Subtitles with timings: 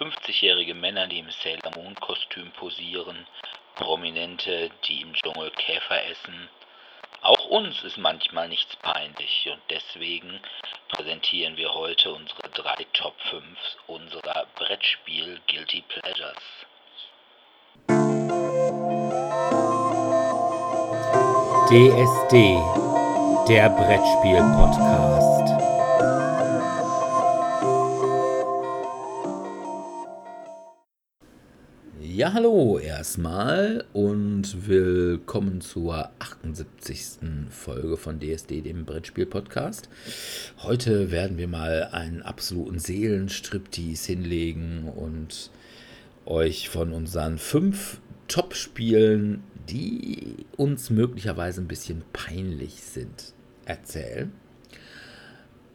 [0.00, 3.26] 50-jährige Männer, die im Sailor Moon Kostüm posieren,
[3.74, 6.48] Prominente, die im Dschungel Käfer essen.
[7.22, 10.40] Auch uns ist manchmal nichts peinlich und deswegen
[10.88, 13.44] präsentieren wir heute unsere drei Top 5
[13.88, 16.42] unserer Brettspiel Guilty Pleasures.
[21.68, 22.58] DSD,
[23.48, 25.39] der Brettspiel-Podcast.
[32.20, 37.18] Ja, hallo erstmal und willkommen zur 78.
[37.48, 39.88] Folge von DSD, dem Brettspiel-Podcast.
[40.58, 45.50] Heute werden wir mal einen absoluten Seelenstriptease hinlegen und
[46.26, 53.32] euch von unseren fünf Top-Spielen, die uns möglicherweise ein bisschen peinlich sind,
[53.64, 54.30] erzählen.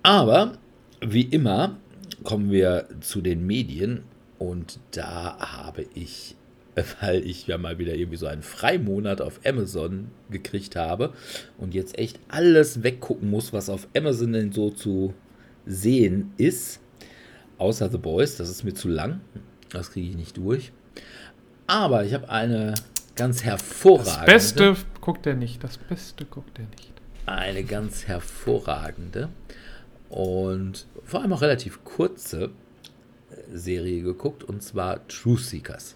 [0.04, 0.60] Aber
[1.02, 1.78] wie immer
[2.24, 4.04] kommen wir zu den Medien
[4.38, 6.36] und da habe ich,
[7.02, 11.14] weil ich ja mal wieder irgendwie so einen Freimonat auf Amazon gekriegt habe
[11.58, 15.14] und jetzt echt alles weggucken muss, was auf Amazon denn so zu
[15.66, 16.80] sehen ist,
[17.58, 19.22] außer The Boys, das ist mir zu lang,
[19.70, 20.72] das kriege ich nicht durch.
[21.68, 22.76] Aber ich habe eine
[23.16, 24.32] ganz hervorragende.
[24.32, 26.94] Das Beste guckt er nicht, das Beste guckt er nicht.
[27.26, 29.30] Eine ganz hervorragende
[30.10, 32.52] und vor allem auch relativ kurze
[33.54, 35.96] Serie geguckt und zwar Truth Seekers.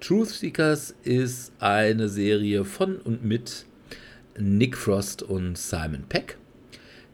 [0.00, 3.66] Truth Seekers ist eine Serie von und mit
[4.38, 6.38] Nick Frost und Simon Peck.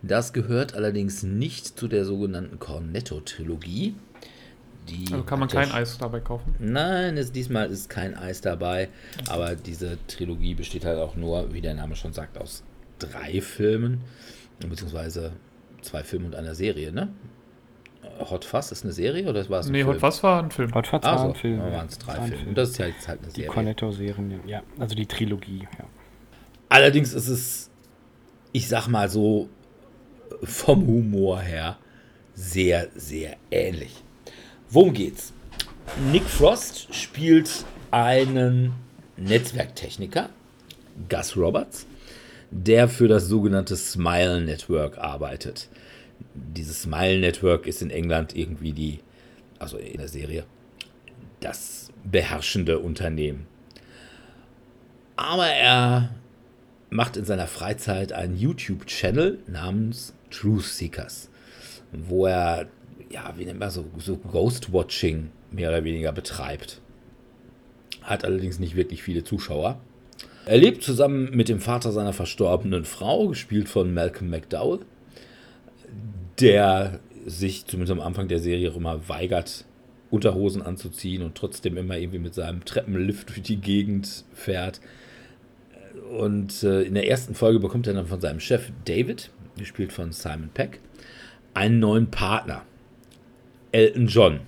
[0.02, 3.94] Das gehört allerdings nicht zu der sogenannten Cornetto-Trilogie.
[5.10, 6.54] also kann man kein Eis dabei kaufen?
[6.60, 8.88] Nein, es, diesmal ist kein Eis dabei.
[9.28, 12.62] Aber diese Trilogie besteht halt auch nur, wie der Name schon sagt, aus
[12.98, 14.02] drei Filmen.
[14.60, 15.32] Beziehungsweise
[15.82, 17.08] zwei Filmen und einer Serie, ne?
[18.18, 19.94] Hot Fuzz ist eine Serie oder war es ein Nee, Film?
[19.94, 20.74] Hot Fuzz war ein Film.
[20.74, 21.58] Hot Fuzz war ein Film.
[21.58, 22.48] Da waren es drei Filme.
[22.48, 23.48] Und das ist ja jetzt halt eine die Serie.
[23.48, 24.62] Die Cornetto-Serien, ja.
[24.78, 25.84] Also die Trilogie, ja.
[26.68, 27.70] Allerdings ist es,
[28.52, 29.48] ich sag mal so,
[30.42, 31.78] vom Humor her
[32.34, 33.94] sehr, sehr ähnlich.
[34.70, 35.32] Worum geht's?
[36.12, 38.72] Nick Frost spielt einen
[39.16, 40.28] Netzwerktechniker,
[41.08, 41.86] Gus Roberts,
[42.50, 45.68] der für das sogenannte Smile Network arbeitet
[46.34, 49.00] dieses Smile Network ist in England irgendwie die,
[49.58, 50.44] also in der Serie,
[51.40, 53.46] das beherrschende Unternehmen.
[55.16, 56.10] Aber er
[56.90, 61.28] macht in seiner Freizeit einen YouTube-Channel namens Truth Seekers,
[61.92, 62.68] wo er,
[63.10, 66.80] ja, wie nennt man so, so Ghost-Watching mehr oder weniger betreibt.
[68.02, 69.80] Hat allerdings nicht wirklich viele Zuschauer.
[70.46, 74.80] Er lebt zusammen mit dem Vater seiner verstorbenen Frau, gespielt von Malcolm McDowell
[76.40, 79.64] der sich zumindest am Anfang der Serie auch immer weigert,
[80.10, 84.80] Unterhosen anzuziehen und trotzdem immer irgendwie mit seinem Treppenlift durch die Gegend fährt.
[86.16, 90.12] Und äh, in der ersten Folge bekommt er dann von seinem Chef David, gespielt von
[90.12, 90.80] Simon Peck,
[91.52, 92.62] einen neuen Partner,
[93.72, 94.40] Elton John.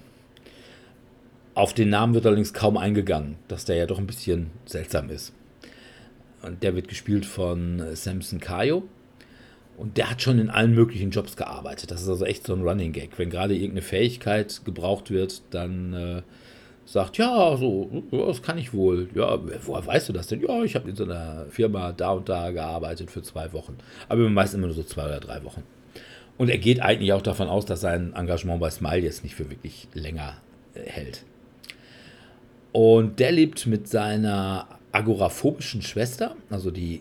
[1.55, 5.35] Auf den Namen wird allerdings kaum eingegangen, dass der ja doch ein bisschen seltsam ist.
[6.43, 8.85] Und der wird gespielt von Samson Kayo,
[9.81, 11.91] und der hat schon in allen möglichen Jobs gearbeitet.
[11.91, 13.19] Das ist also echt so ein Running Gag.
[13.19, 16.23] Wenn gerade irgendeine Fähigkeit gebraucht wird, dann äh,
[16.85, 19.09] sagt, ja, so, das kann ich wohl.
[19.15, 20.43] Ja, woher weißt du das denn?
[20.43, 23.79] Ja, ich habe in so einer Firma da und da gearbeitet für zwei Wochen.
[24.11, 25.63] Aber meist immer nur so zwei oder drei Wochen.
[26.37, 29.49] Und er geht eigentlich auch davon aus, dass sein Engagement bei Smile jetzt nicht für
[29.49, 30.37] wirklich länger
[30.75, 31.25] äh, hält.
[32.73, 37.01] Und der lebt mit seiner agoraphobischen Schwester, also die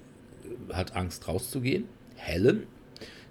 [0.72, 1.84] hat Angst rauszugehen
[2.20, 2.64] Helen,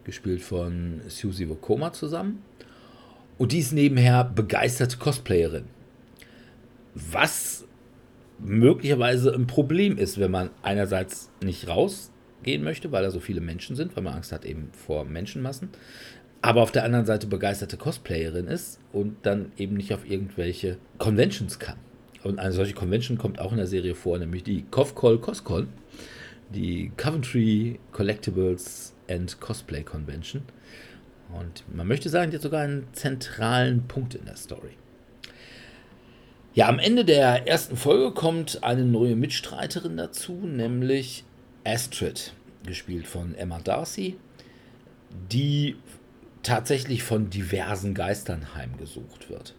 [0.04, 2.42] gespielt von Susie Wokoma zusammen.
[3.36, 5.64] Und die ist nebenher begeisterte Cosplayerin.
[6.94, 7.66] Was
[8.38, 13.76] möglicherweise ein Problem ist, wenn man einerseits nicht rausgehen möchte, weil da so viele Menschen
[13.76, 15.68] sind, weil man Angst hat eben vor Menschenmassen,
[16.40, 21.58] aber auf der anderen Seite begeisterte Cosplayerin ist und dann eben nicht auf irgendwelche Conventions
[21.58, 21.76] kann.
[22.24, 25.68] Und eine solche Convention kommt auch in der Serie vor, nämlich die Cofcol Coscon
[26.50, 30.42] die Coventry Collectibles and Cosplay Convention.
[31.32, 34.70] Und man möchte sagen, hat sogar einen zentralen Punkt in der Story.
[36.54, 41.24] Ja, am Ende der ersten Folge kommt eine neue Mitstreiterin dazu, nämlich
[41.64, 42.32] Astrid,
[42.66, 44.16] gespielt von Emma Darcy,
[45.30, 45.76] die
[46.42, 49.54] tatsächlich von diversen Geistern heimgesucht wird.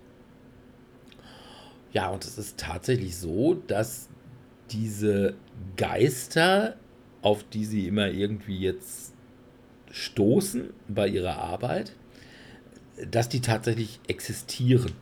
[1.93, 4.09] Ja, und es ist tatsächlich so, dass
[4.71, 5.35] diese
[5.77, 6.75] Geister,
[7.21, 9.13] auf die sie immer irgendwie jetzt
[9.91, 11.93] stoßen bei ihrer Arbeit,
[13.09, 14.93] dass die tatsächlich existieren.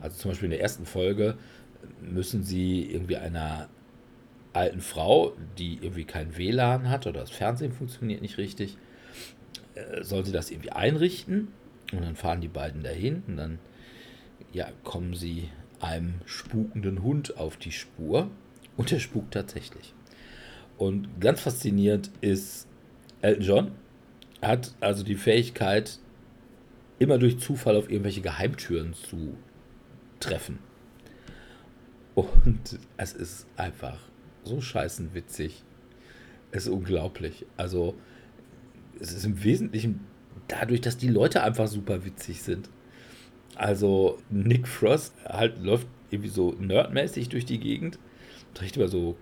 [0.00, 1.36] Also zum Beispiel in der ersten Folge
[2.00, 3.68] müssen sie irgendwie einer
[4.52, 8.76] alten Frau, die irgendwie kein WLAN hat oder das Fernsehen funktioniert nicht richtig,
[9.74, 11.48] äh, soll sie das irgendwie einrichten
[11.92, 13.58] und dann fahren die beiden dahin und dann
[14.52, 15.48] ja, kommen sie
[15.80, 18.30] einem spukenden Hund auf die Spur
[18.76, 19.94] und der spukt tatsächlich.
[20.78, 22.66] Und ganz faszinierend ist
[23.20, 23.72] Elton John,
[24.40, 25.98] hat also die Fähigkeit,
[26.98, 29.36] immer durch Zufall auf irgendwelche Geheimtüren zu
[30.20, 30.58] treffen.
[32.14, 33.98] Und es ist einfach
[34.44, 35.62] so scheißen witzig.
[36.50, 37.46] Es ist unglaublich.
[37.56, 37.94] Also,
[39.00, 40.00] es ist im Wesentlichen
[40.48, 42.68] dadurch, dass die Leute einfach super witzig sind.
[43.56, 47.98] Also, Nick Frost halt läuft irgendwie so nerdmäßig durch die Gegend,
[48.54, 49.16] trägt immer so,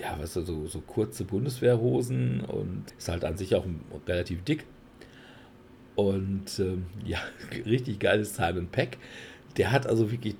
[0.00, 3.64] ja, was so, so kurze Bundeswehrhosen und ist halt an sich auch
[4.06, 4.64] relativ dick.
[5.94, 7.18] Und ähm, ja,
[7.66, 8.98] richtig geil ist Simon Peck.
[9.56, 10.36] Der hat also wirklich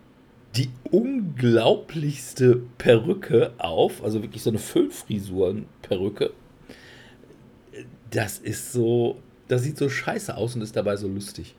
[0.57, 6.33] die unglaublichste Perücke auf, also wirklich so eine Füllfrisuren-Perücke.
[8.11, 9.19] Das ist so,
[9.49, 11.55] das sieht so scheiße aus und ist dabei so lustig.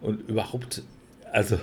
[0.00, 0.82] Und überhaupt,
[1.30, 1.60] also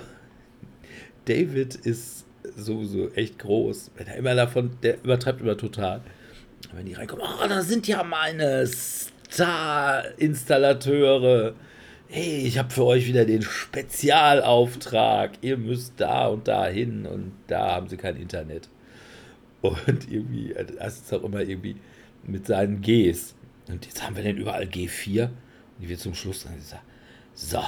[1.26, 2.24] David ist
[2.62, 3.90] sowieso echt groß.
[3.96, 6.02] Wenn er immer davon, der übertreibt immer total.
[6.72, 11.54] Wenn die reinkommen, oh, da sind ja meine Star-Installateure
[12.08, 17.32] hey, ich habe für euch wieder den Spezialauftrag, ihr müsst da und da hin und
[17.46, 18.68] da haben sie kein Internet.
[19.60, 21.76] Und irgendwie, das ist auch immer irgendwie
[22.22, 23.34] mit seinen Gs.
[23.68, 25.30] Und jetzt haben wir denn überall G4.
[25.78, 26.84] Und wird zum Schluss dann gesagt,
[27.34, 27.62] so,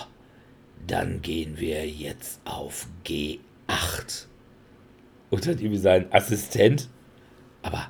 [0.87, 4.27] dann gehen wir jetzt auf G8.
[5.31, 6.88] Und dann irgendwie sein Assistent,
[7.62, 7.88] aber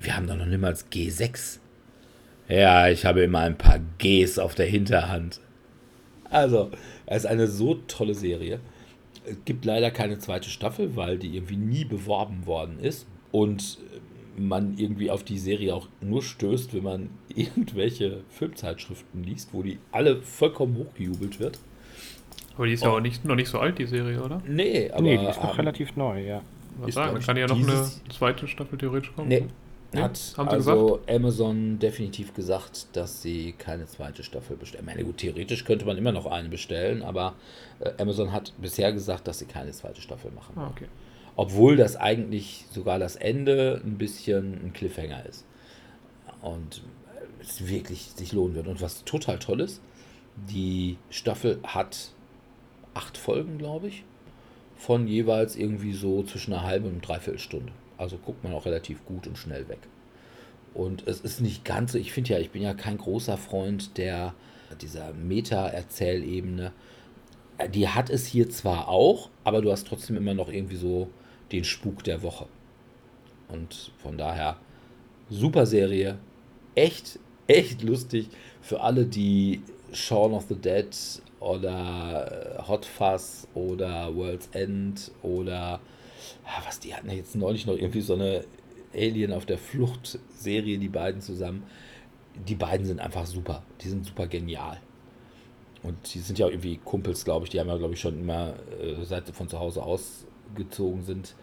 [0.00, 1.58] wir haben doch noch niemals G6.
[2.48, 5.40] Ja, ich habe immer ein paar Gs auf der Hinterhand.
[6.30, 6.70] Also,
[7.06, 8.60] es ist eine so tolle Serie.
[9.26, 13.06] Es gibt leider keine zweite Staffel, weil die irgendwie nie beworben worden ist.
[13.32, 13.78] Und
[14.38, 19.78] man irgendwie auf die Serie auch nur stößt, wenn man irgendwelche Filmzeitschriften liest, wo die
[19.92, 21.58] alle vollkommen hochgejubelt wird.
[22.56, 24.42] Aber die ist ja auch nicht, noch nicht so alt, die Serie, oder?
[24.46, 25.02] Nee, aber.
[25.02, 26.42] Nee, die ist noch ähm, relativ neu, ja.
[26.78, 29.28] Was sagen, dann kann ja noch eine zweite Staffel theoretisch kommen.
[29.28, 29.46] Nee,
[29.90, 31.10] Nee, hat also gesagt?
[31.10, 34.84] Amazon definitiv gesagt, dass sie keine zweite Staffel bestellen.
[34.86, 37.36] Ich meine, gut, theoretisch könnte man immer noch eine bestellen, aber
[37.80, 40.52] äh, Amazon hat bisher gesagt, dass sie keine zweite Staffel machen.
[40.56, 40.88] Ah, okay.
[41.36, 45.46] Obwohl das eigentlich sogar das Ende ein bisschen ein Cliffhanger ist.
[46.42, 46.82] Und
[47.40, 48.66] es wirklich sich lohnen wird.
[48.66, 49.80] Und was total toll ist,
[50.50, 52.10] die Staffel hat
[52.92, 54.04] acht Folgen, glaube ich,
[54.78, 57.72] von jeweils irgendwie so zwischen einer halben und dreiviertel Stunde.
[57.98, 59.80] Also guckt man auch relativ gut und schnell weg.
[60.72, 63.98] Und es ist nicht ganz so, ich finde ja, ich bin ja kein großer Freund
[63.98, 64.34] der
[64.80, 66.72] dieser Meta-Erzählebene.
[67.72, 71.08] Die hat es hier zwar auch, aber du hast trotzdem immer noch irgendwie so
[71.50, 72.46] den Spuk der Woche.
[73.48, 74.58] Und von daher
[75.30, 76.18] super Serie,
[76.74, 78.28] echt, echt lustig
[78.60, 80.94] für alle, die Shaun of the Dead
[81.40, 85.80] oder Hot Fuzz oder World's End oder
[86.44, 88.44] Ah, was, die hatten jetzt neulich noch irgendwie so eine
[88.94, 91.62] Alien auf der Flucht-Serie, die beiden zusammen.
[92.46, 93.62] Die beiden sind einfach super.
[93.82, 94.80] Die sind super genial.
[95.82, 97.50] Und die sind ja auch irgendwie Kumpels, glaube ich.
[97.50, 101.34] Die haben ja, glaube ich, schon immer, äh, seit sie von zu Hause ausgezogen sind,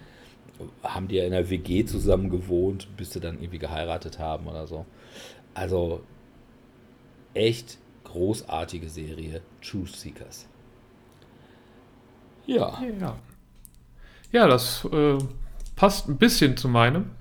[0.84, 4.67] haben die ja in der WG zusammen gewohnt, bis sie dann irgendwie geheiratet haben oder
[4.67, 4.86] so.
[5.53, 6.01] Also
[7.34, 10.48] echt großartige Serie, Truth Seekers.
[12.45, 12.81] Ja.
[13.00, 13.15] Ja.
[14.31, 15.17] Ja, das äh,
[15.75, 17.12] passt ein bisschen zu meinem.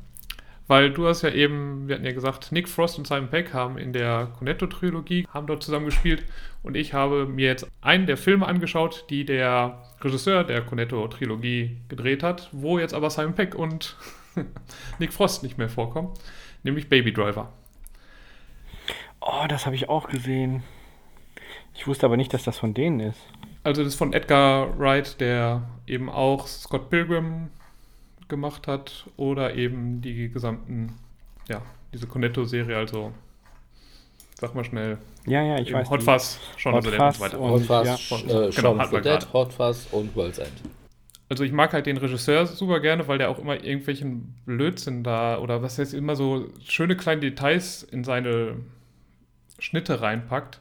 [0.66, 3.76] Weil du hast ja eben, wir hatten ja gesagt, Nick Frost und Simon Peck haben
[3.76, 6.24] in der Cornetto-Trilogie, haben dort zusammen gespielt.
[6.62, 12.22] Und ich habe mir jetzt einen der Filme angeschaut, die der Regisseur der Cornetto-Trilogie gedreht
[12.22, 13.96] hat, wo jetzt aber Simon Peck und
[14.98, 16.14] Nick Frost nicht mehr vorkommen,
[16.62, 17.52] nämlich Baby Driver.
[19.20, 20.62] Oh, das habe ich auch gesehen.
[21.74, 23.20] Ich wusste aber nicht, dass das von denen ist.
[23.62, 27.48] Also das ist von Edgar Wright, der eben auch Scott Pilgrim
[28.28, 30.94] gemacht hat oder eben die gesamten,
[31.48, 31.62] ja,
[31.92, 33.12] diese Cornetto-Serie, also
[34.40, 34.98] sag mal schnell.
[35.26, 35.88] Ja, ja, ich weiß.
[35.90, 37.38] Hot Fuzz, schon Hot Fuzz, weiter.
[37.38, 37.96] Hot Fuzz, ja.
[37.96, 40.52] Von, äh, genau, Dead, Hot Fuzz und World's End.
[41.28, 45.38] Also ich mag halt den Regisseur super gerne, weil der auch immer irgendwelchen Blödsinn da
[45.38, 48.56] oder was heißt immer so schöne kleine Details in seine
[49.58, 50.60] Schnitte reinpackt.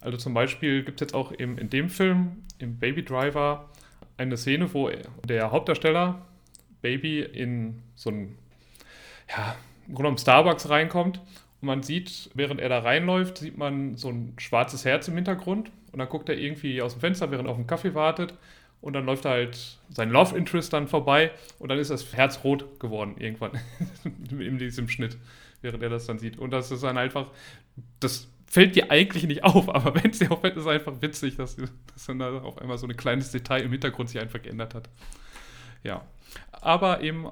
[0.00, 3.68] Also zum Beispiel gibt es jetzt auch im, in dem Film, im Baby Driver,
[4.16, 4.90] eine Szene, wo
[5.28, 6.22] der Hauptdarsteller
[6.82, 8.36] Baby in so ein,
[9.28, 11.20] ja, im Grunde genommen Starbucks reinkommt
[11.60, 15.70] und man sieht, während er da reinläuft, sieht man so ein schwarzes Herz im Hintergrund
[15.92, 18.34] und dann guckt er irgendwie aus dem Fenster, während er auf den Kaffee wartet
[18.80, 22.78] und dann läuft halt sein Love Interest dann vorbei und dann ist das Herz rot
[22.78, 23.52] geworden irgendwann
[24.30, 25.16] in diesem Schnitt,
[25.62, 26.38] während er das dann sieht.
[26.38, 27.28] Und das ist dann einfach,
[27.98, 31.36] das fällt dir eigentlich nicht auf, aber wenn es dir auffällt, ist es einfach witzig,
[31.36, 34.74] dass, dass dann da auf einmal so ein kleines Detail im Hintergrund sich einfach geändert
[34.74, 34.88] hat.
[35.84, 36.04] Ja,
[36.50, 37.28] aber eben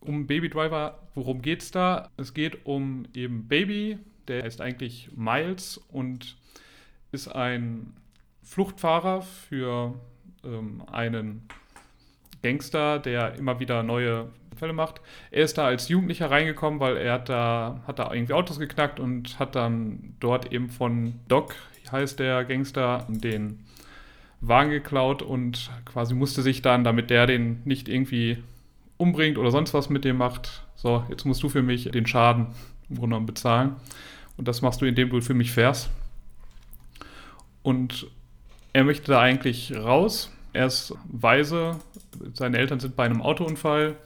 [0.00, 2.10] um Baby Driver, worum geht es da?
[2.16, 3.98] Es geht um eben Baby,
[4.28, 6.36] der heißt eigentlich Miles und
[7.12, 7.94] ist ein
[8.42, 9.94] Fluchtfahrer für
[10.44, 11.48] ähm, einen
[12.42, 15.00] Gangster, der immer wieder neue Fälle macht.
[15.30, 19.00] Er ist da als Jugendlicher reingekommen, weil er hat da, hat da irgendwie Autos geknackt
[19.00, 21.54] und hat dann dort eben von Doc,
[21.90, 23.64] heißt der Gangster, den
[24.40, 28.42] Wagen geklaut und quasi musste sich dann, damit der den nicht irgendwie
[28.96, 32.48] umbringt oder sonst was mit dem macht, so, jetzt musst du für mich den Schaden
[32.90, 33.76] im Grunde genommen bezahlen.
[34.36, 35.90] Und das machst du, indem du für mich fährst.
[37.62, 38.08] Und
[38.72, 40.30] er möchte da eigentlich raus.
[40.52, 41.78] Er ist weise.
[42.34, 43.96] Seine Eltern sind bei einem Autounfall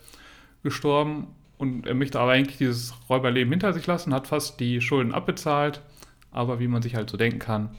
[0.62, 1.28] gestorben.
[1.56, 5.82] Und er möchte aber eigentlich dieses Räuberleben hinter sich lassen, hat fast die Schulden abbezahlt.
[6.30, 7.70] Aber wie man sich halt so denken kann,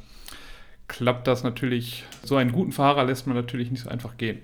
[0.88, 2.04] klappt das natürlich.
[2.24, 4.40] So einen guten Fahrer lässt man natürlich nicht so einfach gehen.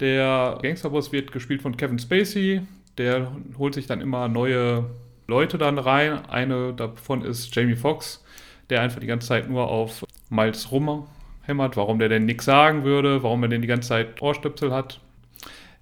[0.00, 2.62] Der Gangsterboss wird gespielt von Kevin Spacey.
[2.96, 4.90] Der holt sich dann immer neue
[5.26, 6.24] Leute dann rein.
[6.26, 8.24] Eine davon ist Jamie Foxx,
[8.70, 13.22] der einfach die ganze Zeit nur auf Miles rumhämmert, warum der denn nichts sagen würde,
[13.22, 15.00] warum er denn die ganze Zeit Ohrstöpsel hat.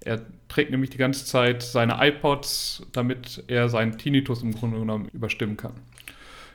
[0.01, 0.21] Er
[0.53, 5.57] trägt nämlich die ganze Zeit seine iPods, damit er seinen Tinnitus im Grunde genommen überstimmen
[5.57, 5.73] kann.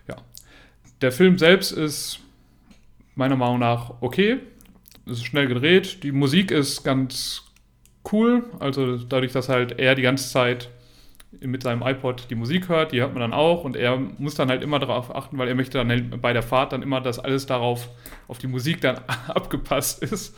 [0.06, 0.16] Ja.
[1.00, 2.20] Der Film selbst ist
[3.16, 4.38] meiner Meinung nach okay.
[5.04, 6.04] Es ist schnell gedreht.
[6.04, 7.42] Die Musik ist ganz
[8.12, 8.44] cool.
[8.60, 10.68] Also dadurch, dass halt er die ganze Zeit
[11.40, 14.48] mit seinem iPod die Musik hört, die hört man dann auch und er muss dann
[14.48, 17.18] halt immer darauf achten, weil er möchte dann halt bei der Fahrt dann immer, dass
[17.18, 17.88] alles darauf,
[18.28, 20.36] auf die Musik dann abgepasst ist.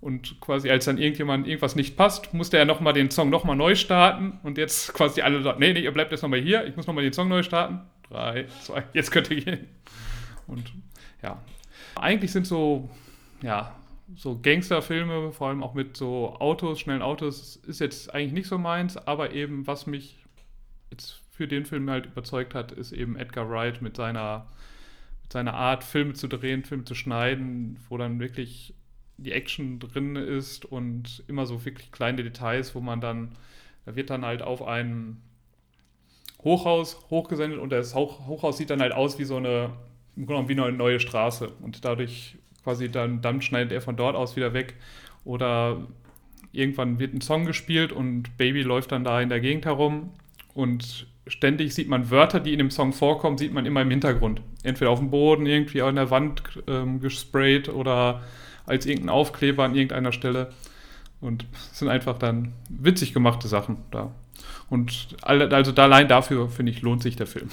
[0.00, 3.74] Und quasi als dann irgendjemand irgendwas nicht passt, musste er nochmal den Song nochmal neu
[3.74, 6.86] starten und jetzt quasi alle sagen, nee, nee, ihr bleibt jetzt nochmal hier, ich muss
[6.86, 7.80] nochmal den Song neu starten.
[8.08, 9.66] Drei, zwei, jetzt könnt ihr gehen.
[10.46, 10.72] Und
[11.22, 11.42] ja,
[11.96, 12.88] eigentlich sind so,
[13.42, 13.74] ja,
[14.16, 18.56] so Gangsterfilme, vor allem auch mit so Autos, schnellen Autos, ist jetzt eigentlich nicht so
[18.56, 20.16] meins, aber eben was mich
[20.90, 24.46] jetzt für den Film halt überzeugt hat, ist eben Edgar Wright mit seiner,
[25.22, 28.74] mit seiner Art, Filme zu drehen, Filme zu schneiden, wo dann wirklich
[29.18, 33.32] die Action drin ist und immer so wirklich kleine Details, wo man dann,
[33.84, 35.20] da wird dann halt auf ein
[36.42, 39.70] Hochhaus hochgesendet und das Hochhaus sieht dann halt aus wie so eine,
[40.14, 44.54] wie eine neue Straße und dadurch quasi dann, dann schneidet er von dort aus wieder
[44.54, 44.74] weg.
[45.24, 45.86] Oder
[46.52, 50.10] irgendwann wird ein Song gespielt und Baby läuft dann da in der Gegend herum
[50.54, 54.40] und ständig sieht man Wörter, die in dem Song vorkommen, sieht man immer im Hintergrund.
[54.62, 58.22] Entweder auf dem Boden, irgendwie an der Wand ähm, gesprayt oder
[58.68, 60.50] als irgendein Aufkleber an irgendeiner Stelle.
[61.20, 64.12] Und es sind einfach dann witzig gemachte Sachen da.
[64.70, 67.48] Und also allein dafür, finde ich, lohnt sich der Film.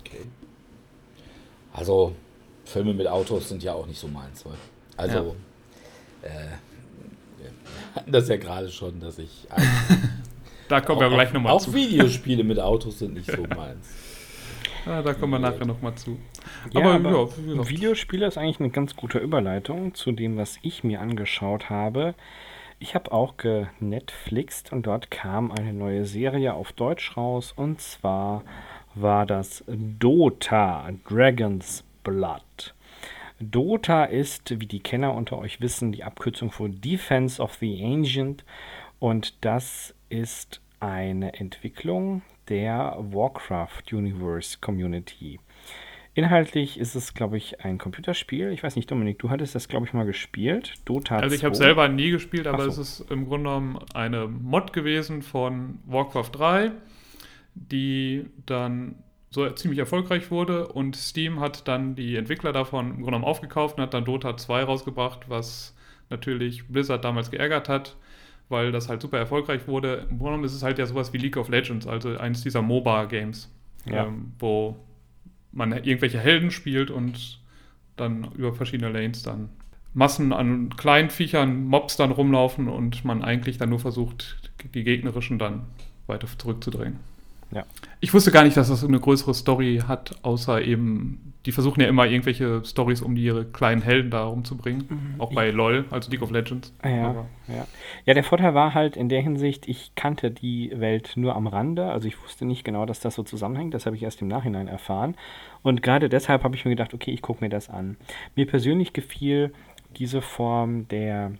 [0.00, 0.22] Okay.
[1.72, 2.14] Also
[2.64, 4.44] Filme mit Autos sind ja auch nicht so meins.
[4.96, 5.36] Also,
[6.22, 6.28] ja.
[6.28, 6.32] äh,
[7.38, 7.50] wir
[7.94, 9.46] hatten das ja gerade schon, dass ich.
[10.68, 11.70] da kommen wir gleich nochmal zu.
[11.70, 13.88] Auch Videospiele mit Autos sind nicht so meins.
[14.86, 16.16] Ja, da kommen wir nachher nochmal zu.
[16.70, 20.84] Ja, aber, aber ja, Videospiele ist eigentlich eine ganz gute Überleitung zu dem, was ich
[20.84, 22.14] mir angeschaut habe.
[22.78, 28.44] Ich habe auch genetflixt und dort kam eine neue Serie auf Deutsch raus und zwar
[28.94, 32.74] war das Dota Dragons Blood.
[33.40, 38.44] Dota ist, wie die Kenner unter euch wissen, die Abkürzung für Defense of the Ancient
[39.00, 45.38] und das ist eine Entwicklung der Warcraft Universe Community.
[46.14, 48.50] Inhaltlich ist es, glaube ich, ein Computerspiel.
[48.50, 50.72] Ich weiß nicht, Dominik, du hattest das, glaube ich, mal gespielt.
[50.86, 52.80] Dota Also ich habe selber nie gespielt, aber so.
[52.80, 56.72] es ist im Grunde genommen eine Mod gewesen von Warcraft 3,
[57.54, 58.94] die dann
[59.28, 63.76] so ziemlich erfolgreich wurde und Steam hat dann die Entwickler davon im Grunde genommen aufgekauft
[63.76, 65.76] und hat dann Dota 2 rausgebracht, was
[66.08, 67.96] natürlich Blizzard damals geärgert hat,
[68.48, 70.06] weil das halt super erfolgreich wurde.
[70.10, 73.52] Im Grunde ist es halt ja sowas wie League of Legends, also eines dieser MOBA-Games,
[73.86, 74.06] ja.
[74.06, 74.76] ähm, wo
[75.52, 77.40] man irgendwelche Helden spielt und
[77.96, 79.48] dann über verschiedene Lanes dann
[79.94, 85.38] Massen an kleinen Viechern, Mobs dann rumlaufen und man eigentlich dann nur versucht, die gegnerischen
[85.38, 85.64] dann
[86.06, 86.98] weiter zurückzudrängen.
[87.50, 87.64] Ja.
[88.00, 91.88] Ich wusste gar nicht, dass das eine größere Story hat, außer eben, die versuchen ja
[91.88, 94.86] immer irgendwelche Stories, um ihre kleinen Helden da rumzubringen.
[94.88, 95.20] Mhm.
[95.20, 96.74] Auch bei LOL, also League of Legends.
[96.84, 97.14] Ja,
[97.48, 97.66] ja.
[98.04, 101.90] ja, der Vorteil war halt in der Hinsicht, ich kannte die Welt nur am Rande.
[101.90, 103.74] Also ich wusste nicht genau, dass das so zusammenhängt.
[103.74, 105.14] Das habe ich erst im Nachhinein erfahren.
[105.62, 107.96] Und gerade deshalb habe ich mir gedacht, okay, ich gucke mir das an.
[108.34, 109.52] Mir persönlich gefiel
[109.96, 111.32] diese Form der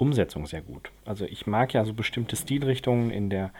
[0.00, 0.90] Umsetzung sehr gut.
[1.04, 3.50] Also ich mag ja so bestimmte Stilrichtungen in der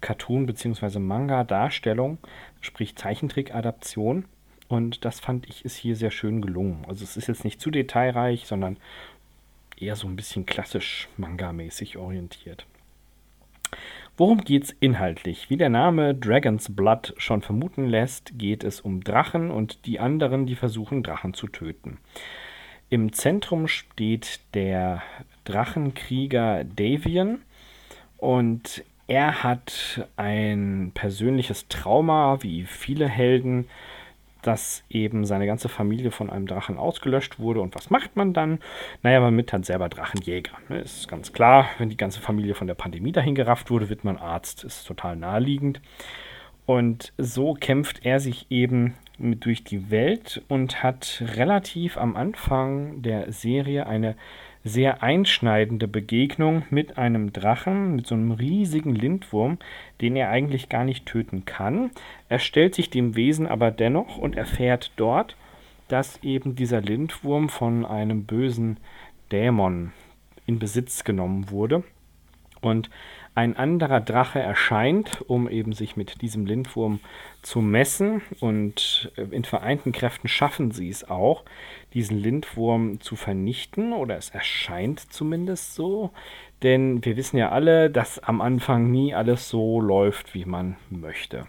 [0.00, 0.98] Cartoon- bzw.
[0.98, 2.18] Manga-Darstellung,
[2.60, 4.24] sprich Zeichentrick-Adaption.
[4.68, 6.84] Und das fand ich ist hier sehr schön gelungen.
[6.88, 8.78] Also es ist jetzt nicht zu detailreich, sondern
[9.76, 12.66] eher so ein bisschen klassisch manga-mäßig orientiert.
[14.16, 15.50] Worum geht's inhaltlich?
[15.50, 20.46] Wie der Name Dragon's Blood schon vermuten lässt, geht es um Drachen und die anderen,
[20.46, 21.98] die versuchen, Drachen zu töten.
[22.88, 25.02] Im Zentrum steht der
[25.44, 27.38] Drachenkrieger Davian
[28.18, 33.68] und er hat ein persönliches Trauma, wie viele Helden,
[34.42, 37.60] dass eben seine ganze Familie von einem Drachen ausgelöscht wurde.
[37.60, 38.58] Und was macht man dann?
[39.02, 40.52] Naja, man wird halt selber Drachenjäger.
[40.68, 40.80] Ne?
[40.80, 44.16] Ist ganz klar, wenn die ganze Familie von der Pandemie dahin gerafft wurde, wird man
[44.16, 44.64] Arzt.
[44.64, 45.80] Ist total naheliegend.
[46.66, 53.02] Und so kämpft er sich eben mit durch die Welt und hat relativ am Anfang
[53.02, 54.16] der Serie eine
[54.64, 59.58] sehr einschneidende Begegnung mit einem Drachen, mit so einem riesigen Lindwurm,
[60.00, 61.90] den er eigentlich gar nicht töten kann.
[62.28, 65.36] Er stellt sich dem Wesen aber dennoch und erfährt dort,
[65.88, 68.78] dass eben dieser Lindwurm von einem bösen
[69.32, 69.92] Dämon
[70.46, 71.82] in Besitz genommen wurde.
[72.60, 72.90] Und
[73.34, 77.00] ein anderer Drache erscheint, um eben sich mit diesem Lindwurm
[77.40, 78.20] zu messen.
[78.40, 81.44] Und äh, in vereinten Kräften schaffen sie es auch,
[81.94, 83.92] diesen Lindwurm zu vernichten.
[83.92, 86.10] Oder es erscheint zumindest so.
[86.62, 91.46] Denn wir wissen ja alle, dass am Anfang nie alles so läuft, wie man möchte.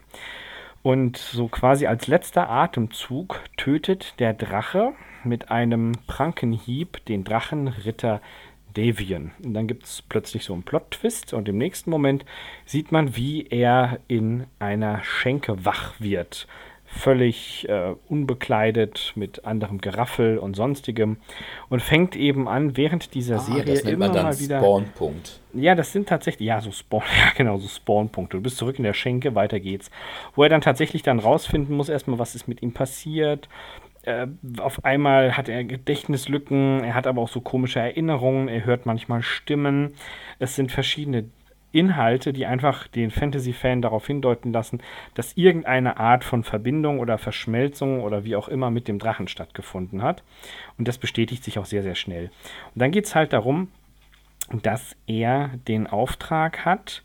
[0.81, 8.21] Und so quasi als letzter Atemzug tötet der Drache mit einem Prankenhieb den Drachenritter
[8.73, 9.31] Davian.
[9.43, 12.25] Und dann gibt es plötzlich so einen Plot-Twist und im nächsten Moment
[12.65, 16.47] sieht man, wie er in einer Schenke wach wird.
[16.95, 21.17] Völlig äh, unbekleidet mit anderem Geraffel und sonstigem
[21.69, 24.59] und fängt eben an, während dieser ah, Serie immer mal wieder.
[24.59, 25.39] Spawnpunkt.
[25.53, 28.37] Ja, das sind tatsächlich, ja, so Spawn, ja, genau, so Spawnpunkte.
[28.37, 29.91] Du bist zurück in der Schenke, weiter geht's.
[30.35, 33.49] Wo er dann tatsächlich dann rausfinden muss, erstmal, was ist mit ihm passiert,
[34.03, 34.27] äh,
[34.59, 39.21] auf einmal hat er Gedächtnislücken, er hat aber auch so komische Erinnerungen, er hört manchmal
[39.21, 39.93] Stimmen.
[40.39, 41.25] Es sind verschiedene
[41.73, 44.81] Inhalte, die einfach den Fantasy-Fan darauf hindeuten lassen,
[45.15, 50.01] dass irgendeine Art von Verbindung oder Verschmelzung oder wie auch immer mit dem Drachen stattgefunden
[50.01, 50.23] hat.
[50.77, 52.31] Und das bestätigt sich auch sehr, sehr schnell.
[52.73, 53.69] Und dann geht es halt darum,
[54.61, 57.03] dass er den Auftrag hat,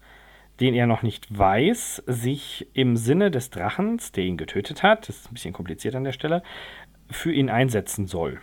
[0.61, 5.16] den er noch nicht weiß, sich im Sinne des Drachens, der ihn getötet hat, das
[5.16, 6.42] ist ein bisschen kompliziert an der Stelle,
[7.11, 8.40] für ihn einsetzen soll.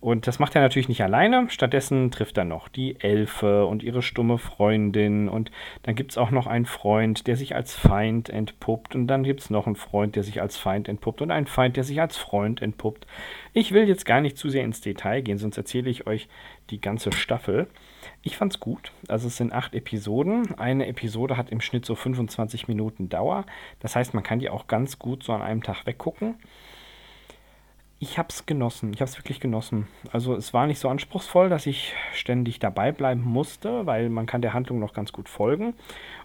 [0.00, 1.48] Und das macht er natürlich nicht alleine.
[1.48, 5.30] Stattdessen trifft er noch die Elfe und ihre stumme Freundin.
[5.30, 5.50] Und
[5.82, 8.94] dann gibt es auch noch einen Freund, der sich als Feind entpuppt.
[8.94, 11.22] Und dann gibt es noch einen Freund, der sich als Feind entpuppt.
[11.22, 13.06] Und einen Feind, der sich als Freund entpuppt.
[13.54, 16.28] Ich will jetzt gar nicht zu sehr ins Detail gehen, sonst erzähle ich euch
[16.68, 17.66] die ganze Staffel.
[18.22, 18.92] Ich fand's gut.
[19.08, 20.54] Also es sind acht Episoden.
[20.58, 23.46] Eine Episode hat im Schnitt so 25 Minuten Dauer.
[23.80, 26.34] Das heißt, man kann die auch ganz gut so an einem Tag weggucken
[28.00, 28.92] ich habe es genossen.
[28.92, 29.86] Ich habe es wirklich genossen.
[30.12, 34.42] Also es war nicht so anspruchsvoll, dass ich ständig dabei bleiben musste, weil man kann
[34.42, 35.74] der Handlung noch ganz gut folgen.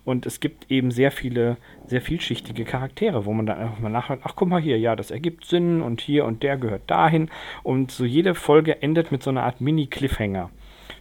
[0.04, 4.22] Und es gibt eben sehr viele, sehr vielschichtige Charaktere, wo man dann einfach mal nachhört,
[4.24, 7.30] ach guck mal hier, ja, das ergibt Sinn und hier und der gehört dahin.
[7.64, 10.50] Und so jede Folge endet mit so einer Art Mini-Cliffhanger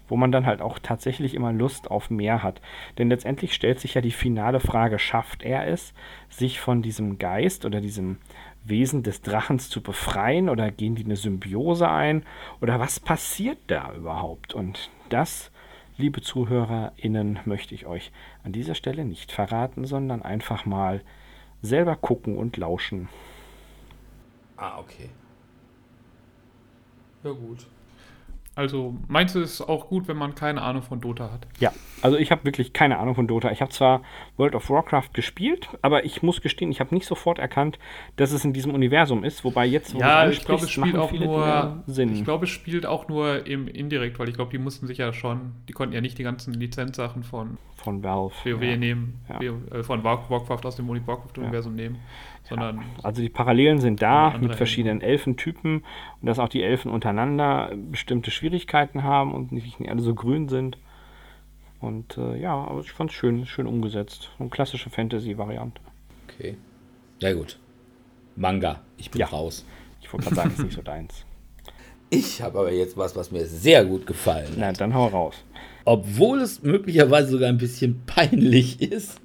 [0.09, 2.61] wo man dann halt auch tatsächlich immer Lust auf mehr hat.
[2.97, 5.93] Denn letztendlich stellt sich ja die finale Frage, schafft er es,
[6.31, 8.17] sich von diesem Geist oder diesem
[8.65, 12.25] Wesen des Drachens zu befreien oder gehen die eine Symbiose ein
[12.61, 14.55] oder was passiert da überhaupt?
[14.55, 15.51] Und das,
[15.97, 18.13] liebe ZuhörerInnen, möchte ich euch
[18.45, 21.03] an dieser Stelle nicht verraten, sondern einfach mal
[21.63, 23.09] selber gucken und lauschen.
[24.57, 25.09] Ah, okay.
[27.23, 27.67] Ja, gut.
[28.59, 31.47] Also meinst du, es ist auch gut, wenn man keine Ahnung von Dota hat?
[31.61, 33.53] Ja, also ich habe wirklich keine Ahnung von Dota.
[33.53, 34.03] Ich habe zwar
[34.37, 37.79] World of Warcraft gespielt, aber ich muss gestehen, ich habe nicht sofort erkannt,
[38.17, 39.45] dass es in diesem Universum ist.
[39.45, 42.13] Wobei jetzt, wo ja, ich glaube, es spielt auch nur Sinn.
[42.13, 45.13] Ich glaube, es spielt auch nur im indirekt, weil ich glaube, die mussten sich ja
[45.13, 48.77] schon, die konnten ja nicht die ganzen Lizenzsachen von von Valve WoW ja.
[48.77, 49.39] nehmen, ja.
[49.41, 51.85] äh, von Warcraft aus dem Warcraft-Universum ja.
[51.85, 51.99] nehmen
[52.49, 52.85] sondern.
[53.03, 55.85] Also die Parallelen sind da mit verschiedenen Elfentypen
[56.21, 60.79] und dass auch die Elfen untereinander bestimmte Schwierigkeiten haben und nicht alle so grün sind.
[61.81, 64.31] Und äh, ja, aber ich fand es schön, schön umgesetzt.
[64.39, 65.81] Eine klassische Fantasy-Variante.
[66.29, 66.57] Okay.
[67.21, 67.59] Ja gut.
[68.37, 68.81] Manga.
[68.97, 69.27] Ich bin ja.
[69.27, 69.65] raus.
[70.01, 71.25] Ich wollte gerade sagen, ist nicht so deins.
[72.11, 75.35] Ich habe aber jetzt was, was mir sehr gut gefallen Na, dann hau raus.
[75.85, 79.21] Obwohl es möglicherweise sogar ein bisschen peinlich ist,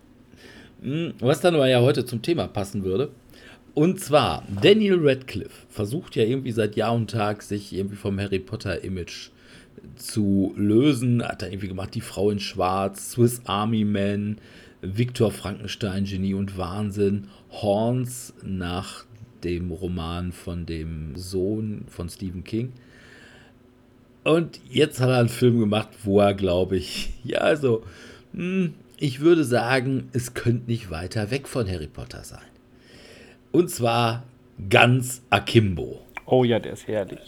[1.20, 3.10] was dann aber ja heute zum Thema passen würde.
[3.74, 8.40] Und zwar, Daniel Radcliffe versucht ja irgendwie seit Jahr und Tag, sich irgendwie vom Harry
[8.40, 9.30] Potter-Image
[9.96, 11.24] zu lösen.
[11.24, 14.38] Hat er irgendwie gemacht, die Frau in Schwarz, Swiss Army Man,
[14.82, 19.06] Viktor Frankenstein, Genie und Wahnsinn, Horns nach
[19.44, 22.74] dem Roman von dem Sohn von Stephen King.
[24.24, 27.84] Und jetzt hat er einen Film gemacht, wo er, glaube ich, ja, also,
[28.34, 32.40] hm, ich würde sagen, es könnte nicht weiter weg von Harry Potter sein.
[33.52, 34.24] Und zwar
[34.70, 36.06] ganz Akimbo.
[36.26, 37.20] Oh ja, der ist herrlich.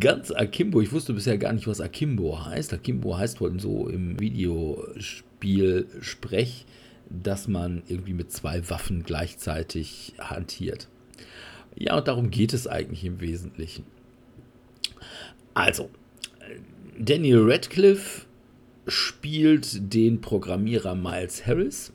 [0.00, 0.80] Ganz Akimbo.
[0.80, 2.72] Ich wusste bisher gar nicht, was Akimbo heißt.
[2.72, 6.64] Akimbo heißt wohl so im Videospiel-Sprech,
[7.10, 10.88] dass man irgendwie mit zwei Waffen gleichzeitig hantiert.
[11.76, 13.84] Ja, und darum geht es eigentlich im Wesentlichen.
[15.52, 15.90] Also,
[16.98, 18.24] Daniel Radcliffe
[18.86, 21.92] spielt den Programmierer Miles Harris.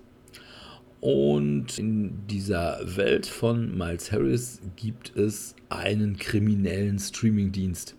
[1.01, 7.95] Und in dieser Welt von Miles Harris gibt es einen kriminellen Streamingdienst.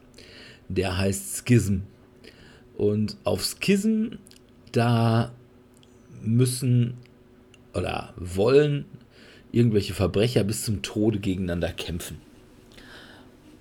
[0.68, 1.82] Der heißt Schism.
[2.76, 4.16] Und auf Schism,
[4.72, 5.32] da
[6.22, 6.94] müssen
[7.74, 8.86] oder wollen
[9.52, 12.18] irgendwelche Verbrecher bis zum Tode gegeneinander kämpfen.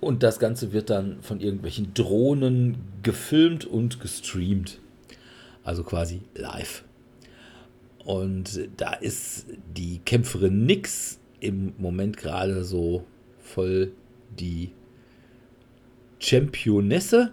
[0.01, 4.79] Und das Ganze wird dann von irgendwelchen Drohnen gefilmt und gestreamt.
[5.65, 6.85] Also quasi live.
[8.05, 13.03] Und da ist die Kämpferin Nix im Moment gerade so
[13.39, 13.91] voll
[14.39, 14.71] die
[16.19, 17.31] Championesse.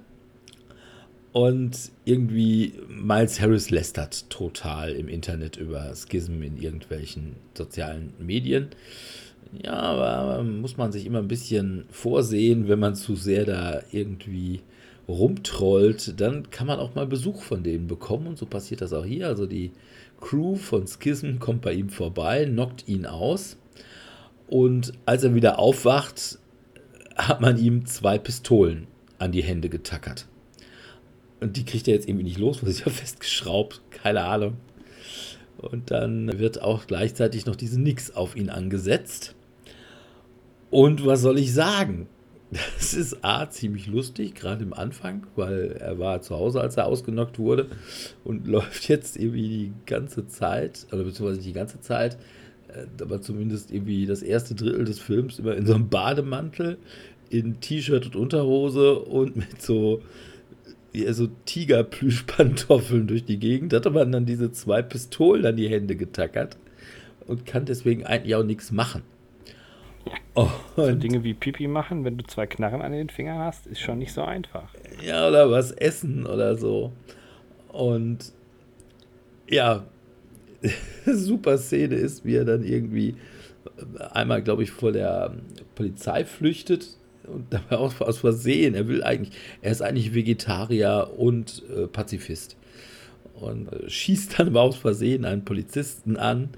[1.33, 8.69] Und irgendwie Miles Harris lästert total im Internet über Schism in irgendwelchen sozialen Medien.
[9.63, 14.61] Ja, aber muss man sich immer ein bisschen vorsehen, wenn man zu sehr da irgendwie
[15.09, 19.05] rumtrollt, dann kann man auch mal Besuch von denen bekommen und so passiert das auch
[19.05, 19.27] hier.
[19.27, 19.73] Also die
[20.21, 23.57] Crew von Schism kommt bei ihm vorbei, knockt ihn aus
[24.49, 26.39] und als er wieder aufwacht,
[27.17, 28.87] hat man ihm zwei Pistolen
[29.19, 30.27] an die Hände getackert.
[31.41, 34.59] Und die kriegt er jetzt irgendwie nicht los, weil sie ja festgeschraubt, keine Ahnung.
[35.57, 39.35] Und dann wird auch gleichzeitig noch diese Nix auf ihn angesetzt.
[40.71, 42.09] Und was soll ich sagen?
[42.53, 46.87] Das ist A, ziemlich lustig, gerade im Anfang, weil er war zu Hause, als er
[46.87, 47.69] ausgenockt wurde
[48.25, 52.19] und läuft jetzt irgendwie die ganze Zeit, oder beziehungsweise die ganze Zeit,
[52.69, 56.77] äh, aber zumindest irgendwie das erste Drittel des Films immer in so einem Bademantel,
[57.31, 60.03] in T-Shirt und Unterhose und mit so,
[60.93, 63.73] ja, so Tigerplüschpantoffeln durch die Gegend.
[63.73, 66.59] Hat aber dann diese zwei Pistolen an die Hände getackert
[67.27, 69.03] und kann deswegen eigentlich auch nichts machen.
[70.35, 73.81] Oh, so Dinge wie Pipi machen, wenn du zwei Knarren an den Fingern hast, ist
[73.81, 74.71] schon nicht so einfach.
[75.05, 76.93] Ja, oder was essen oder so.
[77.69, 78.33] Und
[79.49, 79.85] ja,
[81.07, 83.17] super Szene ist, wie er dann irgendwie
[84.11, 85.35] einmal, glaube ich, vor der
[85.75, 88.75] Polizei flüchtet und dabei auch aus Versehen.
[88.75, 92.57] Er will eigentlich, er ist eigentlich Vegetarier und äh, Pazifist.
[93.35, 96.51] Und äh, schießt dann aber aus Versehen einen Polizisten an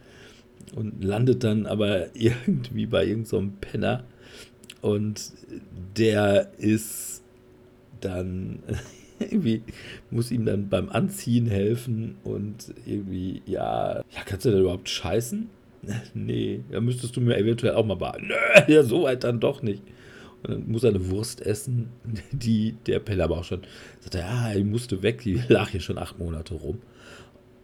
[0.74, 4.04] und landet dann aber irgendwie bei irgendeinem so Penner.
[4.80, 5.32] Und
[5.96, 7.22] der ist
[8.00, 8.60] dann
[9.18, 9.62] irgendwie,
[10.10, 15.48] muss ihm dann beim Anziehen helfen und irgendwie, ja, ja, kannst du da überhaupt scheißen?
[16.14, 18.28] nee, da müsstest du mir eventuell auch mal baden.
[18.28, 19.82] Nö, ja, so weit dann doch nicht.
[20.42, 21.88] Und dann muss er eine Wurst essen,
[22.32, 23.62] die der Penner aber auch schon
[24.00, 26.80] sagt, ja, die musste weg, die lag hier schon acht Monate rum.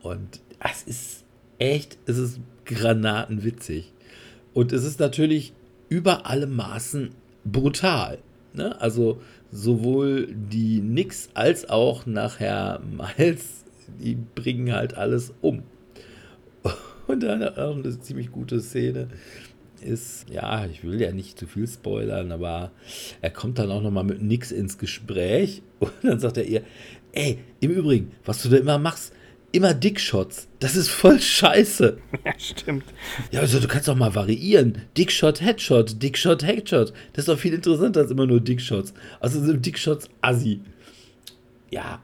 [0.03, 1.25] Und es ist
[1.61, 3.93] echt, es ist granatenwitzig.
[4.53, 5.53] Und es ist natürlich
[5.89, 7.11] über alle Maßen
[7.45, 8.19] brutal.
[8.53, 8.81] Ne?
[8.81, 9.21] Also
[9.53, 13.65] sowohl die Nix als auch nachher Miles,
[14.01, 15.63] die bringen halt alles um.
[17.07, 19.09] Und dann auch eine ziemlich gute Szene
[19.83, 22.71] ist, ja, ich will ja nicht zu viel spoilern, aber
[23.23, 26.63] er kommt dann auch nochmal mit Nix ins Gespräch und dann sagt er ihr,
[27.13, 29.13] ey, im Übrigen, was du da immer machst,
[29.53, 30.49] immer Dickshots.
[30.59, 31.99] Das ist voll scheiße.
[32.25, 32.85] Ja, stimmt.
[33.31, 34.83] Ja, also du kannst doch mal variieren.
[34.97, 36.93] Dickshot, Headshot, Dickshot, Headshot.
[37.13, 38.93] Das ist doch viel interessanter als immer nur Dickshots.
[39.21, 40.61] Also sind Dickshots assi.
[41.71, 42.03] Ja,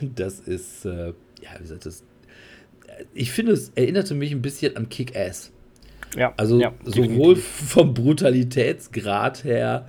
[0.00, 2.04] das ist, äh, ja, wie gesagt, das.
[3.14, 5.52] Ich finde, es erinnerte mich ein bisschen an Kick-Ass.
[6.16, 6.32] Ja.
[6.36, 9.88] Also ja, sowohl vom Brutalitätsgrad her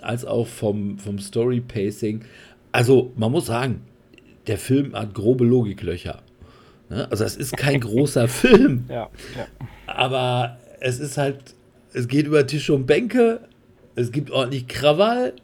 [0.00, 2.24] als auch vom, vom Story-Pacing.
[2.72, 3.82] Also man muss sagen,
[4.46, 6.22] der Film hat grobe Logiklöcher.
[6.88, 7.10] Ne?
[7.10, 8.84] Also es ist kein großer Film.
[8.88, 9.46] Ja, ja.
[9.86, 11.54] Aber es ist halt,
[11.92, 13.40] es geht über Tische und Bänke,
[13.94, 15.34] es gibt ordentlich Krawall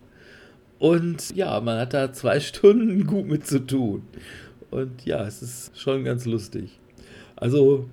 [0.78, 4.02] und ja, man hat da zwei Stunden gut mit zu tun.
[4.70, 6.78] Und ja, es ist schon ganz lustig.
[7.36, 7.88] Also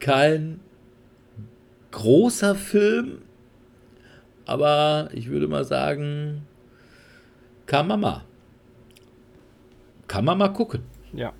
[0.00, 0.60] kein
[1.90, 3.18] großer Film,
[4.44, 6.42] aber ich würde mal sagen,
[7.66, 8.24] Kamama.
[10.06, 10.82] kann man mal gucken.
[11.12, 11.32] Ja,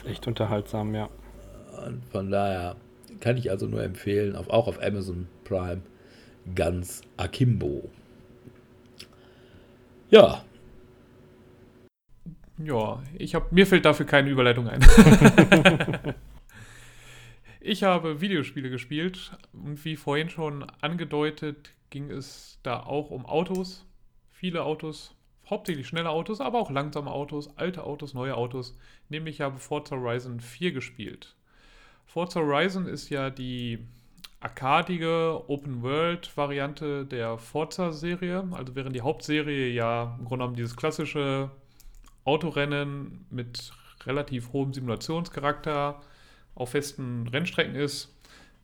[0.00, 1.08] ist echt unterhaltsam, ja.
[1.86, 2.76] Und von daher
[3.20, 5.82] kann ich also nur empfehlen, auf, auch auf Amazon Prime,
[6.54, 7.90] ganz Akimbo.
[10.10, 10.42] Ja.
[12.58, 14.80] Ja, ich habe mir fällt dafür keine Überleitung ein.
[17.60, 23.86] ich habe Videospiele gespielt und wie vorhin schon angedeutet, ging es da auch um Autos.
[24.28, 25.14] Viele Autos,
[25.48, 28.76] hauptsächlich schnelle Autos, aber auch langsame Autos, alte Autos, neue Autos.
[29.10, 31.34] Nämlich habe Forza Horizon 4 gespielt.
[32.06, 33.78] Forza Horizon ist ja die
[34.40, 38.48] arkadige Open-World-Variante der Forza-Serie.
[38.52, 41.50] Also während die Hauptserie ja im Grunde genommen dieses klassische
[42.24, 43.72] Autorennen mit
[44.06, 46.00] relativ hohem Simulationscharakter
[46.54, 48.16] auf festen Rennstrecken ist,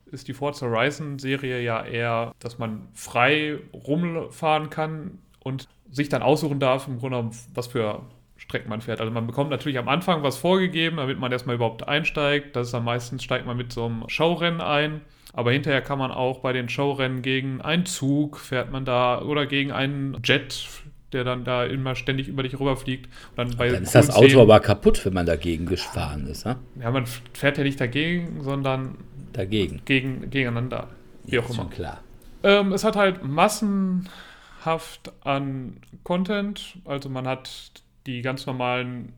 [0.07, 6.61] ist die Forza Horizon-Serie ja eher, dass man frei rumfahren kann und sich dann aussuchen
[6.61, 8.03] darf, im Grunde genommen, was für
[8.37, 9.01] Strecken man fährt.
[9.01, 12.55] Also man bekommt natürlich am Anfang was vorgegeben, damit man erstmal überhaupt einsteigt.
[12.55, 15.01] Das ist am meisten, steigt man mit so einem Showrennen ein.
[15.33, 19.47] Aber hinterher kann man auch bei den Showrennen gegen einen Zug fährt man da oder
[19.47, 20.67] gegen einen Jet,
[21.13, 23.07] der dann da immer ständig über dich rüberfliegt.
[23.37, 26.47] Und dann, dann ist das Auto aber kaputt, wenn man dagegen gefahren ist.
[26.47, 26.57] Ha?
[26.81, 28.97] Ja, man fährt ja nicht dagegen, sondern
[29.33, 29.83] dagegen.
[29.85, 30.89] Gegen, gegeneinander.
[31.25, 31.55] Wie ja, auch immer.
[31.55, 32.01] Schon klar.
[32.43, 36.79] Ähm, es hat halt massenhaft an Content.
[36.87, 39.13] Also man hat die ganz normalen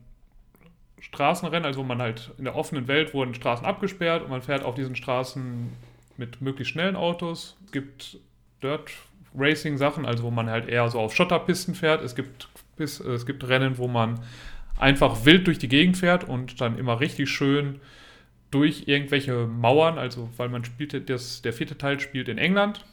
[0.99, 4.63] Straßenrennen, also wo man halt in der offenen Welt wurden Straßen abgesperrt und man fährt
[4.63, 5.69] auf diesen Straßen
[6.17, 7.57] mit möglichst schnellen Autos.
[7.65, 8.17] Es gibt
[8.61, 8.91] Dirt
[9.35, 12.03] Racing Sachen, also wo man halt eher so auf Schotterpisten fährt.
[12.03, 14.19] Es gibt, es gibt Rennen, wo man
[14.77, 17.79] einfach wild durch die Gegend fährt und dann immer richtig schön
[18.51, 22.83] durch irgendwelche Mauern, also weil man spielt, das, der vierte Teil spielt in England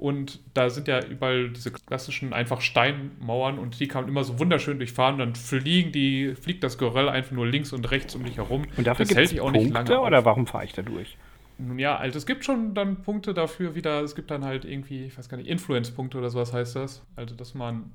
[0.00, 4.38] und da sind ja überall diese klassischen einfach Steinmauern und die kann man immer so
[4.38, 5.18] wunderschön durchfahren.
[5.18, 8.64] Dann fliegen die, fliegt das Geröll einfach nur links und rechts um dich herum.
[8.78, 10.00] Und dafür das hält sich auch Punkte, nicht lange.
[10.00, 10.24] Oder auf.
[10.24, 11.18] warum fahre ich da durch?
[11.58, 15.04] Nun ja, also es gibt schon dann Punkte dafür wieder, es gibt dann halt irgendwie,
[15.04, 17.04] ich weiß gar nicht, Influence-Punkte oder sowas heißt das.
[17.14, 17.92] Also, dass man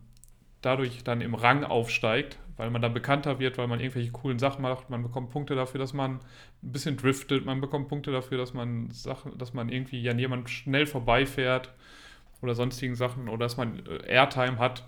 [0.61, 4.61] dadurch dann im Rang aufsteigt, weil man dann bekannter wird, weil man irgendwelche coolen Sachen
[4.61, 4.91] macht.
[4.91, 6.19] Man bekommt Punkte dafür, dass man
[6.61, 7.45] ein bisschen driftet.
[7.45, 11.73] Man bekommt Punkte dafür, dass man Sachen, dass man irgendwie an jemand schnell vorbeifährt
[12.45, 14.83] oder sonstigen Sachen oder dass man äh, Airtime hat.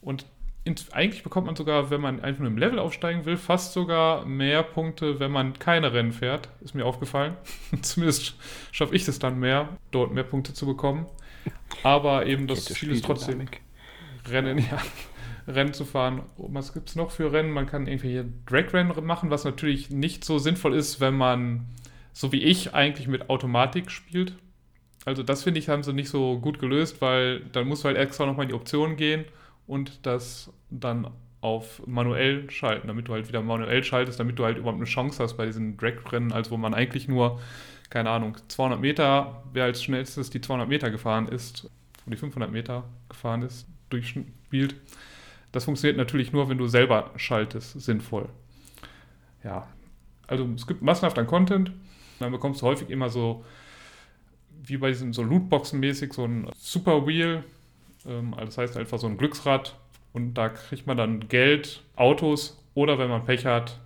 [0.00, 0.26] Und
[0.64, 4.24] in, eigentlich bekommt man sogar, wenn man einfach nur im Level aufsteigen will, fast sogar
[4.24, 6.48] mehr Punkte, wenn man keine Rennen fährt.
[6.62, 7.36] Ist mir aufgefallen.
[7.82, 8.36] Zumindest
[8.72, 11.06] schaffe ich es dann mehr, dort mehr Punkte zu bekommen.
[11.82, 13.46] Aber eben das Ziel ist trotzdem
[14.26, 14.78] Rennen, ja.
[15.46, 16.22] Rennen zu fahren.
[16.38, 17.50] Was gibt es noch für Rennen?
[17.50, 21.66] Man kann irgendwelche Drag-Rennen machen, was natürlich nicht so sinnvoll ist, wenn man,
[22.14, 24.34] so wie ich, eigentlich mit Automatik spielt.
[25.04, 27.98] Also das finde ich, haben sie nicht so gut gelöst, weil dann musst du halt
[27.98, 29.24] extra nochmal in die Optionen gehen
[29.66, 31.08] und das dann
[31.40, 35.22] auf manuell schalten, damit du halt wieder manuell schaltest, damit du halt überhaupt eine Chance
[35.22, 37.38] hast bei diesen Drag-Rennen, als wo man eigentlich nur,
[37.90, 41.68] keine Ahnung, 200 Meter, wer als schnellstes die 200 Meter gefahren ist,
[42.04, 44.74] wo die 500 Meter gefahren ist, durchspielt.
[45.52, 48.28] Das funktioniert natürlich nur, wenn du selber schaltest, sinnvoll.
[49.44, 49.68] Ja,
[50.26, 51.72] also es gibt massenhaft an Content.
[52.20, 53.44] Dann bekommst du häufig immer so
[54.66, 57.44] wie bei diesen so Lootboxen-mäßig so ein Super Wheel.
[58.06, 59.76] Ähm, also das heißt einfach so ein Glücksrad.
[60.12, 63.80] Und da kriegt man dann Geld, Autos oder wenn man Pech hat,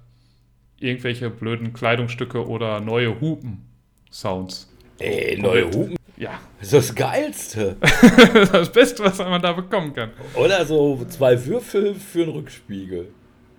[0.78, 4.72] irgendwelche blöden Kleidungsstücke oder neue Hupen-Sounds.
[4.98, 5.96] Ey, neue Hupen?
[6.16, 6.40] Ja.
[6.58, 7.76] Das ist das Geilste.
[8.52, 10.10] das Beste, was man da bekommen kann.
[10.34, 13.08] Oder so zwei Würfel für einen Rückspiegel.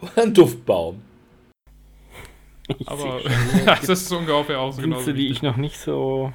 [0.02, 1.02] Oder ein Duftbaum.
[2.86, 3.22] Aber
[3.66, 5.02] das ist so ungefähr auch so genau.
[5.02, 6.34] die ich noch nicht so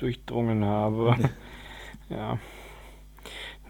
[0.00, 1.16] durchdrungen habe.
[2.08, 2.38] ja.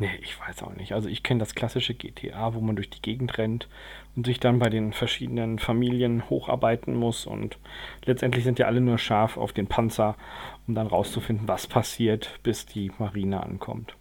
[0.01, 0.93] Nee, ich weiß auch nicht.
[0.93, 3.69] Also ich kenne das klassische GTA, wo man durch die Gegend rennt
[4.17, 7.59] und sich dann bei den verschiedenen Familien hocharbeiten muss und
[8.07, 10.17] letztendlich sind ja alle nur scharf auf den Panzer,
[10.67, 13.95] um dann rauszufinden, was passiert, bis die Marine ankommt.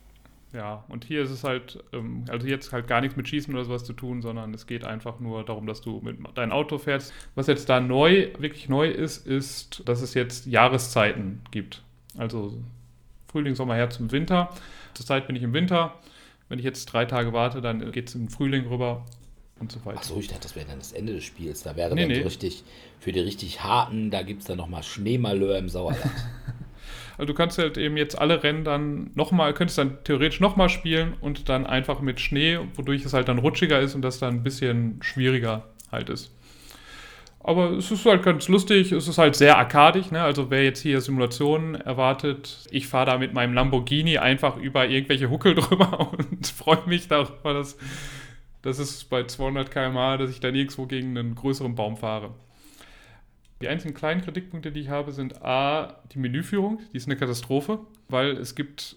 [0.54, 3.66] Ja, und hier ist es halt, ähm, also jetzt halt gar nichts mit Schießen oder
[3.66, 7.14] sowas zu tun, sondern es geht einfach nur darum, dass du mit dein Auto fährst.
[7.36, 11.84] Was jetzt da neu, wirklich neu ist, ist, dass es jetzt Jahreszeiten gibt.
[12.20, 12.54] Also
[13.32, 14.50] Frühling, Sommer, Herbst und Winter.
[14.94, 15.96] Zurzeit bin ich im Winter.
[16.50, 19.06] Wenn ich jetzt drei Tage warte, dann geht es im Frühling rüber
[19.60, 20.00] und so weiter.
[20.00, 21.64] Achso, ich dachte, das wäre dann das Ende des Spiels.
[21.64, 22.18] Da wäre nee, dann nee.
[22.18, 22.64] so richtig,
[23.00, 26.04] für die richtig harten, da gibt es dann nochmal Schneemalheur im Sauerland.
[27.18, 31.14] also du kannst halt eben jetzt alle Rennen dann nochmal, könntest dann theoretisch nochmal spielen
[31.22, 34.44] und dann einfach mit Schnee, wodurch es halt dann rutschiger ist und das dann ein
[34.44, 36.32] bisschen schwieriger halt ist.
[37.50, 40.22] Aber es ist halt ganz lustig, es ist halt sehr arkadig, ne?
[40.22, 45.32] Also wer jetzt hier Simulationen erwartet, ich fahre da mit meinem Lamborghini einfach über irgendwelche
[45.32, 47.76] Huckel drüber und freue mich darüber, dass
[48.62, 52.36] Das ist bei 200 km/h, dass ich da nirgendwo gegen einen größeren Baum fahre.
[53.64, 57.80] Die einzigen kleinen Kritikpunkte, die ich habe, sind A, die Menüführung, die ist eine Katastrophe,
[58.10, 58.96] weil es gibt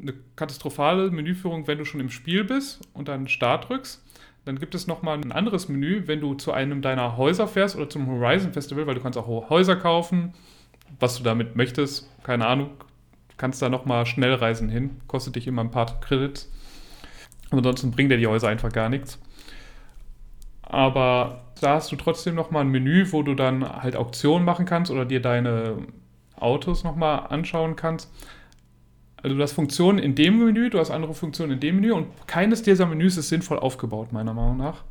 [0.00, 4.05] eine katastrophale Menüführung, wenn du schon im Spiel bist und dann Start drückst.
[4.46, 7.90] Dann gibt es nochmal ein anderes Menü, wenn du zu einem deiner Häuser fährst oder
[7.90, 10.34] zum Horizon Festival, weil du kannst auch Häuser kaufen,
[11.00, 12.70] was du damit möchtest, keine Ahnung.
[13.38, 16.48] Kannst da nochmal Schnellreisen hin, kostet dich immer ein paar Credits.
[17.50, 19.20] Ansonsten bringt dir die Häuser einfach gar nichts.
[20.62, 24.92] Aber da hast du trotzdem nochmal ein Menü, wo du dann halt Auktionen machen kannst
[24.92, 25.78] oder dir deine
[26.36, 28.12] Autos nochmal anschauen kannst.
[29.22, 32.08] Also du hast Funktionen in dem Menü, du hast andere Funktionen in dem Menü und
[32.26, 34.84] keines dieser Menüs ist sinnvoll aufgebaut, meiner Meinung nach.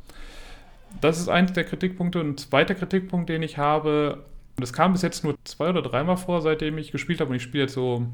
[1.00, 2.20] Das ist eins der Kritikpunkte.
[2.20, 4.24] Und ein zweiter Kritikpunkt, den ich habe,
[4.56, 7.30] das kam bis jetzt nur zwei oder dreimal vor, seitdem ich gespielt habe.
[7.30, 8.06] Und ich spiele jetzt so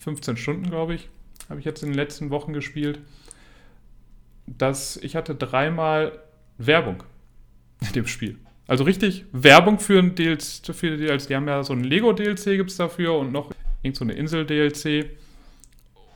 [0.00, 1.08] 15 Stunden, glaube ich,
[1.48, 3.00] habe ich jetzt in den letzten Wochen gespielt.
[4.46, 6.18] Dass ich hatte dreimal
[6.58, 7.04] Werbung
[7.80, 8.38] in dem Spiel.
[8.66, 11.28] Also richtig Werbung für ein DLC, für DLC.
[11.28, 15.10] die haben ja so ein Lego-DLC gibt es dafür und noch irgend so eine Insel-DLC.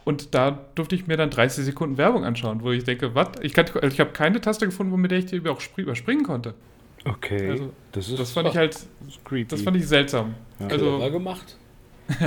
[0.06, 3.30] Und da durfte ich mir dann 30 Sekunden Werbung anschauen, wo ich denke, was?
[3.42, 6.54] Ich, also ich habe keine Taste gefunden, mit der ich die auch überspringen konnte.
[7.04, 7.50] Okay.
[7.50, 8.78] Also, das, ist das fand ich halt,
[9.24, 9.48] creepy.
[9.48, 10.36] das fand ich seltsam.
[10.60, 10.68] Ja.
[10.68, 11.56] Also war gemacht.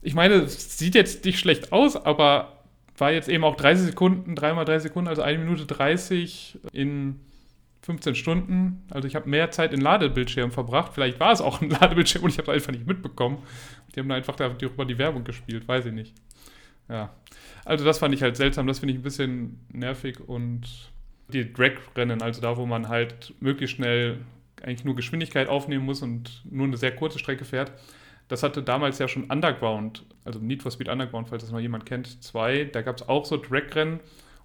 [0.00, 2.62] ich meine, es sieht jetzt nicht schlecht aus, aber
[2.96, 7.20] war jetzt eben auch 30 Sekunden, dreimal 30 Sekunden, also eine Minute 30 in
[7.82, 8.86] 15 Stunden.
[8.88, 10.92] Also ich habe mehr Zeit in Ladebildschirmen verbracht.
[10.94, 13.36] Vielleicht war es auch ein Ladebildschirm und ich habe es einfach nicht mitbekommen.
[13.94, 16.14] Die haben einfach darüber die Werbung gespielt, weiß ich nicht.
[16.88, 17.14] Ja.
[17.64, 20.92] Also das fand ich halt seltsam, das finde ich ein bisschen nervig und
[21.28, 24.18] die Drag-Rennen, also da, wo man halt möglichst schnell
[24.62, 27.72] eigentlich nur Geschwindigkeit aufnehmen muss und nur eine sehr kurze Strecke fährt,
[28.28, 31.86] das hatte damals ja schon Underground, also Need for Speed Underground, falls das mal jemand
[31.86, 32.64] kennt, zwei.
[32.64, 34.00] Da gab es auch so Drag-Rennen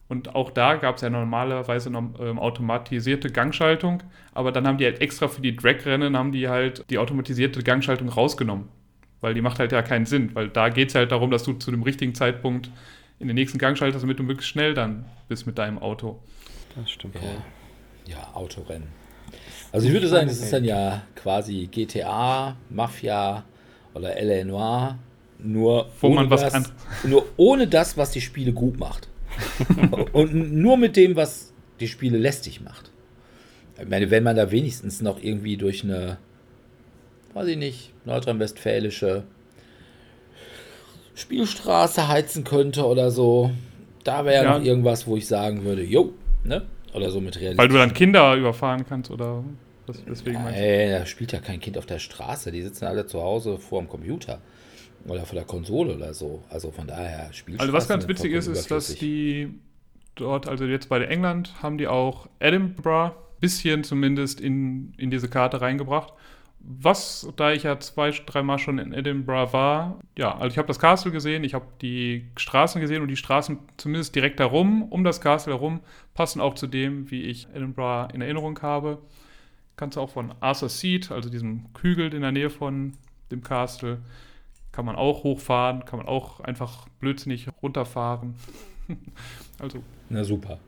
[0.08, 4.86] und auch da gab es ja normalerweise noch, ähm, automatisierte Gangschaltung, aber dann haben die
[4.86, 8.68] halt extra für die Drag-Rennen haben die halt die automatisierte Gangschaltung rausgenommen,
[9.22, 11.54] weil die macht halt ja keinen Sinn, weil da geht es halt darum, dass du
[11.54, 12.70] zu dem richtigen Zeitpunkt
[13.20, 16.20] in den nächsten Gang schaltest, damit du möglichst schnell dann bist mit deinem Auto.
[16.76, 17.16] Das stimmt.
[17.16, 18.88] Ja, ja Autorennen.
[19.72, 23.46] Also ich würde sagen, das ist dann ja quasi GTA, Mafia
[23.94, 24.44] oder L.A.
[24.44, 25.00] Noir,
[25.40, 26.66] nur, Wo ohne man was das, kann.
[27.06, 29.08] nur ohne das, was die Spiele gut macht.
[30.12, 32.92] Und nur mit dem, was die Spiele lästig macht.
[33.80, 36.18] Ich meine, wenn man da wenigstens noch irgendwie durch eine,
[37.34, 39.24] weiß ich nicht, nordrhein-westfälische
[41.16, 43.52] Spielstraße heizen könnte oder so,
[44.04, 44.58] da wäre ja.
[44.58, 46.14] noch irgendwas, wo ich sagen würde, jo,
[46.44, 46.64] ne?
[46.94, 47.58] Oder so mit Realität.
[47.58, 49.44] Weil du dann Kinder überfahren kannst oder
[50.08, 52.52] deswegen Nein, da spielt ja kein Kind auf der Straße.
[52.52, 54.40] Die sitzen alle zu Hause vor dem Computer
[55.08, 56.44] oder vor der Konsole oder so.
[56.50, 59.50] Also von daher spielt Also was ganz witzig ist, ist, dass die
[60.16, 65.28] dort, also jetzt bei der England, haben die auch Edinburgh bisschen zumindest in, in diese
[65.28, 66.14] Karte reingebracht.
[66.64, 70.80] Was, da ich ja zwei, dreimal schon in Edinburgh war, ja, also ich habe das
[70.80, 75.22] Castle gesehen, ich habe die Straßen gesehen und die Straßen zumindest direkt herum, um das
[75.22, 75.80] Castle herum,
[76.14, 79.00] passen auch zu dem, wie ich Edinburgh in Erinnerung habe.
[79.76, 82.94] Kannst du auch von Arthur Seat, also diesem Hügel in der Nähe von
[83.32, 84.00] dem Castle,
[84.72, 88.36] kann man auch hochfahren, kann man auch einfach blödsinnig runterfahren.
[89.60, 89.82] also.
[90.10, 90.60] Na super.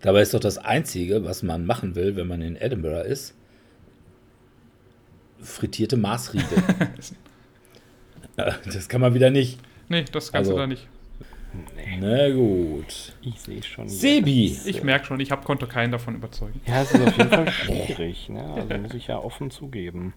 [0.00, 3.34] Dabei ist doch das Einzige, was man machen will, wenn man in Edinburgh ist,
[5.42, 6.62] frittierte Maßriegel.
[8.64, 9.58] das kann man wieder nicht.
[9.88, 10.88] Nee, das kannst also, du da nicht.
[11.74, 11.98] Nee.
[12.00, 13.12] Na gut.
[13.22, 13.88] Ich sehe schon.
[13.88, 14.56] Sebi.
[14.64, 16.60] Ich merke schon, ich hab, konnte keinen davon überzeugen.
[16.66, 18.28] Ja, es ist auf jeden Fall schwierig.
[18.28, 18.44] Ne?
[18.54, 20.14] Also muss ich ja offen zugeben.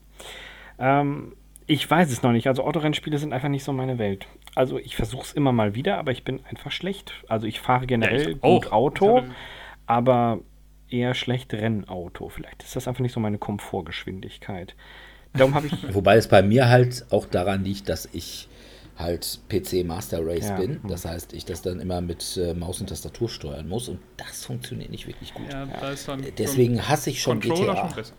[0.78, 2.48] Ähm, ich weiß es noch nicht.
[2.48, 4.28] Also Autorennspiele sind einfach nicht so meine Welt.
[4.56, 7.14] Also ich versuche es immer mal wieder, aber ich bin einfach schlecht.
[7.28, 9.24] Also ich fahre generell ja, ich gut Auto,
[9.88, 10.40] aber
[10.90, 12.30] eher schlecht Rennauto.
[12.30, 14.76] Vielleicht ist das einfach nicht so meine Komfortgeschwindigkeit.
[15.34, 15.74] Darum habe ich.
[15.94, 18.48] Wobei es bei mir halt auch daran liegt, dass ich
[18.98, 20.58] halt PC Master Race ja.
[20.58, 20.80] bin.
[20.88, 24.46] Das heißt, ich das dann immer mit äh, Maus und Tastatur steuern muss und das
[24.46, 25.52] funktioniert nicht wirklich gut.
[25.52, 25.68] Ja,
[26.38, 27.88] Deswegen hasse ich schon Controller GTA.
[27.88, 28.14] Schon besser.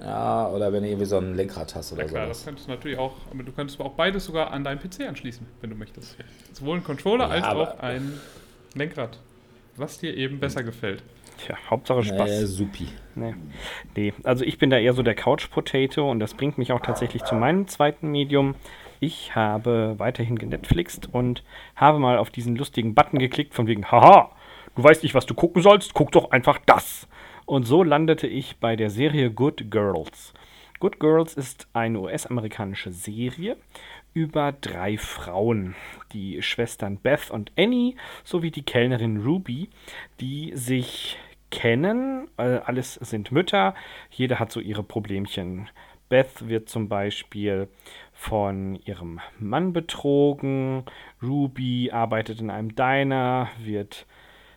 [0.00, 2.06] Ja, oder wenn du irgendwie so ein Lenkrad hast oder so.
[2.06, 2.38] Ja klar, sowas.
[2.38, 5.46] das könntest du natürlich auch, aber du könntest auch beides sogar an deinen PC anschließen,
[5.60, 6.16] wenn du möchtest.
[6.52, 8.20] Sowohl ein Controller ja, als auch ein
[8.74, 9.18] Lenkrad,
[9.76, 11.02] was dir eben besser gefällt.
[11.38, 12.30] Tja, Hauptsache Spaß.
[12.30, 12.88] Äh, supi.
[13.16, 13.34] Nee.
[13.96, 17.22] nee, also ich bin da eher so der Couch-Potato und das bringt mich auch tatsächlich
[17.24, 18.56] zu meinem zweiten Medium.
[19.00, 21.44] Ich habe weiterhin genetflixt und
[21.76, 24.30] habe mal auf diesen lustigen Button geklickt, von wegen, haha,
[24.74, 27.06] du weißt nicht, was du gucken sollst, guck doch einfach das.
[27.46, 30.32] Und so landete ich bei der Serie Good Girls.
[30.80, 33.56] Good Girls ist eine US-amerikanische Serie
[34.14, 35.74] über drei Frauen,
[36.12, 39.68] die Schwestern Beth und Annie sowie die Kellnerin Ruby,
[40.20, 41.18] die sich
[41.50, 42.28] kennen.
[42.36, 43.74] Äh, alles sind Mütter,
[44.10, 45.68] jeder hat so ihre Problemchen.
[46.08, 47.68] Beth wird zum Beispiel
[48.12, 50.84] von ihrem Mann betrogen,
[51.22, 54.06] Ruby arbeitet in einem Diner, wird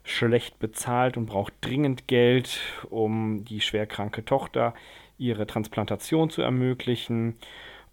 [0.03, 4.73] schlecht bezahlt und braucht dringend Geld, um die schwerkranke Tochter
[5.17, 7.37] ihre Transplantation zu ermöglichen.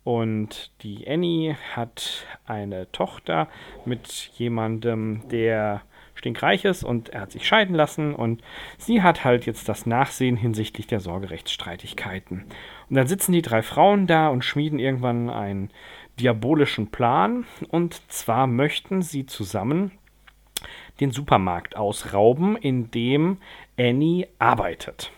[0.05, 3.49] Und die Annie hat eine Tochter
[3.87, 5.83] mit jemandem, der
[6.15, 8.43] stinkreich ist und er hat sich scheiden lassen und
[8.79, 12.45] sie hat halt jetzt das Nachsehen hinsichtlich der Sorgerechtsstreitigkeiten.
[12.89, 15.71] Und dann sitzen die drei Frauen da und schmieden irgendwann einen
[16.21, 19.91] diabolischen Plan und zwar möchten sie zusammen
[21.01, 23.39] den Supermarkt ausrauben, in dem
[23.77, 25.11] Annie arbeitet.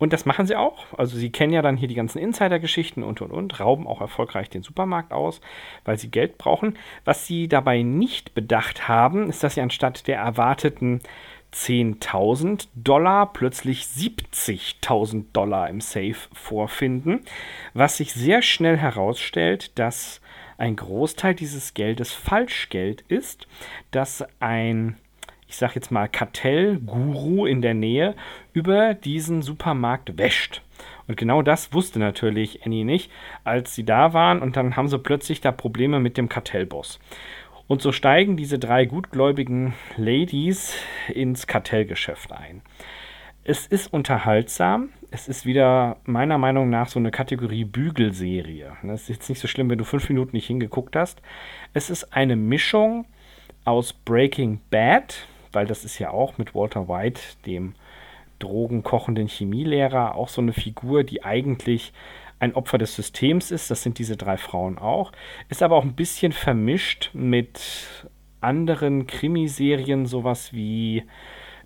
[0.00, 0.86] Und das machen sie auch.
[0.96, 4.48] Also sie kennen ja dann hier die ganzen Insider-Geschichten und und und, rauben auch erfolgreich
[4.48, 5.42] den Supermarkt aus,
[5.84, 6.78] weil sie Geld brauchen.
[7.04, 11.00] Was sie dabei nicht bedacht haben, ist, dass sie anstatt der erwarteten
[11.52, 17.20] 10.000 Dollar plötzlich 70.000 Dollar im Safe vorfinden,
[17.74, 20.22] was sich sehr schnell herausstellt, dass
[20.56, 23.46] ein Großteil dieses Geldes Falschgeld ist,
[23.90, 24.96] dass ein
[25.50, 28.14] ich sag jetzt mal, Kartellguru in der Nähe
[28.52, 30.62] über diesen Supermarkt wäscht.
[31.08, 33.10] Und genau das wusste natürlich Annie nicht,
[33.42, 37.00] als sie da waren und dann haben sie plötzlich da Probleme mit dem Kartellboss.
[37.66, 40.76] Und so steigen diese drei gutgläubigen Ladies
[41.12, 42.62] ins Kartellgeschäft ein.
[43.42, 44.90] Es ist unterhaltsam.
[45.10, 48.76] Es ist wieder meiner Meinung nach so eine Kategorie Bügelserie.
[48.84, 51.20] Das ist jetzt nicht so schlimm, wenn du fünf Minuten nicht hingeguckt hast.
[51.74, 53.06] Es ist eine Mischung
[53.64, 57.74] aus Breaking Bad, weil das ist ja auch mit Walter White, dem
[58.38, 61.92] drogenkochenden Chemielehrer, auch so eine Figur, die eigentlich
[62.38, 63.70] ein Opfer des Systems ist.
[63.70, 65.12] Das sind diese drei Frauen auch.
[65.48, 68.08] Ist aber auch ein bisschen vermischt mit
[68.40, 71.04] anderen Krimiserien, sowas wie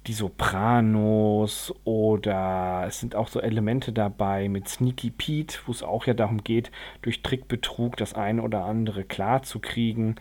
[0.07, 6.07] die Sopranos oder es sind auch so Elemente dabei mit Sneaky Pete, wo es auch
[6.07, 6.71] ja darum geht,
[7.01, 10.17] durch Trickbetrug das eine oder andere klar zu kriegen.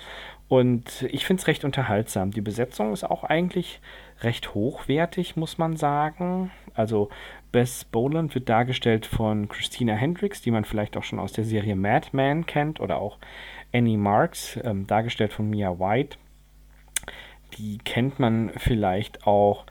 [0.47, 2.31] Und ich finde es recht unterhaltsam.
[2.31, 3.79] Die Besetzung ist auch eigentlich
[4.21, 6.51] recht hochwertig, muss man sagen.
[6.73, 7.09] Also
[7.51, 11.75] Bess Boland wird dargestellt von Christina Hendricks, die man vielleicht auch schon aus der Serie
[11.75, 13.17] Mad Men kennt, oder auch
[13.71, 16.17] Annie Marks, ähm, dargestellt von Mia White.
[17.57, 19.65] Die kennt man vielleicht auch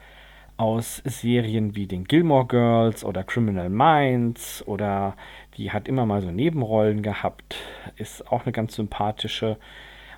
[0.57, 5.17] aus Serien wie den Gilmore Girls oder Criminal Minds oder
[5.57, 7.57] die hat immer mal so Nebenrollen gehabt,
[7.97, 9.59] ist auch eine ganz sympathische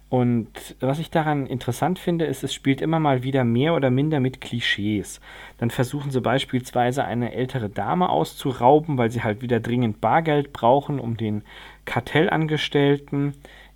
[0.09, 4.21] und was ich daran interessant finde, ist, es spielt immer mal wieder mehr oder minder
[4.21, 5.21] mit Klischees.
[5.59, 11.01] Dann versuchen sie beispielsweise eine ältere Dame auszurauben, weil sie halt wieder dringend Bargeld brauchen,
[11.01, 11.43] um den
[11.85, 13.35] Kartellangestellten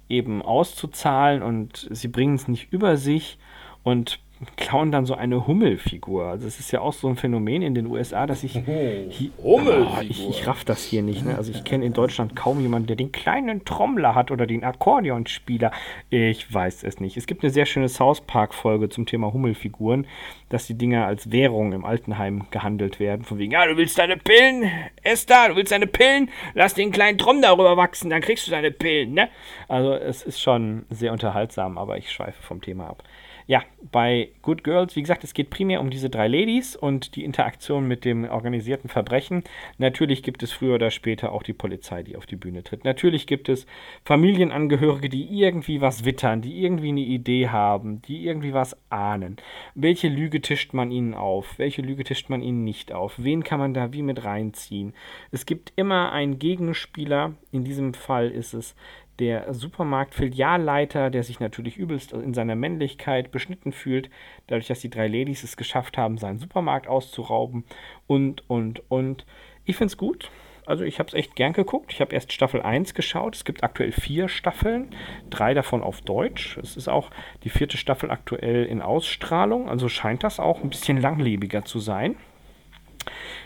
[0.09, 3.39] eben auszuzahlen und sie bringen es nicht über sich
[3.83, 4.20] und
[4.57, 6.26] klauen dann so eine Hummelfigur.
[6.26, 9.11] Also es ist ja auch so ein Phänomen in den USA, dass ich oh,
[9.43, 9.61] oh,
[10.03, 11.24] ich, ich raff das hier nicht.
[11.24, 11.36] Ne?
[11.36, 15.72] Also ich kenne in Deutschland kaum jemanden, der den kleinen Trommler hat oder den Akkordeonspieler.
[16.11, 17.16] Ich weiß es nicht.
[17.16, 20.07] Es gibt eine sehr schöne South Park Folge zum Thema Hummelfiguren,
[20.51, 23.24] dass die Dinger als Währung im Altenheim gehandelt werden.
[23.24, 24.70] Von wegen, ja, du willst deine Pillen,
[25.03, 28.70] Esther, du willst deine Pillen, lass den kleinen Tromm darüber wachsen, dann kriegst du deine
[28.70, 29.28] Pillen, ne?
[29.66, 33.03] Also es ist schon sehr unterhaltsam, aber ich schweife vom Thema ab
[33.49, 37.24] ja, bei Good Girls, wie gesagt, es geht primär um diese drei Ladies und die
[37.24, 39.42] Interaktion mit dem organisierten Verbrechen.
[39.78, 42.84] Natürlich gibt es früher oder später auch die Polizei, die auf die Bühne tritt.
[42.84, 43.66] Natürlich gibt es
[44.05, 49.36] Familienangehörige, die irgendwie was wittern, die irgendwie eine Idee haben, die irgendwie was ahnen.
[49.74, 51.59] Welche Lüge tischt man ihnen auf?
[51.59, 53.14] Welche Lüge tischt man ihnen nicht auf?
[53.16, 54.92] Wen kann man da wie mit reinziehen?
[55.30, 57.32] Es gibt immer einen Gegenspieler.
[57.51, 58.74] In diesem Fall ist es
[59.18, 64.10] der Supermarkt-Filialleiter, der sich natürlich übelst in seiner Männlichkeit beschnitten fühlt,
[64.46, 67.64] dadurch, dass die drei Ladies es geschafft haben, seinen Supermarkt auszurauben
[68.06, 69.26] und, und, und.
[69.64, 70.30] Ich finde es gut.
[70.66, 71.92] Also ich habe es echt gern geguckt.
[71.92, 73.34] Ich habe erst Staffel 1 geschaut.
[73.34, 74.90] Es gibt aktuell vier Staffeln,
[75.30, 76.58] drei davon auf Deutsch.
[76.58, 77.10] Es ist auch
[77.42, 79.70] die vierte Staffel aktuell in Ausstrahlung.
[79.70, 82.16] Also scheint das auch ein bisschen langlebiger zu sein.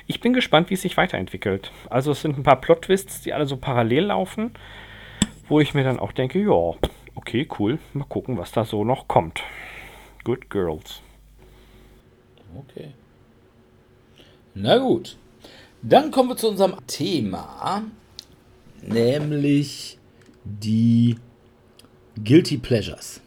[0.09, 1.71] Ich bin gespannt, wie es sich weiterentwickelt.
[1.89, 4.53] Also es sind ein paar Plot-Twists, die alle so parallel laufen
[5.53, 6.75] wo ich mir dann auch denke, ja,
[7.15, 9.43] okay, cool, mal gucken, was da so noch kommt.
[10.25, 11.03] Good Girls.
[12.57, 12.95] Okay.
[14.55, 15.19] Na gut.
[15.83, 17.85] Dann kommen wir zu unserem Thema,
[18.81, 19.99] nämlich
[20.43, 21.17] die
[22.25, 23.21] Guilty Pleasures.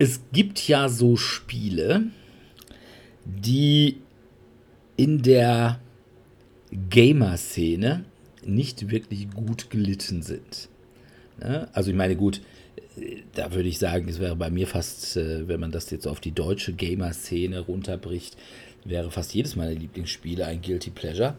[0.00, 2.08] Es gibt ja so Spiele,
[3.24, 4.00] die
[4.96, 5.78] in der
[6.72, 8.04] Gamer-Szene
[8.44, 10.68] nicht wirklich gut gelitten sind.
[11.40, 11.68] Ne?
[11.72, 12.40] Also ich meine, gut,
[13.34, 16.20] da würde ich sagen, es wäre bei mir fast, äh, wenn man das jetzt auf
[16.20, 18.36] die deutsche Gamer-Szene runterbricht,
[18.84, 21.34] wäre fast jedes meiner Lieblingsspiele ein Guilty Pleasure.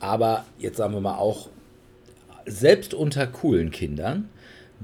[0.00, 1.48] Aber jetzt sagen wir mal auch,
[2.44, 4.28] selbst unter coolen Kindern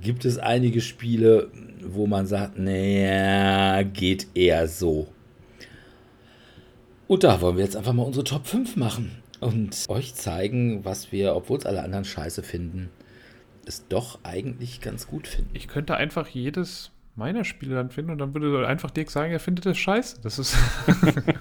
[0.01, 1.51] gibt es einige Spiele,
[1.83, 5.09] wo man sagt, naja, geht eher so.
[7.09, 11.13] Und da wollen wir jetzt einfach mal unsere Top 5 machen und euch zeigen, was
[11.13, 12.89] wir, obwohl es alle anderen scheiße finden,
[13.73, 15.51] es doch eigentlich ganz gut finden.
[15.55, 19.41] Ich könnte einfach jedes meiner Spiele dann finden und dann würde einfach Dirk sagen, er
[19.41, 20.17] findet das scheiße.
[20.23, 20.57] Das ist.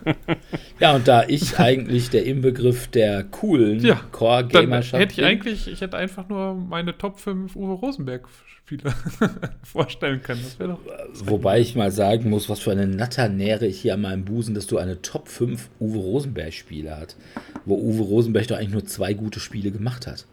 [0.80, 5.80] ja, und da ich eigentlich der Inbegriff der coolen ja, Core-Gamerschaft hätte ich eigentlich, ich
[5.80, 8.94] hätte einfach nur meine Top 5 Uwe Rosenberg-Spiele
[9.64, 10.42] vorstellen können.
[10.44, 10.80] Das doch
[11.26, 14.68] Wobei ich mal sagen muss, was für eine Natternähre ich hier an meinem Busen, dass
[14.68, 17.16] du eine Top 5 Uwe Rosenberg-Spiele hast,
[17.64, 20.26] wo Uwe Rosenberg doch eigentlich nur zwei gute Spiele gemacht hat.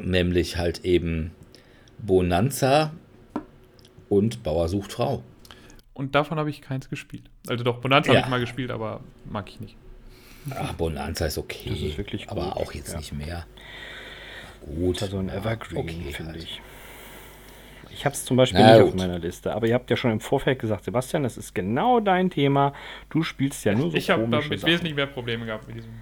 [0.00, 1.32] Nämlich halt eben
[1.98, 2.92] Bonanza
[4.08, 5.22] und Bauer sucht Frau.
[5.92, 7.30] Und davon habe ich keins gespielt.
[7.46, 8.18] Also doch, Bonanza ja.
[8.18, 9.76] habe ich mal gespielt, aber mag ich nicht.
[10.50, 11.70] Ach, Bonanza ist okay.
[11.70, 12.36] Das ist wirklich gut.
[12.36, 12.98] Aber auch jetzt ja.
[12.98, 13.46] nicht mehr.
[14.60, 15.02] Gut.
[15.02, 16.42] Also ein Evergreen, okay, finde halt.
[16.42, 16.60] ich.
[17.90, 18.88] Ich habe es zum Beispiel Na, nicht gut.
[18.88, 22.00] auf meiner Liste, aber ihr habt ja schon im Vorfeld gesagt, Sebastian, das ist genau
[22.00, 22.72] dein Thema.
[23.08, 24.72] Du spielst ja nur so Ich habe damit Sachen.
[24.72, 25.92] wesentlich mehr Probleme gehabt mit diesem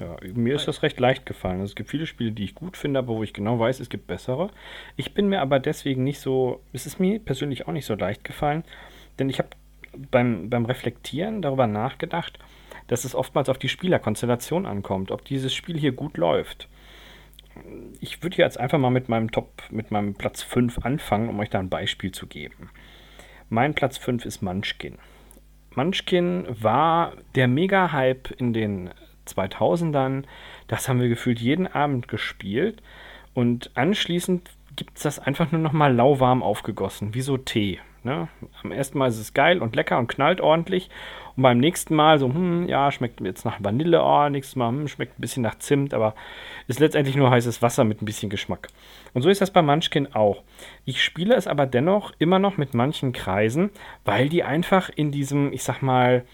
[0.00, 1.60] ja, mir ist das recht leicht gefallen.
[1.60, 3.90] Also es gibt viele Spiele, die ich gut finde, aber wo ich genau weiß, es
[3.90, 4.50] gibt bessere.
[4.96, 8.24] Ich bin mir aber deswegen nicht so, es ist mir persönlich auch nicht so leicht
[8.24, 8.64] gefallen,
[9.18, 9.50] denn ich habe
[10.10, 12.38] beim, beim Reflektieren darüber nachgedacht,
[12.86, 16.68] dass es oftmals auf die Spielerkonstellation ankommt, ob dieses Spiel hier gut läuft.
[18.00, 21.50] Ich würde jetzt einfach mal mit meinem Top, mit meinem Platz 5 anfangen, um euch
[21.50, 22.70] da ein Beispiel zu geben.
[23.48, 24.98] Mein Platz 5 ist Munchkin.
[25.74, 28.90] Munchkin war der Mega-Hype in den
[29.26, 30.24] 2000ern.
[30.66, 32.82] Das haben wir gefühlt jeden Abend gespielt.
[33.34, 37.80] Und anschließend gibt es das einfach nur noch mal lauwarm aufgegossen, wie so Tee.
[38.02, 38.28] Ne?
[38.62, 40.88] Am ersten Mal ist es geil und lecker und knallt ordentlich.
[41.36, 44.88] Und beim nächsten Mal so, hm, ja, schmeckt jetzt nach Vanille, oh, nächstes Mal, hm,
[44.88, 46.14] schmeckt ein bisschen nach Zimt, aber
[46.66, 48.68] ist letztendlich nur heißes Wasser mit ein bisschen Geschmack.
[49.12, 50.42] Und so ist das bei Munchkin auch.
[50.86, 53.70] Ich spiele es aber dennoch immer noch mit manchen Kreisen,
[54.04, 56.24] weil die einfach in diesem, ich sag mal,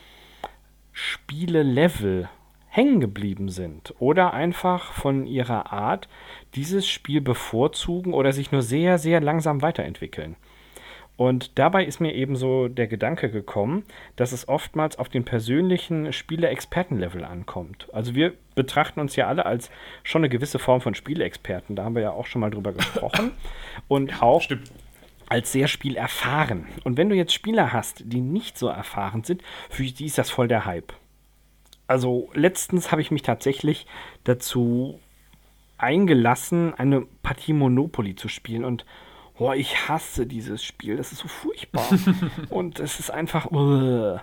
[0.93, 2.29] Spiele-Level
[2.77, 6.09] hängen geblieben sind oder einfach von ihrer Art
[6.55, 10.37] dieses Spiel bevorzugen oder sich nur sehr, sehr langsam weiterentwickeln.
[11.17, 13.85] Und dabei ist mir eben so der Gedanke gekommen,
[14.17, 17.89] dass es oftmals auf den persönlichen Spiele-Experten-Level ankommt.
[17.95, 19.71] Also wir betrachten uns ja alle als
[20.03, 21.77] schon eine gewisse Form von Spieleexperten.
[21.77, 23.33] Da haben wir ja auch schon mal drüber gesprochen.
[23.89, 24.71] Und auch Stimmt.
[25.31, 26.67] als sehr spielerfahren.
[26.85, 30.29] Und wenn du jetzt Spieler hast, die nicht so erfahren sind, für die ist das
[30.29, 30.93] voll der Hype
[31.87, 33.87] also letztens habe ich mich tatsächlich
[34.25, 35.01] dazu
[35.79, 38.85] eingelassen, eine Partie Monopoly zu spielen und
[39.39, 41.87] oh, ich hasse dieses Spiel, das ist so furchtbar
[42.51, 44.19] und es ist einfach uh.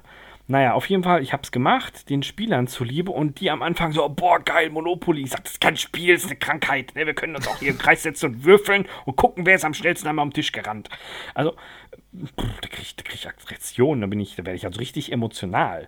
[0.45, 3.93] Naja, auf jeden Fall, ich habe es gemacht, den Spielern zuliebe und die am Anfang
[3.93, 5.21] so, boah, geil, Monopoly.
[5.21, 6.93] Ich sag, das ist kein Spiel, das ist eine Krankheit.
[6.95, 7.05] Ne?
[7.05, 9.73] Wir können uns auch hier im Kreis setzen und würfeln und gucken, wer ist am
[9.73, 10.89] schnellsten einmal am Tisch gerannt.
[11.33, 15.87] Also, pff, da kriege ich, krieg ich Aggression, da, da werde ich also richtig emotional.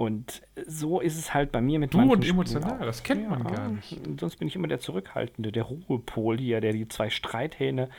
[0.00, 2.86] Und so ist es halt bei mir mit du manchen und emotional, auch.
[2.86, 4.00] das kennt ja, man gar nicht.
[4.18, 7.90] Sonst bin ich immer der Zurückhaltende, der Ruhepol hier, der die zwei Streithähne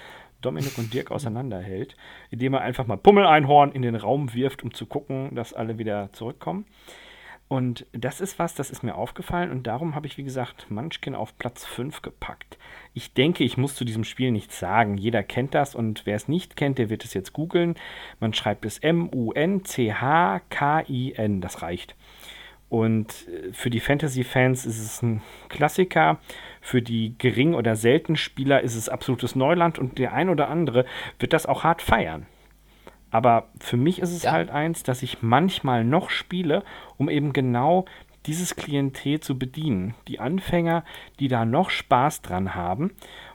[0.41, 1.95] Dominik und Dirk auseinanderhält,
[2.31, 6.11] indem er einfach mal Pummel-Einhorn in den Raum wirft, um zu gucken, dass alle wieder
[6.11, 6.65] zurückkommen.
[7.51, 11.15] Und das ist was, das ist mir aufgefallen und darum habe ich, wie gesagt, Munchkin
[11.15, 12.57] auf Platz 5 gepackt.
[12.93, 14.97] Ich denke, ich muss zu diesem Spiel nichts sagen.
[14.97, 17.75] Jeder kennt das und wer es nicht kennt, der wird es jetzt googeln.
[18.21, 19.41] Man schreibt es M-U-N-C-H-K-I-N.
[21.41, 21.97] Das reicht.
[22.69, 26.19] Und äh, für die Fantasy-Fans ist es ein Klassiker.
[26.61, 30.85] Für die Gering- oder selten Spieler ist es absolutes Neuland und der ein oder andere
[31.19, 32.27] wird das auch hart feiern.
[33.11, 34.31] Aber für mich ist es ja.
[34.31, 36.63] halt eins, dass ich manchmal noch spiele,
[36.97, 37.85] um eben genau
[38.25, 39.95] dieses Klientel zu bedienen.
[40.07, 40.83] Die Anfänger,
[41.19, 42.91] die da noch Spaß dran haben.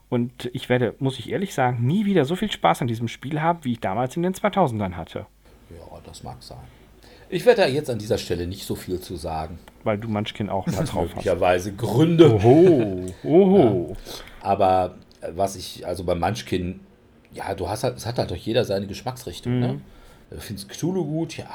[0.09, 3.41] Und ich werde, muss ich ehrlich sagen, nie wieder so viel Spaß an diesem Spiel
[3.43, 5.27] haben, wie ich damals in den 2000ern hatte.
[5.71, 6.59] Ja, das mag sein.
[7.29, 9.59] Ich werde da jetzt an dieser Stelle nicht so viel zu sagen.
[9.83, 11.17] Weil du Munchkin auch da drauf hast.
[11.17, 12.35] Möglicherweise Gründe.
[12.35, 13.89] Oho, oho.
[13.91, 13.97] Ja.
[14.41, 16.81] Aber äh, was ich, also bei Munchkin
[17.37, 19.69] ja, du hast halt, es hat halt doch jeder seine Geschmacksrichtung, ne?
[19.69, 19.75] mhm.
[19.75, 19.81] ne?
[20.29, 21.47] Du findest Cthulhu gut, ja,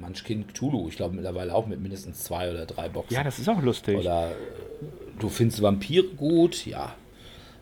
[0.00, 3.14] Munchkin Cthulhu, ich glaube mittlerweile auch mit mindestens zwei oder drei Boxen.
[3.14, 3.98] Ja, das ist auch lustig.
[3.98, 4.34] Oder äh,
[5.18, 6.94] du findest Vampire gut, ja,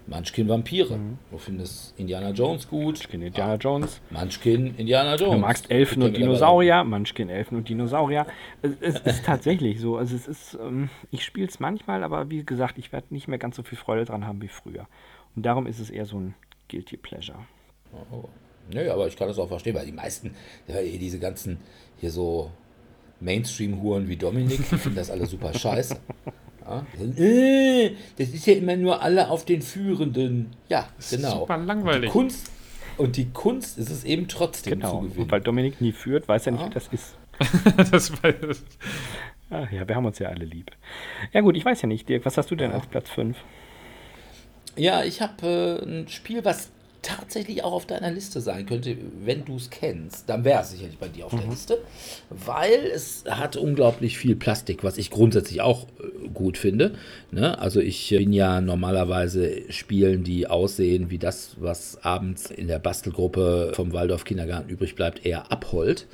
[0.07, 0.97] Munchkin Vampire.
[0.97, 1.19] Mhm.
[1.31, 2.97] Du findest Indiana Jones gut.
[2.97, 3.55] Munchkin Indiana.
[3.55, 4.01] Jones.
[4.11, 5.35] Munchkin Indiana Jones.
[5.35, 6.85] Du magst Elfen und Dinosaurier.
[6.85, 8.27] Munchkin Elfen und Dinosaurier.
[8.61, 9.97] Es, es ist tatsächlich so.
[9.97, 13.39] Also es ist, ähm, ich spiele es manchmal, aber wie gesagt, ich werde nicht mehr
[13.39, 14.87] ganz so viel Freude dran haben wie früher.
[15.37, 16.35] Und darum ist es eher so ein
[16.69, 17.39] Guilty Pleasure.
[18.13, 18.25] Oh.
[18.73, 20.35] Nö, aber ich kann das auch verstehen, weil die meisten,
[20.67, 21.59] ja, diese ganzen
[22.01, 22.51] hier so
[23.21, 25.97] Mainstream-Huren wie Dominik, die finden das alle super scheiße.
[26.67, 26.87] Ja?
[27.23, 30.57] Äh, das ist ja immer nur alle auf den Führenden.
[30.71, 31.29] Ja, Das genau.
[31.29, 32.09] ist super langweilig.
[32.11, 32.51] Die Kunst,
[32.97, 34.93] und die Kunst ist es eben trotzdem Genau.
[34.93, 35.31] zu Und gewinnen.
[35.31, 36.71] weil Dominik nie führt, weiß er nicht, Ja.
[36.71, 37.17] wie das ist.
[37.93, 38.65] das war, das,
[39.51, 40.71] Ach ja, wir haben uns ja alle lieb.
[41.35, 43.37] Ja gut, ich weiß ja nicht, Dirk, was hast du denn als Platz 5?
[44.77, 46.71] Ja, ich habe äh, ein Spiel, was
[47.03, 50.97] tatsächlich auch auf deiner Liste sein könnte, wenn du es kennst, dann wäre es sicherlich
[50.97, 51.79] bei dir auf der Liste,
[52.31, 56.95] weil es hat unglaublich viel Plastik, was ich grundsätzlich auch äh, gut finde.
[57.31, 57.59] Ne?
[57.59, 63.73] Also ich bin ja normalerweise Spielen, die aussehen wie das, was abends in der Bastelgruppe
[63.75, 66.07] vom Waldorf Kindergarten übrig bleibt, eher abholt.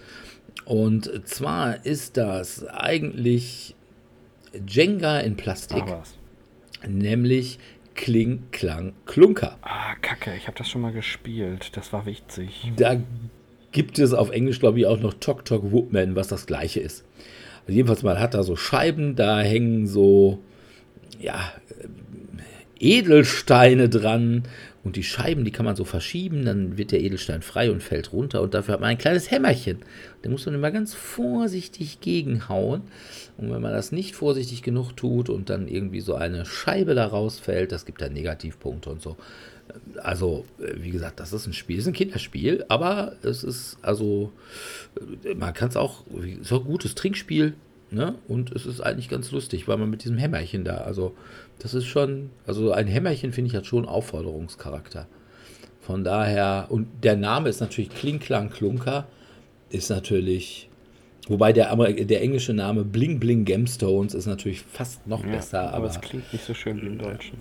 [0.65, 3.77] Und zwar ist das eigentlich
[4.69, 6.91] Jenga in Plastik, Ah, was?
[6.91, 7.59] nämlich
[8.01, 9.59] Kling, Klang, Klunker.
[9.61, 11.77] Ah, kacke, ich habe das schon mal gespielt.
[11.77, 12.73] Das war witzig.
[12.79, 12.97] Da
[13.73, 17.05] gibt es auf Englisch, glaube ich, auch noch Tok Tok Woodman, was das gleiche ist.
[17.67, 20.39] Also jedenfalls, man hat da so Scheiben, da hängen so,
[21.21, 24.45] ja, äh, Edelsteine dran.
[24.83, 28.13] Und die Scheiben, die kann man so verschieben, dann wird der Edelstein frei und fällt
[28.13, 28.41] runter.
[28.41, 29.81] Und dafür hat man ein kleines Hämmerchen.
[30.23, 32.83] Da muss man immer ganz vorsichtig gegenhauen.
[33.37, 37.07] Und wenn man das nicht vorsichtig genug tut und dann irgendwie so eine Scheibe da
[37.07, 39.17] rausfällt, das gibt dann Negativpunkte und so.
[40.03, 43.77] Also, äh, wie gesagt, das ist ein Spiel, es ist ein Kinderspiel, aber es ist,
[43.83, 44.33] also,
[45.25, 47.55] äh, man kann es auch, auch ein gutes Trinkspiel,
[47.91, 48.17] ne?
[48.27, 51.15] Und es ist eigentlich ganz lustig, weil man mit diesem Hämmerchen da, also,
[51.61, 55.07] das ist schon, also ein Hämmerchen, finde ich, hat schon Aufforderungscharakter.
[55.81, 59.07] Von daher, und der Name ist natürlich Klinklang Klunker,
[59.71, 60.69] ist natürlich,
[61.29, 65.77] wobei der, der englische Name Bling Bling Gemstones ist natürlich fast noch Ja, besser, aber
[65.77, 67.39] aber es klingt nicht so schön wie im Deutschen.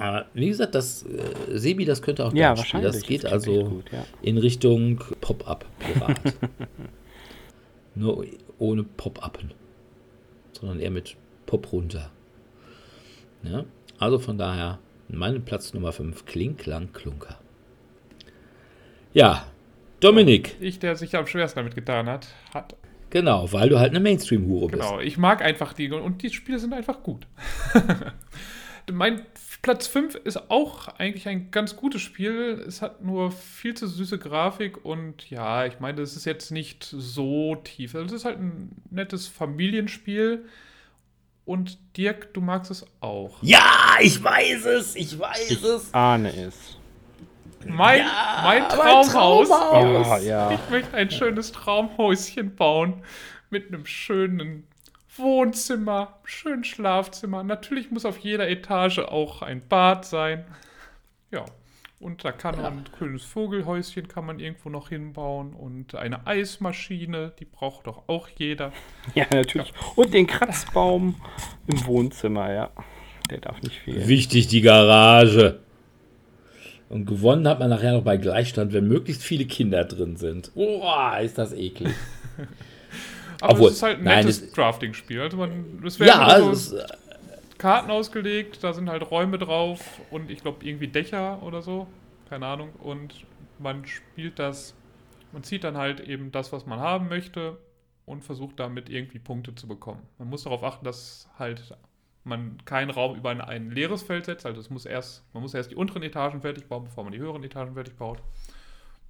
[0.00, 2.92] äh, wie gesagt, das äh, Sebi, das könnte auch Ja, wahrscheinlich.
[2.92, 4.04] Das geht Das also gut, ja.
[4.22, 6.20] in Richtung Pop-up-Pirat.
[7.94, 8.24] Nur
[8.58, 9.52] ohne Pop-Upen,
[10.52, 12.10] sondern eher mit Pop runter.
[13.42, 13.64] Ja?
[13.98, 14.78] Also von daher,
[15.08, 17.38] mein Platz Nummer 5, Kling, Klang, Klunker.
[19.12, 19.46] Ja,
[20.00, 22.76] Dominik, ich, der sich am schwersten damit getan hat, hat.
[23.10, 24.82] genau, weil du halt eine Mainstream-Hure bist.
[24.82, 27.26] Genau, ich mag einfach die und die Spiele sind einfach gut.
[28.92, 29.22] mein
[29.62, 32.64] Platz 5 ist auch eigentlich ein ganz gutes Spiel.
[32.66, 36.84] Es hat nur viel zu süße Grafik und ja, ich meine, es ist jetzt nicht
[36.84, 37.94] so tief.
[37.94, 40.44] Also es ist halt ein nettes Familienspiel.
[41.48, 43.38] Und Dirk, du magst es auch.
[43.40, 45.94] Ja, ich weiß es, ich weiß es.
[45.94, 46.76] Ahne es.
[47.66, 49.48] Mein, Ja, mein mein Traumhaus.
[49.48, 50.24] Traumhaus.
[50.24, 50.50] Ja, ja.
[50.66, 53.02] Ich möchte ein schönes Traumhäuschen bauen
[53.48, 54.68] mit einem schönen
[55.16, 57.42] Wohnzimmer, schönen Schlafzimmer.
[57.42, 60.44] Natürlich muss auf jeder Etage auch ein Bad sein.
[61.30, 61.46] Ja,
[62.00, 67.32] und da kann man ein schönes Vogelhäuschen kann man irgendwo noch hinbauen und eine Eismaschine,
[67.38, 68.72] die braucht doch auch jeder.
[69.14, 69.72] Ja, natürlich.
[69.96, 71.16] Und den Kratzbaum
[71.66, 72.70] im Wohnzimmer, ja.
[73.30, 74.06] Der darf nicht fehlen.
[74.08, 75.60] Wichtig, die Garage.
[76.88, 80.54] Und gewonnen hat man nachher noch bei Gleichstand, wenn möglichst viele Kinder drin sind.
[80.54, 81.94] Boah, ist das eklig.
[83.40, 85.20] Aber Obwohl, es ist halt ein nein, nettes es- Drafting-Spiel.
[85.20, 86.86] Also man, es werden Ja, also es ist,
[87.58, 91.86] Karten ausgelegt, da sind halt Räume drauf und ich glaube irgendwie Dächer oder so,
[92.28, 92.70] keine Ahnung.
[92.78, 93.26] Und
[93.58, 94.74] man spielt das,
[95.32, 97.58] man zieht dann halt eben das, was man haben möchte
[98.06, 100.02] und versucht damit irgendwie Punkte zu bekommen.
[100.18, 101.76] Man muss darauf achten, dass halt
[102.24, 104.46] man keinen Raum über ein, ein leeres Feld setzt.
[104.46, 107.18] Also es muss erst, man muss erst die unteren Etagen fertig bauen, bevor man die
[107.18, 108.22] höheren Etagen fertig baut.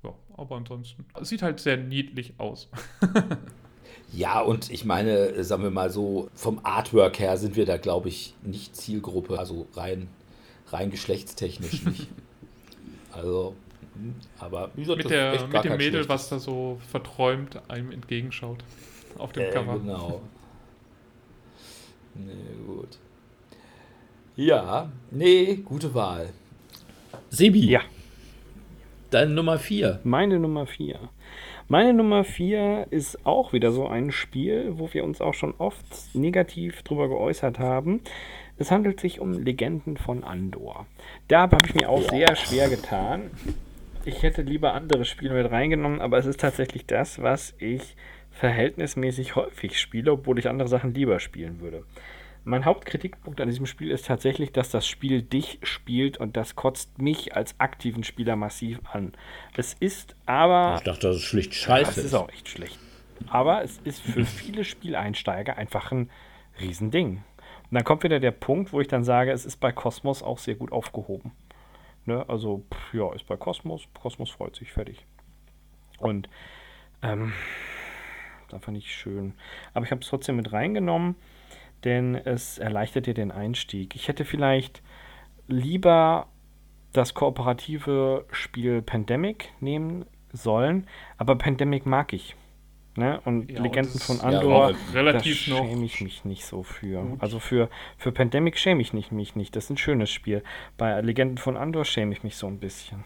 [0.02, 2.70] Ja, aber ansonsten es sieht halt sehr niedlich aus.
[4.12, 7.76] ja, und ich meine, äh, sagen wir mal so, vom Artwork her sind wir da,
[7.76, 10.08] glaube ich, nicht Zielgruppe, also rein,
[10.70, 12.08] rein geschlechtstechnisch nicht.
[13.12, 13.54] also,
[13.94, 17.60] hm, aber wie gesagt, mit der, echt gar mit dem Mädel, was da so verträumt
[17.68, 18.58] einem entgegenschaut
[19.18, 19.78] auf dem Äh, Cover.
[19.78, 20.20] genau.
[22.14, 22.32] Nee,
[22.66, 22.98] gut.
[24.34, 26.30] Ja, nee, gute Wahl.
[27.30, 27.80] Sebi, Ja,
[29.10, 30.00] deine Nummer 4.
[30.02, 30.98] meine Nummer 4.
[31.70, 35.84] Meine Nummer 4 ist auch wieder so ein Spiel, wo wir uns auch schon oft
[36.14, 38.00] negativ drüber geäußert haben.
[38.56, 40.86] Es handelt sich um Legenden von Andor.
[41.28, 43.30] Da habe ich mir auch sehr schwer getan.
[44.06, 47.96] Ich hätte lieber andere Spiele mit reingenommen, aber es ist tatsächlich das, was ich
[48.30, 51.84] verhältnismäßig häufig spiele, obwohl ich andere Sachen lieber spielen würde.
[52.44, 56.98] Mein Hauptkritikpunkt an diesem Spiel ist tatsächlich, dass das Spiel dich spielt und das kotzt
[57.00, 59.12] mich als aktiven Spieler massiv an.
[59.56, 62.00] Es ist aber Ich dachte, das ist schlicht das scheiße.
[62.00, 62.78] ist auch echt schlecht.
[63.28, 66.10] Aber es ist für viele Spieleinsteiger einfach ein
[66.60, 67.22] Riesending.
[67.70, 70.38] Und dann kommt wieder der Punkt, wo ich dann sage, es ist bei Cosmos auch
[70.38, 71.32] sehr gut aufgehoben.
[72.06, 72.24] Ne?
[72.28, 73.86] Also, pff, ja, ist bei Kosmos.
[74.00, 75.04] Kosmos freut sich, fertig.
[75.98, 76.30] Und
[77.02, 77.32] ähm,
[78.48, 79.34] das fand ich schön.
[79.74, 81.16] Aber ich habe es trotzdem mit reingenommen,
[81.84, 83.94] denn es erleichtert dir den Einstieg.
[83.94, 84.82] Ich hätte vielleicht
[85.46, 86.26] lieber
[86.92, 92.34] das kooperative Spiel Pandemic nehmen sollen, aber Pandemic mag ich.
[92.96, 93.20] Ne?
[93.24, 97.02] Und ja, Legenden von Andor, ja, relativ da schäme ich mich nicht so für.
[97.02, 97.22] Gut.
[97.22, 99.54] Also für, für Pandemic schäme ich nicht, mich nicht.
[99.54, 100.42] Das ist ein schönes Spiel.
[100.76, 103.04] Bei Legenden von Andor schäme ich mich so ein bisschen.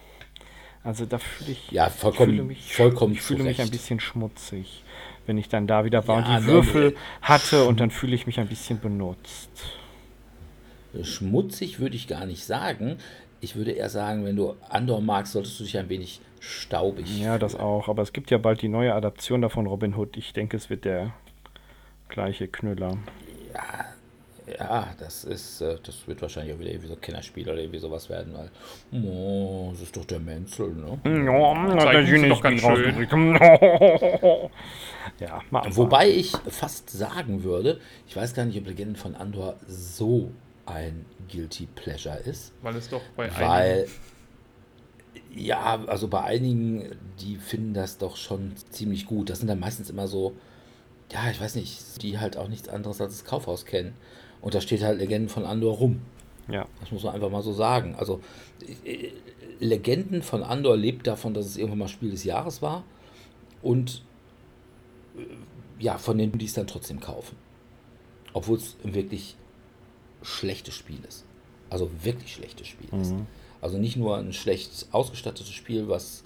[0.85, 4.83] Also da fühle ich, ja, vollkommen, fühle mich, vollkommen ich fühle mich ein bisschen schmutzig,
[5.27, 8.15] wenn ich dann da wieder war ja, und die Würfel nee, hatte und dann fühle
[8.17, 9.51] ich mich ein bisschen benutzt.
[11.03, 12.99] Schmutzig würde ich gar nicht sagen.
[13.41, 17.07] Ich würde eher sagen, wenn du Andor magst, solltest du dich ein wenig staubig.
[17.19, 17.89] Ja, das auch.
[17.89, 20.17] Aber es gibt ja bald die neue Adaption davon, Robin Hood.
[20.17, 21.15] Ich denke, es wird der
[22.09, 22.99] gleiche Knüller.
[23.55, 23.87] Ja,
[24.59, 27.79] ja, das ist, äh, das wird wahrscheinlich auch wieder irgendwie so ein Kinderspiel oder irgendwie
[27.79, 28.51] sowas werden, weil,
[29.03, 30.99] oh, das ist doch der Menzel, ne?
[31.05, 33.09] Ja, das ist doch ganz schön.
[35.21, 40.31] ja, Wobei ich fast sagen würde, ich weiß gar nicht, ob Legenden von Andor so
[40.67, 42.53] ein Guilty Pleasure ist.
[42.63, 43.89] Weil es doch bei weil,
[45.35, 49.31] ja, also bei einigen, die finden das doch schon ziemlich gut.
[49.31, 50.35] Das sind dann meistens immer so,
[51.13, 53.95] ja, ich weiß nicht, die halt auch nichts anderes als das Kaufhaus kennen.
[54.43, 56.03] Und da steht halt Legenden von Andor rum.
[56.49, 56.67] Ja.
[56.81, 57.95] Das muss man einfach mal so sagen.
[57.97, 58.21] Also,
[58.85, 59.11] äh,
[59.61, 62.85] Legenden von Andor lebt davon, dass es irgendwann mal Spiel des Jahres war.
[63.63, 64.03] Und
[65.17, 65.23] äh,
[65.79, 67.37] ja, von denen, die es dann trotzdem kaufen.
[68.35, 69.37] Obwohl es ein wirklich
[70.23, 71.25] schlechtes Spiel ist.
[71.71, 73.01] Also wirklich schlechtes Spiel mhm.
[73.01, 73.15] ist.
[73.61, 76.25] Also nicht nur ein schlecht ausgestattetes Spiel, was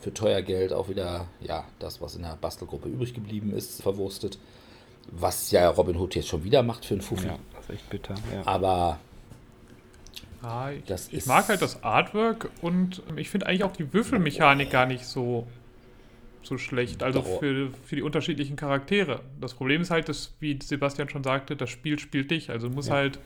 [0.00, 4.38] für teuer Geld auch wieder, ja, das, was in der Bastelgruppe übrig geblieben ist, verwurstet.
[5.10, 7.26] Was ja Robin Hood jetzt schon wieder macht für einen Fuffi.
[7.26, 8.14] Ja, das ist echt bitter.
[8.32, 8.46] Ja.
[8.46, 8.98] Aber
[10.42, 14.70] ah, ich, das ich mag halt das Artwork und ich finde eigentlich auch die Würfelmechanik
[14.70, 15.46] gar nicht so,
[16.42, 17.02] so schlecht.
[17.02, 19.20] Also für, für die unterschiedlichen Charaktere.
[19.40, 22.50] Das Problem ist halt, dass, wie Sebastian schon sagte, das Spiel spielt dich.
[22.50, 22.96] Also du musst ja.
[22.96, 23.18] halt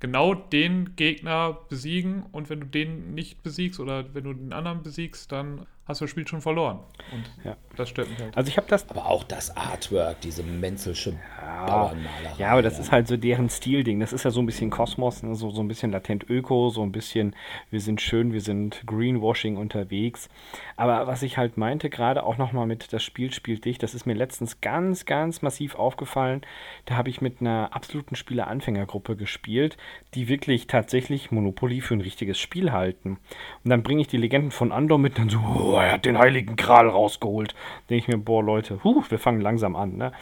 [0.00, 4.82] genau den Gegner besiegen und wenn du den nicht besiegst oder wenn du den anderen
[4.82, 6.78] besiegst, dann hast du das Spiel schon verloren.
[7.12, 7.56] Und ja.
[7.76, 8.36] das stört mich halt.
[8.36, 8.88] Also ich habe das.
[8.88, 12.38] Aber auch das Artwork, diese menzelsche ja, Bauernmalerei.
[12.38, 13.98] Ja, aber das ist halt so deren Stilding.
[13.98, 15.34] Das ist ja so ein bisschen Kosmos, ne?
[15.34, 17.34] so, so ein bisschen latent Öko, so ein bisschen,
[17.70, 20.28] wir sind schön, wir sind Greenwashing unterwegs.
[20.76, 24.06] Aber was ich halt meinte, gerade auch nochmal mit das Spiel spielt dich, das ist
[24.06, 26.42] mir letztens ganz, ganz massiv aufgefallen.
[26.86, 29.76] Da habe ich mit einer absoluten Spieler-Anfängergruppe gespielt,
[30.14, 33.18] die wirklich tatsächlich Monopoly für ein richtiges Spiel halten.
[33.64, 36.18] Und dann bringe ich die Legenden von Andor mit, dann so, oh, er hat den
[36.18, 37.54] heiligen Gral rausgeholt.
[37.88, 40.12] Denke ich mir, boah, Leute, huh, wir fangen langsam an, ne?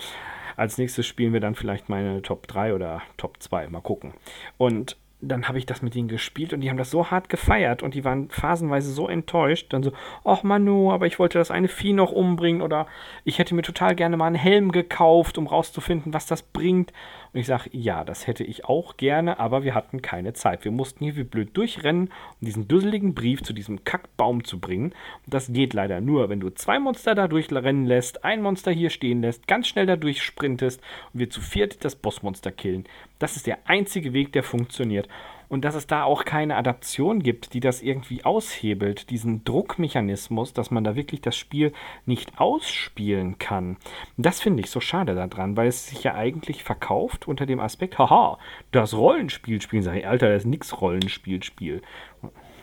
[0.57, 3.68] Als nächstes spielen wir dann vielleicht meine Top 3 oder Top 2.
[3.68, 4.12] Mal gucken.
[4.59, 7.82] Und dann habe ich das mit ihnen gespielt und die haben das so hart gefeiert
[7.82, 9.72] und die waren phasenweise so enttäuscht.
[9.72, 9.92] Dann so,
[10.24, 12.86] ach Manu, aber ich wollte das eine Vieh noch umbringen oder
[13.24, 16.92] ich hätte mir total gerne mal einen Helm gekauft, um rauszufinden, was das bringt.
[17.32, 20.64] Und ich sage, ja, das hätte ich auch gerne, aber wir hatten keine Zeit.
[20.64, 22.08] Wir mussten hier wie blöd durchrennen,
[22.40, 24.92] um diesen dusseligen Brief zu diesem Kackbaum zu bringen.
[25.26, 28.90] Und das geht leider nur, wenn du zwei Monster da durchrennen lässt, ein Monster hier
[28.90, 30.80] stehen lässt, ganz schnell da durchsprintest
[31.12, 32.84] und wir zu viert das Bossmonster killen.
[33.18, 35.08] Das ist der einzige Weg, der funktioniert
[35.51, 40.70] und dass es da auch keine Adaption gibt, die das irgendwie aushebelt, diesen Druckmechanismus, dass
[40.70, 41.72] man da wirklich das Spiel
[42.07, 43.76] nicht ausspielen kann.
[44.16, 47.98] Das finde ich so schade daran, weil es sich ja eigentlich verkauft unter dem Aspekt,
[47.98, 48.38] haha,
[48.70, 49.82] das Rollenspiel spielen.
[49.82, 51.82] Sag ich, Alter, das ist nix Rollenspiel-Spiel.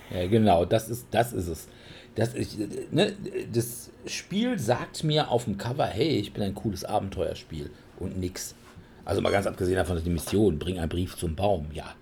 [0.10, 1.68] Ja, genau, das ist, das ist es.
[2.16, 2.58] Das, ich,
[2.92, 3.14] ne,
[3.54, 7.70] das Spiel sagt mir auf dem Cover, hey, ich bin ein cooles Abenteuerspiel
[8.00, 8.56] und nix.
[9.04, 11.94] Also mal ganz abgesehen davon, dass die Mission, bring einen Brief zum Baum, ja,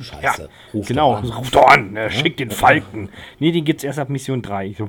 [0.00, 0.42] Scheiße.
[0.42, 1.92] Ja, ruf genau, doch ruf doch an.
[1.92, 2.10] Ne?
[2.10, 3.10] Schick den Falken.
[3.38, 4.74] Nee, den gibt es erst ab Mission 3.
[4.78, 4.88] So,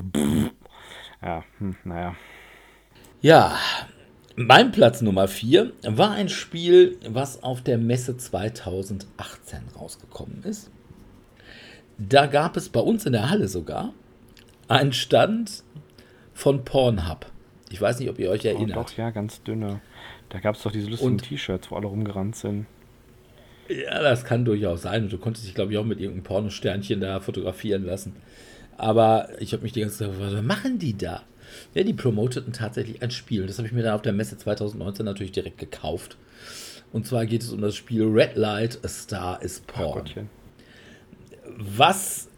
[1.22, 2.16] ja, hm, naja.
[3.22, 3.58] Ja,
[4.36, 10.70] mein Platz Nummer 4 war ein Spiel, was auf der Messe 2018 rausgekommen ist.
[11.98, 13.93] Da gab es bei uns in der Halle sogar
[14.68, 15.64] einen Stand
[16.34, 17.26] von Pornhub.
[17.70, 18.78] Ich weiß nicht, ob ihr euch oh, erinnert.
[18.78, 19.82] Doch, ja, ganz dünne.
[20.30, 22.68] Da gab es doch diese lustigen T-Shirts, wo alle rumgerannt sind.
[23.70, 25.03] Ja, das kann durchaus sein.
[25.03, 28.15] Und du konntest dich, glaube ich, auch mit irgendeinem Pornosternchen da fotografieren lassen.
[28.78, 31.24] Aber ich habe mich die ganze Zeit gefragt, was machen die da?
[31.74, 33.47] Ja, die promoteten tatsächlich ein Spiel.
[33.47, 36.18] Das habe ich mir dann auf der Messe 2019 natürlich direkt gekauft.
[36.93, 40.30] Und zwar geht es um das Spiel Red Light, A Star is Porn.
[41.57, 42.30] Was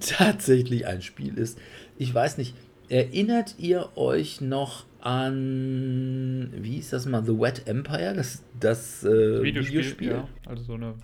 [0.00, 1.58] tatsächlich ein Spiel ist.
[1.96, 2.54] Ich weiß nicht,
[2.88, 9.42] erinnert ihr euch noch an, wie hieß das mal, The Wet Empire, das, das äh,
[9.42, 9.78] Videospiel?
[9.78, 10.10] Videospiel?
[10.10, 10.94] Ja, also so eine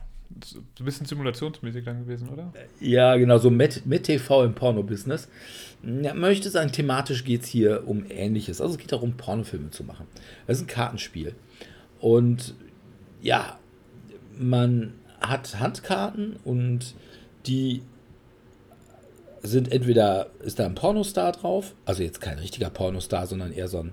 [0.81, 2.53] ein bisschen simulationsmäßig dann gewesen, oder?
[2.81, 5.29] Ja, genau, so mit, mit TV im Porno-Business.
[5.83, 8.61] Ja, möchte sagen, thematisch geht es hier um Ähnliches.
[8.61, 10.07] Also es geht darum, Pornofilme zu machen.
[10.47, 11.35] Das ist ein Kartenspiel.
[12.01, 12.55] Und
[13.23, 13.59] ja,
[14.37, 16.95] man hat Handkarten und
[17.47, 17.83] die
[19.45, 23.81] sind entweder, ist da ein Pornostar drauf, also jetzt kein richtiger Pornostar, sondern eher so
[23.81, 23.93] ein,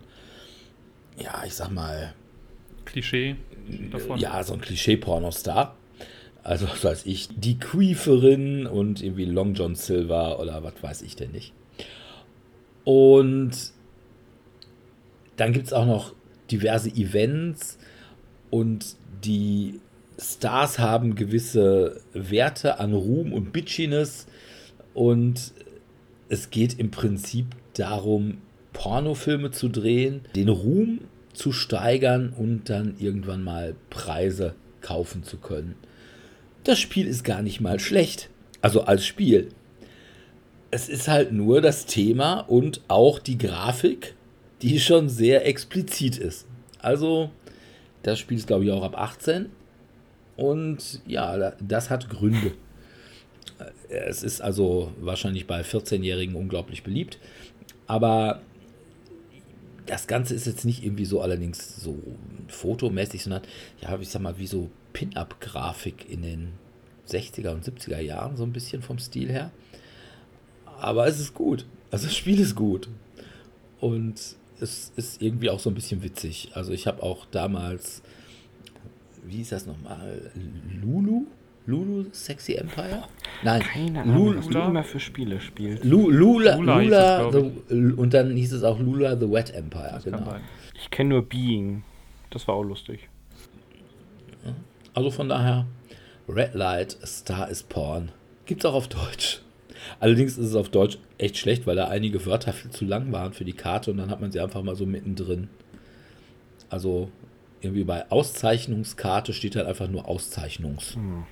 [1.18, 2.14] ja, ich sag mal.
[2.86, 3.36] Klischee
[3.92, 4.18] davon.
[4.18, 5.76] Ja, so ein Klischee-Pornostar.
[6.44, 11.16] Also, so als ich, die Queeferin und irgendwie Long John Silver oder was weiß ich
[11.16, 11.54] denn nicht.
[12.84, 13.52] Und
[15.36, 16.16] dann gibt es auch noch
[16.50, 17.78] diverse Events
[18.50, 19.80] und die
[20.18, 24.28] Stars haben gewisse Werte an Ruhm und Bitchiness
[24.94, 25.54] und
[26.30, 28.38] es geht im Prinzip darum,
[28.74, 31.02] Pornofilme zu drehen, den Ruhm
[31.34, 35.76] zu steigern und dann irgendwann mal Preise kaufen zu können.
[36.64, 38.30] Das Spiel ist gar nicht mal schlecht.
[38.62, 39.50] Also als Spiel.
[40.70, 44.16] Es ist halt nur das Thema und auch die Grafik,
[44.62, 46.48] die schon sehr explizit ist.
[46.80, 47.32] Also,
[48.04, 49.48] das Spiel ist, glaube ich, auch ab 18.
[50.38, 52.54] Und ja, das hat Gründe.
[53.90, 57.20] Es ist also wahrscheinlich bei 14-Jährigen unglaublich beliebt.
[57.88, 58.42] Aber
[59.86, 61.98] das Ganze ist jetzt nicht irgendwie so allerdings so
[62.48, 63.42] fotomäßig, sondern
[63.82, 66.54] ja, ich sag mal, wie so Pin-Up-Grafik in den
[67.10, 69.52] 60er und 70er Jahren, so ein bisschen vom Stil her.
[70.80, 71.66] Aber es ist gut.
[71.90, 72.90] Also das Spiel ist gut.
[73.80, 76.52] Und es ist irgendwie auch so ein bisschen witzig.
[76.54, 78.02] Also ich habe auch damals,
[79.26, 80.32] wie hieß das nochmal?
[80.82, 81.26] Lulu?
[81.66, 83.04] Lulu Sexy Empire?
[83.44, 85.84] Nein, keine Ahnung, Lula, was du immer für Spiele spielst.
[85.84, 90.36] Lula, Lula, Lula the, und dann hieß es auch Lula the Wet Empire, das genau.
[90.74, 91.84] Ich kenne nur Being.
[92.32, 93.10] Das war auch lustig.
[94.94, 95.68] Also von daher,
[96.28, 98.12] Red Light, Star is Porn.
[98.46, 99.42] Gibt's auch auf Deutsch.
[100.00, 103.34] Allerdings ist es auf Deutsch echt schlecht, weil da einige Wörter viel zu lang waren
[103.34, 105.50] für die Karte und dann hat man sie einfach mal so mittendrin.
[106.70, 107.10] Also
[107.62, 110.96] irgendwie bei Auszeichnungskarte steht halt einfach nur Auszeichnungs.
[110.96, 111.24] Hm.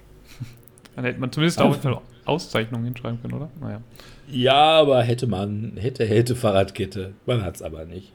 [0.99, 3.49] Dann hätte man zumindest auch eine Auszeichnung hinschreiben können, oder?
[3.61, 3.81] Naja.
[4.29, 7.13] Ja, aber hätte man, hätte, hätte Fahrradkette.
[7.25, 8.11] Man hat es aber nicht.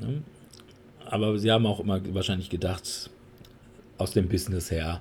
[0.00, 0.22] Ne?
[1.04, 3.10] Aber sie haben auch immer wahrscheinlich gedacht,
[3.98, 5.00] aus dem Business her,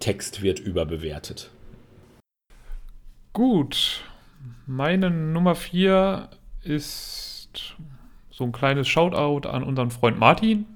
[0.00, 1.52] Text wird überbewertet.
[3.32, 4.02] Gut.
[4.66, 6.30] Meine Nummer 4
[6.64, 7.76] ist
[8.32, 10.66] so ein kleines Shoutout an unseren Freund Martin.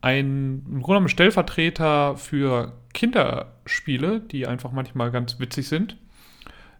[0.00, 5.96] Ein im Grunde genommen Stellvertreter für Kinderspiele, die einfach manchmal ganz witzig sind.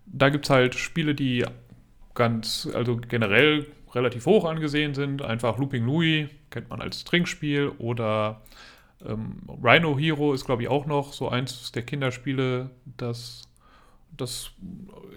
[0.05, 1.45] Da gibt es halt Spiele, die
[2.17, 5.23] ganz, also generell relativ hoch angesehen sind.
[5.23, 7.69] Einfach Looping Louis, kennt man als Trinkspiel.
[7.79, 8.43] Oder
[9.07, 13.49] ähm, Rhino Hero ist, glaube ich, auch noch so eins der Kinderspiele, das,
[14.17, 14.51] das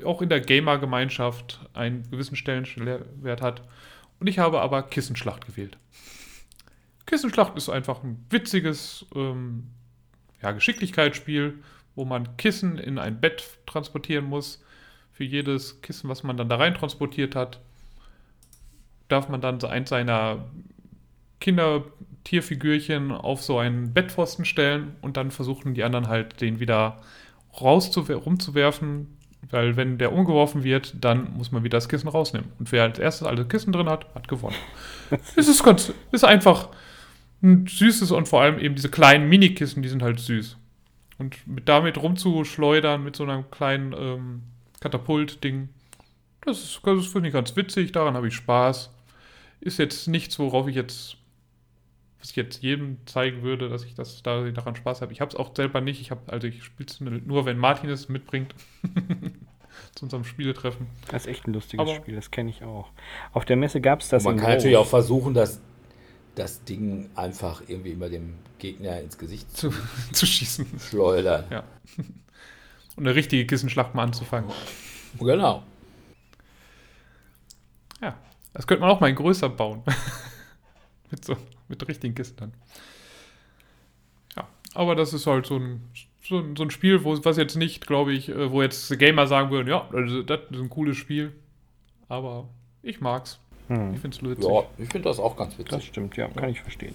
[0.05, 3.63] auch in der Gamer-Gemeinschaft einen gewissen Stellenwert hat.
[4.19, 5.79] Und ich habe aber Kissenschlacht gewählt.
[7.07, 9.71] Kissenschlacht ist einfach ein witziges ähm,
[10.41, 11.55] ja, Geschicklichkeitsspiel,
[11.95, 14.63] wo man Kissen in ein Bett transportieren muss.
[15.11, 17.59] Für jedes Kissen, was man dann da rein transportiert hat,
[19.07, 20.45] darf man dann so eins seiner
[21.39, 27.01] Kindertierfigürchen auf so einen Bettpfosten stellen und dann versuchen die anderen halt den wieder
[27.59, 29.17] rumzuwerfen,
[29.49, 32.51] weil wenn der umgeworfen wird, dann muss man wieder das Kissen rausnehmen.
[32.59, 34.55] Und wer als erstes alle Kissen drin hat, hat gewonnen.
[35.35, 36.69] es ist ganz, ist einfach
[37.41, 40.57] ein süßes und vor allem eben diese kleinen Minikissen, die sind halt süß.
[41.17, 44.41] Und mit, damit rumzuschleudern mit so einem kleinen ähm,
[44.79, 45.69] Katapult-Ding,
[46.41, 48.91] das ist, das finde ich ganz witzig, daran habe ich Spaß.
[49.59, 51.17] Ist jetzt nichts, worauf ich jetzt,
[52.19, 55.13] was ich jetzt jedem zeigen würde, dass ich das da, daran Spaß habe.
[55.13, 56.01] Ich habe es auch selber nicht.
[56.01, 58.55] Ich habe, also ich spiele es nur, wenn Martin es mitbringt.
[59.95, 60.87] zu unserem Spieletreffen.
[61.09, 62.89] Das ist echt ein lustiges Aber Spiel, das kenne ich auch.
[63.33, 64.23] Auf der Messe gab es das.
[64.23, 65.61] Man kann natürlich auch versuchen, das
[66.35, 69.73] das Ding einfach irgendwie immer dem Gegner ins Gesicht zu,
[70.11, 70.65] zu schießen.
[70.79, 71.45] Schleudern.
[71.49, 71.63] Ja.
[72.95, 74.51] Und eine richtige Kissenschlacht mal anzufangen.
[75.19, 75.63] Genau.
[78.01, 78.17] Ja,
[78.53, 79.83] das könnte man auch mal größer bauen.
[81.11, 81.37] mit so
[81.71, 82.53] mit richtigen Kisten dann.
[84.35, 85.89] Ja, aber das ist halt so ein,
[86.21, 89.25] so ein, so ein Spiel, wo, was jetzt nicht, glaube ich, äh, wo jetzt Gamer
[89.25, 91.33] sagen würden, ja, das ist ein cooles Spiel.
[92.07, 92.49] Aber
[92.83, 93.39] ich mag's.
[93.71, 93.93] Hm.
[93.93, 94.49] Ich finde es lustig.
[94.49, 95.69] Ja, ich finde das auch ganz witzig.
[95.69, 96.93] Das stimmt, ja, kann ich verstehen.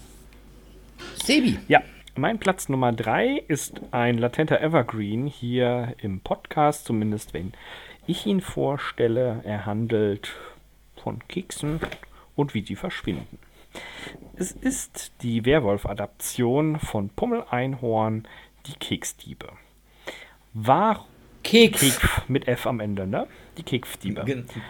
[1.14, 1.58] Sebi.
[1.68, 1.80] Ja,
[2.16, 7.52] mein Platz Nummer drei ist ein latenter Evergreen hier im Podcast, zumindest wenn
[8.06, 9.40] ich ihn vorstelle.
[9.44, 10.34] Er handelt
[11.02, 11.80] von Keksen
[12.34, 13.38] und wie sie verschwinden.
[14.36, 18.28] Es ist die Werwolf-Adaption von Pummel Einhorn,
[18.66, 19.48] die Keksdiebe.
[20.52, 21.06] War
[21.46, 21.80] Keks.
[21.80, 23.26] Keks mit F am Ende, ne?
[23.56, 24.24] Die Keksdiebe.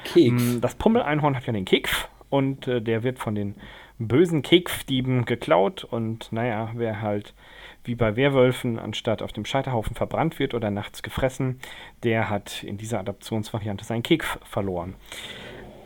[0.05, 0.43] Keks.
[0.43, 3.55] Mm, Das Pummeleinhorn hat ja den Keks und äh, der wird von den
[3.99, 7.35] bösen Keksdieben geklaut und naja, wer halt
[7.85, 11.61] wie bei Werwölfen anstatt auf dem Scheiterhaufen verbrannt wird oder nachts gefressen,
[12.03, 14.95] der hat in dieser Adaptionsvariante seinen Keks verloren.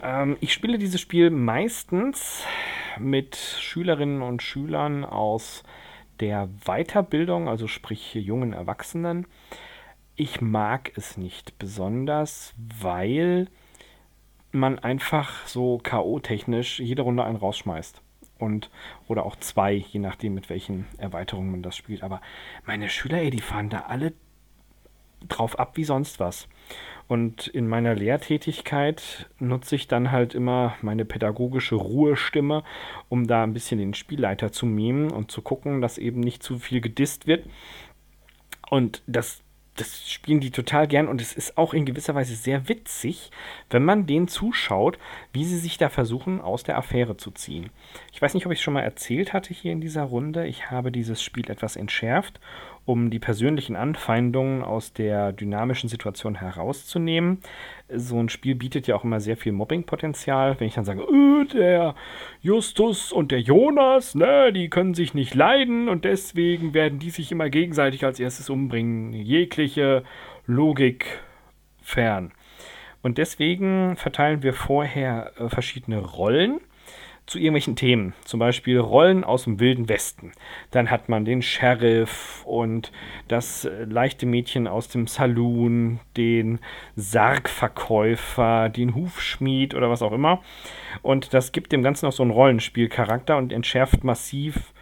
[0.02, 2.44] Ähm, ich spiele dieses Spiel meistens
[2.98, 5.62] mit Schülerinnen und Schülern aus
[6.18, 9.26] der Weiterbildung, also sprich jungen Erwachsenen.
[10.20, 13.48] Ich mag es nicht besonders, weil
[14.52, 18.02] man einfach so K.O.-technisch jede Runde einen rausschmeißt.
[18.38, 18.68] Und,
[19.08, 22.02] oder auch zwei, je nachdem, mit welchen Erweiterungen man das spielt.
[22.02, 22.20] Aber
[22.66, 24.12] meine Schüler, ey, die fahren da alle
[25.26, 26.48] drauf ab wie sonst was.
[27.08, 32.62] Und in meiner Lehrtätigkeit nutze ich dann halt immer meine pädagogische Ruhestimme,
[33.08, 36.58] um da ein bisschen den Spielleiter zu mimen und zu gucken, dass eben nicht zu
[36.58, 37.48] viel gedisst wird.
[38.68, 39.42] Und das,
[39.76, 43.30] das spielen die total gern und es ist auch in gewisser Weise sehr witzig,
[43.70, 44.98] wenn man denen zuschaut,
[45.32, 47.70] wie sie sich da versuchen, aus der Affäre zu ziehen.
[48.12, 50.46] Ich weiß nicht, ob ich es schon mal erzählt hatte hier in dieser Runde.
[50.46, 52.40] Ich habe dieses Spiel etwas entschärft,
[52.84, 57.38] um die persönlichen Anfeindungen aus der dynamischen Situation herauszunehmen.
[57.88, 60.58] So ein Spiel bietet ja auch immer sehr viel Mobbingpotenzial.
[60.58, 61.94] Wenn ich dann sage, "Äh, der
[62.40, 67.30] Justus und der Jonas, ne, die können sich nicht leiden und deswegen werden die sich
[67.32, 69.12] immer gegenseitig als erstes umbringen.
[69.12, 70.02] Jegliche
[70.46, 71.20] Logik
[71.82, 72.32] fern.
[73.02, 76.60] Und deswegen verteilen wir vorher äh, verschiedene Rollen
[77.26, 78.12] zu irgendwelchen Themen.
[78.24, 80.32] Zum Beispiel Rollen aus dem Wilden Westen.
[80.70, 82.90] Dann hat man den Sheriff und
[83.28, 86.58] das äh, leichte Mädchen aus dem Saloon, den
[86.96, 90.42] Sargverkäufer, den Hufschmied oder was auch immer.
[91.02, 94.72] Und das gibt dem Ganzen auch so einen Rollenspielcharakter und entschärft massiv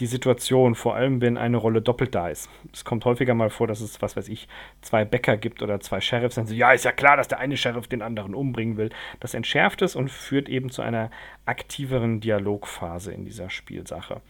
[0.00, 2.50] die Situation, vor allem wenn eine Rolle doppelt da ist.
[2.72, 4.48] Es kommt häufiger mal vor, dass es, was weiß ich,
[4.80, 6.34] zwei Bäcker gibt oder zwei Sheriffs.
[6.34, 8.90] Dann so, ja, ist ja klar, dass der eine Sheriff den anderen umbringen will.
[9.20, 11.10] Das entschärft es und führt eben zu einer
[11.46, 14.20] aktiveren Dialogphase in dieser Spielsache.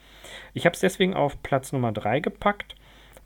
[0.52, 2.74] Ich habe es deswegen auf Platz Nummer 3 gepackt,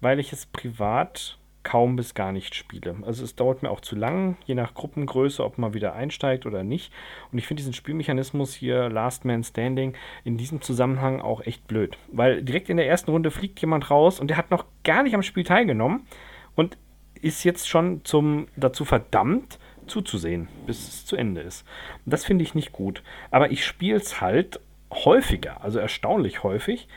[0.01, 2.97] weil ich es privat kaum bis gar nicht spiele.
[3.03, 6.65] Also es dauert mir auch zu lang, je nach Gruppengröße, ob man wieder einsteigt oder
[6.65, 6.91] nicht.
[7.31, 9.93] Und ich finde diesen Spielmechanismus hier, Last Man Standing,
[10.25, 11.99] in diesem Zusammenhang auch echt blöd.
[12.11, 15.15] Weil direkt in der ersten Runde fliegt jemand raus und der hat noch gar nicht
[15.15, 16.07] am Spiel teilgenommen
[16.55, 16.79] und
[17.21, 21.67] ist jetzt schon zum, dazu verdammt, zuzusehen, bis es zu Ende ist.
[22.07, 23.03] Das finde ich nicht gut.
[23.31, 24.59] Aber ich spiele es halt
[24.91, 26.89] häufiger, also erstaunlich häufig.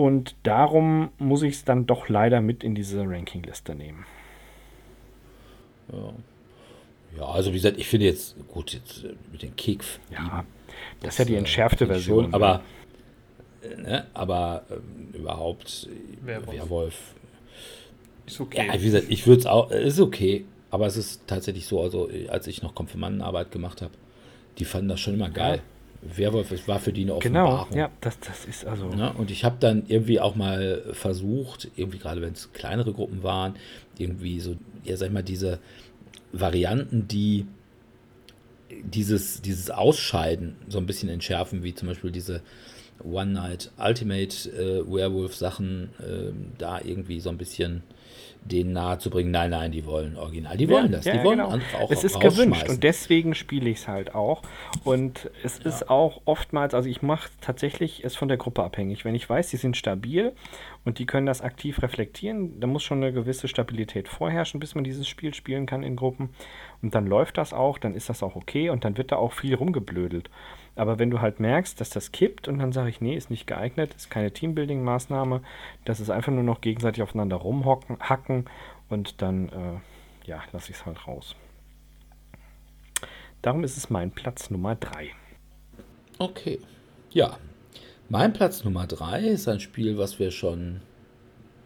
[0.00, 4.06] Und darum muss ich es dann doch leider mit in diese Rankingliste nehmen.
[5.92, 6.14] Ja.
[7.18, 10.00] ja, also wie gesagt, ich finde jetzt, gut, jetzt äh, mit den Keks.
[10.10, 10.46] Ja,
[11.02, 12.24] das ist ja die entschärfte äh, finde ich Version.
[12.24, 12.62] Schon, aber
[13.60, 16.56] äh, ne, aber ähm, überhaupt äh, Werwolf.
[16.56, 17.14] Werwolf.
[18.24, 18.68] Ist okay.
[18.68, 21.82] Ja, wie gesagt, ich würde es auch, äh, ist okay, aber es ist tatsächlich so,
[21.82, 23.92] also äh, als ich noch Konfirmandenarbeit gemacht habe,
[24.56, 25.60] die fanden das schon immer geil.
[26.02, 27.76] Werwolf, es war für die eine Genau, Offenbarung.
[27.76, 28.88] ja, das, das ist also.
[28.88, 29.12] Ne?
[29.12, 33.54] Und ich habe dann irgendwie auch mal versucht, irgendwie gerade wenn es kleinere Gruppen waren,
[33.98, 35.58] irgendwie so, ja, sag ich mal, diese
[36.32, 37.46] Varianten, die
[38.82, 42.40] dieses, dieses Ausscheiden so ein bisschen entschärfen, wie zum Beispiel diese
[43.02, 47.82] One Night Ultimate äh, Werewolf Sachen, ähm, da irgendwie so ein bisschen
[48.42, 49.30] denen nahe zu bringen.
[49.30, 50.56] Nein, nein, die wollen original.
[50.56, 51.04] Die wollen das.
[51.04, 51.50] Ja, die wollen genau.
[51.50, 54.42] einfach auch Es ist gewünscht und deswegen spiele ich es halt auch.
[54.84, 59.04] Und es ist auch oftmals, also ich mache tatsächlich es von der Gruppe abhängig.
[59.04, 60.32] Wenn ich weiß, die sind stabil
[60.84, 64.84] und die können das aktiv reflektieren, dann muss schon eine gewisse Stabilität vorherrschen, bis man
[64.84, 66.30] dieses Spiel spielen kann in Gruppen.
[66.82, 69.32] Und dann läuft das auch, dann ist das auch okay und dann wird da auch
[69.32, 70.30] viel rumgeblödelt.
[70.76, 73.46] Aber wenn du halt merkst, dass das kippt und dann sage ich, nee, ist nicht
[73.46, 75.42] geeignet, ist keine Teambuilding-Maßnahme,
[75.84, 78.46] das ist einfach nur noch gegenseitig aufeinander rumhocken, hacken
[78.88, 81.34] und dann, äh, ja, lasse ich es halt raus.
[83.42, 85.10] Darum ist es mein Platz Nummer 3.
[86.18, 86.60] Okay.
[87.10, 87.38] Ja.
[88.08, 90.82] Mein Platz Nummer 3 ist ein Spiel, was wir schon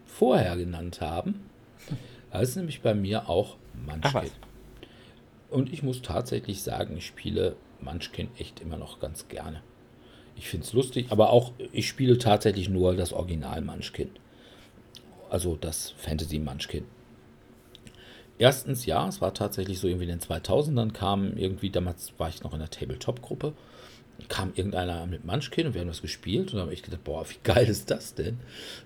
[0.05, 1.49] vorher genannt haben.
[2.31, 4.13] Das ist nämlich bei mir auch Ach Munchkin.
[4.13, 4.31] was.
[5.49, 9.61] Und ich muss tatsächlich sagen, ich spiele Munchkin echt immer noch ganz gerne.
[10.35, 14.09] Ich finde es lustig, aber auch ich spiele tatsächlich nur das Original Munchkin.
[15.29, 16.85] Also das Fantasy Munchkin.
[18.37, 22.43] Erstens, ja, es war tatsächlich so irgendwie in den 2000ern kam irgendwie, damals war ich
[22.43, 23.53] noch in der Tabletop-Gruppe,
[24.27, 27.25] kam irgendeiner mit Munchkin und wir haben das gespielt und da habe ich gedacht, boah,
[27.29, 28.39] wie geil ist das denn?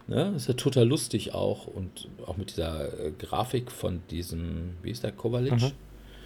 [0.08, 0.32] Ne?
[0.34, 4.92] Das ist ja total lustig auch und auch mit dieser äh, Grafik von diesem, wie
[4.92, 5.54] ist der, Kovalic?
[5.54, 5.72] Mhm.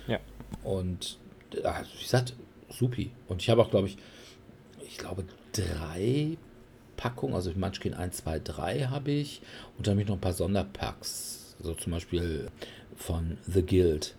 [0.08, 0.20] Ja.
[0.64, 1.18] Und
[1.52, 2.36] äh, wie gesagt,
[2.74, 3.12] supi.
[3.28, 3.98] Und ich habe auch, glaube ich,
[4.88, 6.38] ich glaube, drei
[6.98, 9.42] Packung, also Munchkin 1, 2, 3 habe ich
[9.78, 12.50] und dann habe ich noch ein paar Sonderpacks, so zum Beispiel
[12.96, 14.16] von The Guild.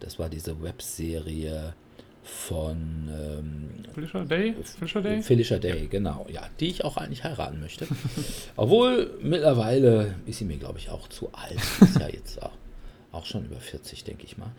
[0.00, 1.74] Das war diese Webserie
[2.22, 4.54] von ähm, Felicia Day?
[4.62, 5.22] Felicia Day?
[5.22, 7.88] Felicia Day, genau, ja, die ich auch eigentlich heiraten möchte.
[8.56, 11.58] Obwohl mittlerweile ist sie mir, glaube ich, auch zu alt.
[11.80, 12.52] Ist ja jetzt auch,
[13.12, 14.52] auch schon über 40, denke ich mal.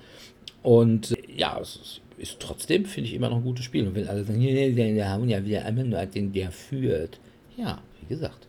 [0.64, 3.88] Und ja, es ist, ist trotzdem, finde ich, immer noch ein gutes Spiel.
[3.88, 7.20] Und wenn alle sagen, wir haben ja wieder einmal nur den, der führt.
[7.58, 8.48] Ja, wie gesagt,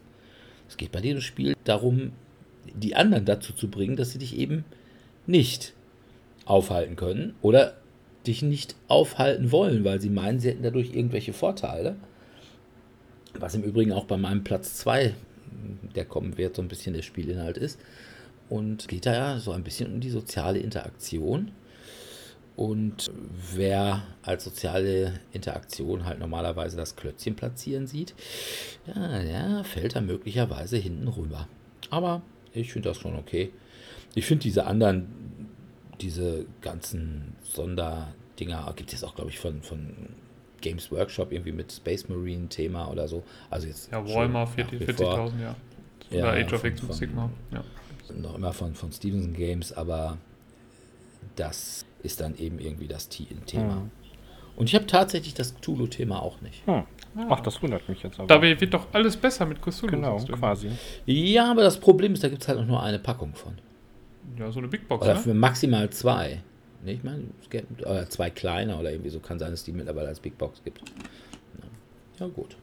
[0.69, 2.13] es geht bei dem Spiel darum,
[2.75, 4.65] die anderen dazu zu bringen, dass sie dich eben
[5.27, 5.73] nicht
[6.45, 7.77] aufhalten können oder
[8.27, 11.97] dich nicht aufhalten wollen, weil sie meinen, sie hätten dadurch irgendwelche Vorteile.
[13.35, 15.15] Was im Übrigen auch bei meinem Platz 2,
[15.95, 17.79] der kommen wird, so ein bisschen der Spielinhalt ist.
[18.49, 21.53] Und geht da ja so ein bisschen um die soziale Interaktion.
[22.61, 23.11] Und
[23.55, 28.15] wer als soziale Interaktion halt normalerweise das Klötzchen platzieren sieht,
[28.87, 31.49] ja, ja fällt da möglicherweise hinten rüber.
[31.89, 32.21] Aber
[32.53, 33.49] ich finde das schon okay.
[34.15, 35.09] Ich finde diese anderen
[36.03, 39.97] diese ganzen Sonderdinger gibt es auch, glaube ich, von, von
[40.61, 43.23] Games Workshop irgendwie mit Space Marine Thema oder so.
[43.49, 45.57] Also jetzt ja, Walmart 40.000, 40 ja.
[46.11, 47.31] Oder ja, Age of X Sigma.
[47.53, 47.65] Ja.
[48.15, 50.19] Noch immer von, von Stevenson Games, aber
[51.37, 53.77] das ist dann eben irgendwie das Thema.
[53.77, 53.91] Hm.
[54.57, 56.67] Und ich habe tatsächlich das Cthulhu-Thema auch nicht.
[56.67, 56.85] Hm.
[57.29, 58.29] Ach, das wundert mich jetzt aber.
[58.29, 59.91] Dabei wird doch alles besser mit Cthulhu.
[59.91, 60.71] Genau, quasi.
[61.07, 63.55] Ja, aber das Problem ist, da gibt es halt auch nur eine Packung von.
[64.39, 65.05] Ja, so eine Big Box.
[65.05, 65.21] Oder ne?
[65.21, 66.43] für maximal zwei.
[66.85, 67.25] Nee, ich meine,
[67.81, 70.83] oder zwei kleine oder irgendwie so kann sein, dass die mittlerweile als Big Box gibt.
[72.19, 72.57] Ja, gut.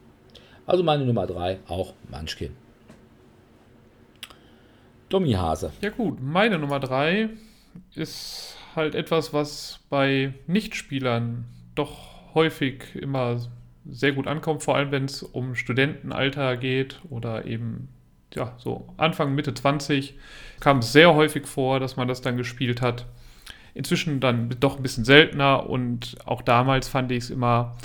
[0.66, 2.54] Also meine Nummer drei, auch Munchkin.
[5.08, 5.72] Domi Hase.
[5.80, 7.30] Ja gut, meine Nummer drei
[7.94, 13.38] ist halt etwas, was bei Nichtspielern doch häufig immer
[13.84, 17.88] sehr gut ankommt, vor allem wenn es um Studentenalter geht oder eben
[18.34, 20.14] ja, so Anfang, Mitte 20
[20.60, 23.06] kam es sehr häufig vor, dass man das dann gespielt hat.
[23.74, 27.76] Inzwischen dann doch ein bisschen seltener und auch damals fand ich es immer,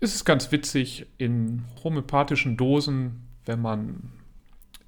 [0.00, 4.12] ist es ganz witzig in homöopathischen Dosen, wenn man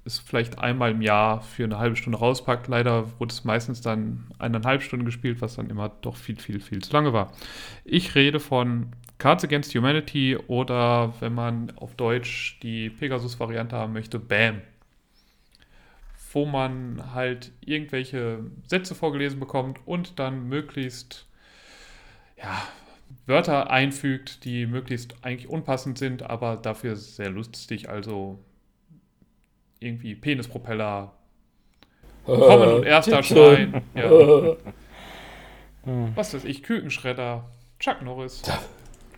[0.03, 2.67] es vielleicht einmal im Jahr für eine halbe Stunde rauspackt.
[2.67, 6.81] Leider wurde es meistens dann eineinhalb Stunden gespielt, was dann immer doch viel, viel, viel
[6.81, 7.31] zu lange war.
[7.85, 14.17] Ich rede von Cards Against Humanity oder wenn man auf Deutsch die Pegasus-Variante haben möchte,
[14.17, 14.61] BAM.
[16.33, 21.27] Wo man halt irgendwelche Sätze vorgelesen bekommt und dann möglichst
[22.37, 22.63] ja,
[23.27, 27.89] Wörter einfügt, die möglichst eigentlich unpassend sind, aber dafür sehr lustig.
[27.89, 28.39] Also
[29.81, 31.13] irgendwie Penispropeller,
[32.25, 33.81] Kommen und erster Schrein.
[33.93, 34.09] Ja.
[36.15, 37.43] Was weiß ich, Kükenschredder,
[37.79, 38.43] Chuck Norris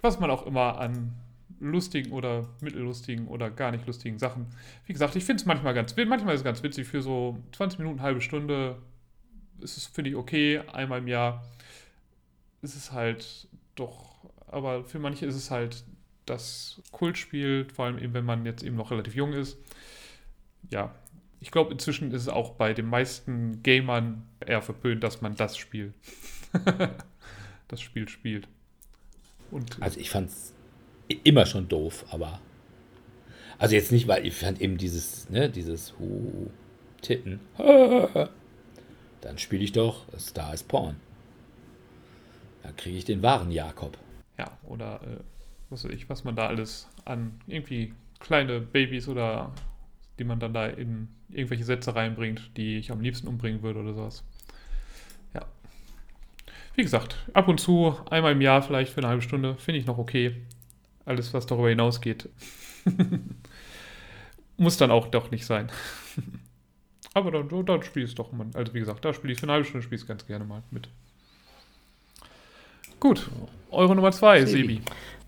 [0.04, 1.16] was man auch immer an
[1.60, 4.48] lustigen oder mittellustigen oder gar nicht lustigen Sachen.
[4.86, 7.80] Wie gesagt, ich finde es manchmal ganz, manchmal ist es ganz witzig für so 20
[7.80, 8.76] Minuten, halbe Stunde.
[9.62, 11.48] Ist es, finde ich, okay, einmal im Jahr.
[12.62, 15.86] Ist es halt doch, aber für manche ist es halt
[16.26, 19.58] das Kultspiel, vor allem eben, wenn man jetzt eben noch relativ jung ist.
[20.70, 20.94] Ja,
[21.40, 25.58] ich glaube, inzwischen ist es auch bei den meisten Gamern eher verpönt, dass man das
[25.58, 25.94] Spiel,
[27.68, 28.48] das Spiel spielt.
[29.52, 30.54] Und also ich fand es
[31.24, 32.40] immer schon doof, aber.
[33.60, 36.50] Also jetzt nicht, weil ich fand eben dieses, ne, dieses Hu,
[37.02, 37.40] Titten.
[37.58, 40.96] Dann spiele ich doch Star is Porn.
[42.64, 43.98] Dann kriege ich den wahren Jakob.
[44.38, 45.20] Ja, oder äh,
[45.70, 49.52] was weiß ich, was man da alles an irgendwie kleine Babys oder
[50.20, 53.94] die man dann da in irgendwelche Sätze reinbringt, die ich am liebsten umbringen würde oder
[53.94, 54.24] sowas
[56.76, 59.86] wie gesagt, ab und zu, einmal im Jahr vielleicht für eine halbe Stunde, finde ich
[59.86, 60.36] noch okay.
[61.06, 62.30] Alles, was darüber hinausgeht,
[64.58, 65.70] muss dann auch doch nicht sein.
[67.14, 68.48] Aber dann, dann spiele ich es doch mal.
[68.54, 70.64] Also wie gesagt, da spiele ich für eine halbe Stunde spiele ich ganz gerne mal
[70.72, 70.90] mit.
[73.00, 73.30] Gut,
[73.70, 74.82] eure Nummer zwei, Sebi.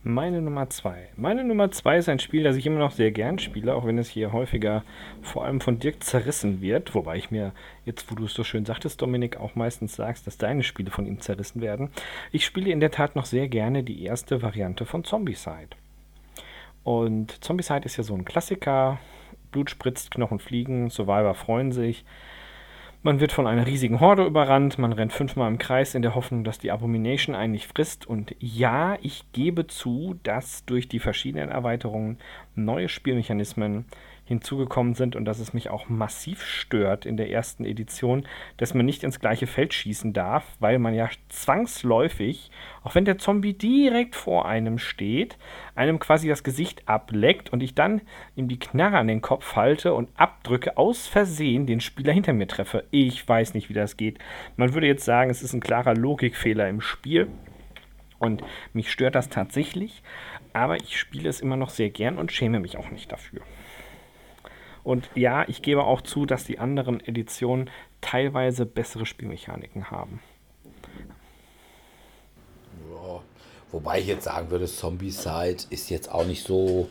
[0.07, 1.09] Meine Nummer zwei.
[1.17, 3.97] Meine Nummer zwei ist ein Spiel, das ich immer noch sehr gern spiele, auch wenn
[3.97, 4.83] es hier häufiger
[5.23, 6.93] vor allem von Dirk zerrissen wird.
[6.93, 7.53] Wobei ich mir
[7.85, 11.07] jetzt, wo du es so schön sagtest, Dominik, auch meistens sagst, dass deine Spiele von
[11.07, 11.89] ihm zerrissen werden.
[12.31, 15.69] Ich spiele in der Tat noch sehr gerne die erste Variante von Zombicide.
[16.83, 18.99] Und Zombicide ist ja so ein Klassiker.
[19.51, 22.05] Blut spritzt, Knochen fliegen, Survivor freuen sich.
[23.05, 26.43] Man wird von einer riesigen Horde überrannt, man rennt fünfmal im Kreis in der Hoffnung,
[26.43, 28.07] dass die Abomination einen nicht frisst.
[28.07, 32.17] Und ja, ich gebe zu, dass durch die verschiedenen Erweiterungen
[32.55, 33.85] neue Spielmechanismen
[34.25, 38.27] hinzugekommen sind und dass es mich auch massiv stört in der ersten Edition,
[38.57, 42.49] dass man nicht ins gleiche Feld schießen darf, weil man ja zwangsläufig,
[42.83, 45.37] auch wenn der Zombie direkt vor einem steht,
[45.75, 48.01] einem quasi das Gesicht ableckt und ich dann
[48.35, 52.47] ihm die Knarre an den Kopf halte und abdrücke, aus Versehen den Spieler hinter mir
[52.47, 52.85] treffe.
[52.89, 54.17] Ich weiß nicht, wie das geht.
[54.57, 57.27] Man würde jetzt sagen, es ist ein klarer Logikfehler im Spiel.
[58.17, 58.43] Und
[58.73, 60.01] mich stört das tatsächlich,
[60.53, 63.41] aber ich spiele es immer noch sehr gern und schäme mich auch nicht dafür.
[64.85, 67.71] Und ja, ich gebe auch zu, dass die anderen Editionen
[68.01, 70.21] teilweise bessere Spielmechaniken haben.
[72.91, 73.19] Ja,
[73.71, 76.87] wobei ich jetzt sagen würde, Zombie-Side ist jetzt auch nicht so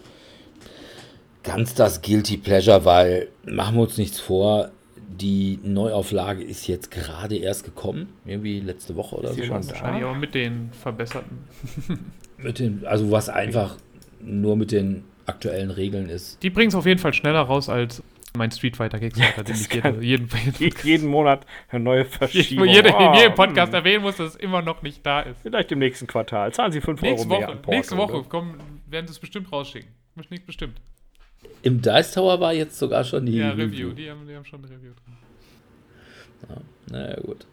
[1.44, 7.36] ganz das Guilty Pleasure, weil machen wir uns nichts vor, die Neuauflage ist jetzt gerade
[7.36, 9.48] erst gekommen, irgendwie letzte Woche oder so.
[9.48, 11.44] Wahrscheinlich auch mit den verbesserten.
[12.38, 13.76] mit den, also was einfach
[14.20, 16.42] nur mit den aktuellen Regeln ist.
[16.42, 18.02] Die bringen es auf jeden Fall schneller raus als
[18.36, 20.28] mein Street Fighter Kickstarter, den ich jede, jeden,
[20.58, 22.66] jeden, jeden, Monat eine neue Verschiebung.
[22.66, 23.78] Jede, oh, in jedem Podcast mh.
[23.78, 25.40] erwähnen muss, dass es immer noch nicht da ist.
[25.42, 26.52] Vielleicht im nächsten Quartal.
[26.52, 29.52] Zahlen Sie 5 Euro Woche, mehr an Porto, Nächste Woche kommen, werden Sie es bestimmt
[29.52, 29.90] rausschicken.
[30.30, 30.80] Nicht bestimmt.
[31.62, 33.92] Im Dice Tower war jetzt sogar schon die ja, Review.
[33.92, 35.16] Die haben, die haben schon eine Review drin.
[36.48, 36.56] Ja,
[36.90, 37.46] naja, gut.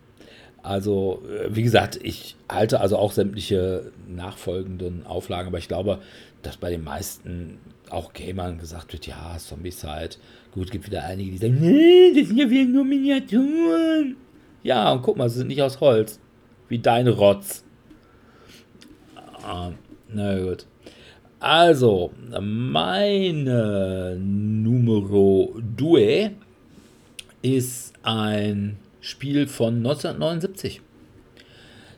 [0.63, 5.99] Also, äh, wie gesagt, ich halte also auch sämtliche nachfolgenden Auflagen, aber ich glaube,
[6.43, 7.57] dass bei den meisten
[7.89, 10.17] auch Gamern gesagt wird, ja, Zombie-Side.
[10.53, 14.15] Gut, gibt wieder einige, die sagen, nee, das sind ja wieder nur Miniaturen.
[14.63, 16.19] Ja, und guck mal, sie sind nicht aus Holz.
[16.69, 17.63] Wie dein Rotz.
[19.43, 19.71] Ah,
[20.07, 20.65] na gut.
[21.39, 26.31] Also, meine Numero Due
[27.41, 30.81] ist ein Spiel von 1979,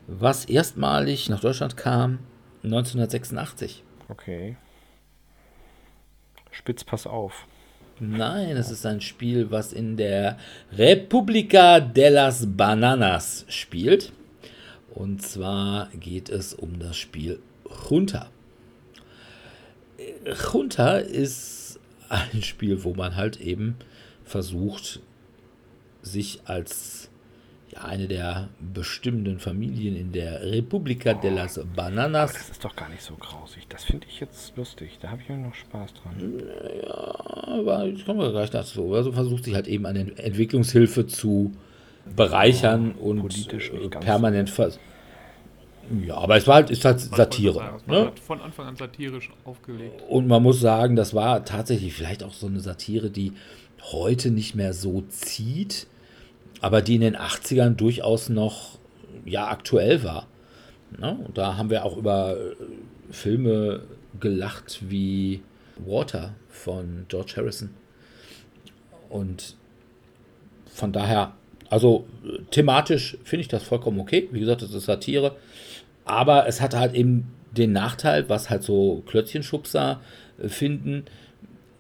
[0.08, 2.20] was erstmalig nach Deutschland kam
[2.64, 3.84] 1986.
[4.10, 4.56] Okay.
[6.52, 7.48] Spitz, pass auf.
[8.00, 10.38] Nein, es ist ein Spiel, was in der
[10.72, 14.12] República de las Bananas spielt.
[14.94, 17.40] Und zwar geht es um das Spiel
[17.90, 18.30] Junta.
[20.26, 23.76] Junta ist ein Spiel, wo man halt eben
[24.24, 25.02] versucht,
[26.04, 27.10] sich als
[27.72, 32.34] ja, eine der bestimmenden Familien in der República de las Bananas.
[32.34, 33.68] Das ist doch gar nicht so grausig.
[33.70, 35.00] Das finde ich jetzt lustig.
[35.02, 36.44] Da habe ich mir noch Spaß dran.
[36.84, 38.94] Ja, aber jetzt kommen wir gleich dazu.
[38.94, 41.54] Also versucht sich halt eben an Entwicklungshilfe zu
[42.16, 44.78] bereichern oh, und permanent vers
[46.06, 47.56] ja, aber es war halt, ist halt Satire.
[47.56, 48.06] Sagen, ne?
[48.06, 50.02] Hat von Anfang an satirisch aufgelegt.
[50.08, 53.34] Und man muss sagen, das war tatsächlich vielleicht auch so eine Satire, die
[53.92, 55.88] heute nicht mehr so zieht
[56.64, 58.80] aber die in den 80ern durchaus noch
[59.26, 60.28] ja, aktuell war.
[60.98, 61.20] Ne?
[61.26, 62.56] Und da haben wir auch über äh,
[63.12, 63.84] Filme
[64.22, 65.42] gelacht wie
[65.86, 67.72] Water von George Harrison.
[69.10, 69.58] Und
[70.74, 71.34] von daher,
[71.70, 72.08] also
[72.52, 74.30] thematisch finde ich das vollkommen okay.
[74.32, 75.36] Wie gesagt, es ist Satire.
[76.06, 80.00] Aber es hat halt eben den Nachteil, was halt so Klötzchenschubser
[80.42, 81.04] äh, finden.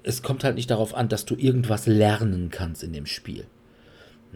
[0.03, 3.45] Es kommt halt nicht darauf an, dass du irgendwas lernen kannst in dem Spiel.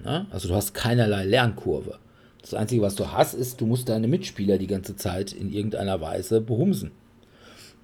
[0.03, 0.28] Ne?
[0.32, 1.99] Also du hast keinerlei Lernkurve.
[2.41, 5.99] Das Einzige, was du hast, ist, du musst deine Mitspieler die ganze Zeit in irgendeiner
[5.99, 6.91] Weise behumsen.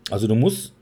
[0.10, 0.74] Also du musst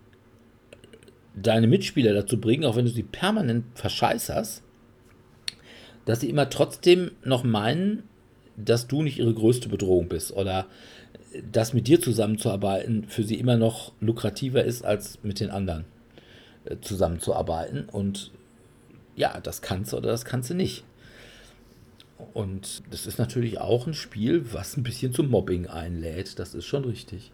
[1.35, 4.61] deine Mitspieler dazu bringen, auch wenn du sie permanent verscheißerst,
[6.05, 8.03] dass sie immer trotzdem noch meinen,
[8.57, 10.67] dass du nicht ihre größte Bedrohung bist oder
[11.51, 15.85] dass mit dir zusammenzuarbeiten für sie immer noch lukrativer ist, als mit den anderen
[16.65, 17.87] äh, zusammenzuarbeiten.
[17.89, 18.31] Und
[19.15, 20.83] ja, das kannst du oder das kannst du nicht.
[22.33, 26.39] Und das ist natürlich auch ein Spiel, was ein bisschen zum Mobbing einlädt.
[26.39, 27.31] Das ist schon richtig.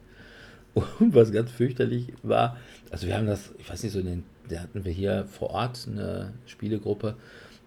[0.73, 2.57] Und was ganz fürchterlich war,
[2.91, 5.88] also wir haben das, ich weiß nicht, so den, da hatten wir hier vor Ort
[5.88, 7.15] eine Spielegruppe,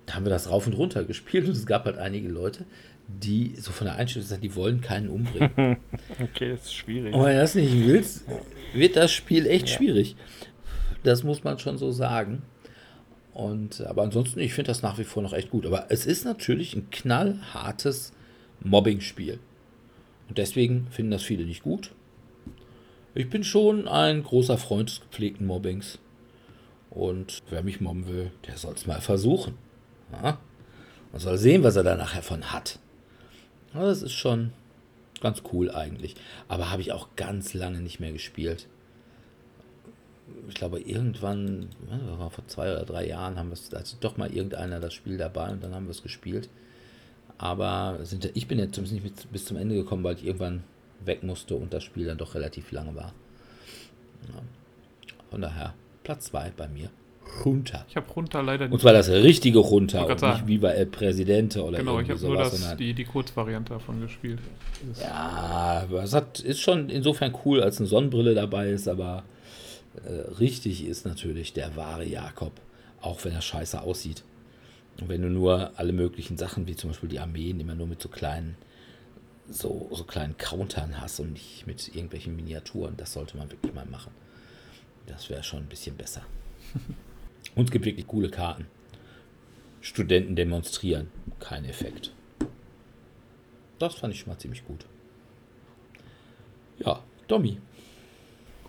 [0.07, 2.65] da haben wir das rauf und runter gespielt und es gab halt einige Leute,
[3.09, 5.79] die so von der Einstellung sagen, die wollen keinen umbringen.
[6.23, 7.13] okay, das ist schwierig.
[7.15, 8.25] Und wenn du das nicht willst,
[8.75, 9.77] wird das Spiel echt ja.
[9.77, 10.17] schwierig.
[11.03, 12.43] Das muss man schon so sagen.
[13.41, 15.65] Und, aber ansonsten, ich finde das nach wie vor noch echt gut.
[15.65, 18.13] Aber es ist natürlich ein knallhartes
[18.63, 19.39] Mobbing-Spiel.
[20.29, 21.93] Und deswegen finden das viele nicht gut.
[23.15, 25.99] Ich bin schon ein großer Freund des gepflegten Mobbings.
[26.91, 29.55] Und wer mich mobben will, der soll es mal versuchen.
[30.13, 30.39] Ja?
[31.11, 32.79] Man soll sehen, was er da nachher von hat.
[33.73, 34.53] Aber das ist schon
[35.23, 36.15] ganz cool eigentlich.
[36.47, 38.69] Aber habe ich auch ganz lange nicht mehr gespielt
[40.49, 41.69] ich glaube, irgendwann,
[42.31, 45.51] vor zwei oder drei Jahren, haben wir es, also doch mal irgendeiner das Spiel dabei
[45.51, 46.49] und dann haben wir es gespielt.
[47.39, 50.63] Aber sind, ich bin jetzt zumindest nicht bis zum Ende gekommen, weil ich irgendwann
[51.05, 53.13] weg musste und das Spiel dann doch relativ lange war.
[54.29, 54.43] Ja.
[55.31, 56.91] Von daher, Platz 2 bei mir.
[57.45, 57.87] Junta.
[57.89, 58.73] Ich habe Junta leider nicht.
[58.73, 62.21] Und zwar das richtige Junta und nicht wie bei El Presidente oder Genau, ich habe
[62.21, 64.41] nur das, die, die Kurzvariante davon gespielt.
[65.01, 69.23] Ja, es hat, ist schon insofern cool, als eine Sonnenbrille dabei ist, aber
[70.05, 72.53] äh, richtig ist natürlich der wahre Jakob,
[73.01, 74.25] auch wenn er scheiße aussieht.
[75.01, 78.03] Und wenn du nur alle möglichen Sachen, wie zum Beispiel die Armeen, immer nur mit
[78.03, 78.57] so kleinen,
[79.49, 83.87] so, so kleinen Countern hast und nicht mit irgendwelchen Miniaturen, das sollte man wirklich mal
[83.87, 84.13] machen.
[85.07, 86.23] Das wäre schon ein bisschen besser.
[87.57, 88.67] Und es gibt wirklich coole Karten.
[89.81, 91.09] Studenten demonstrieren,
[91.41, 92.13] kein Effekt.
[93.79, 94.85] Das fand ich schon mal ziemlich gut.
[96.79, 97.59] Ja, Domi.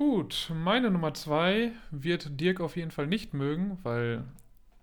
[0.02, 4.23] Gut, meine Nummer zwei wird Dirk auf jeden Fall nicht mögen, weil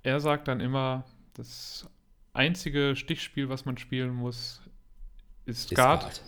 [0.05, 1.03] er sagt dann immer,
[1.35, 1.89] das
[2.35, 4.63] einzige Stichspiel, was man spielen muss,
[5.45, 6.23] ist, ist Guard.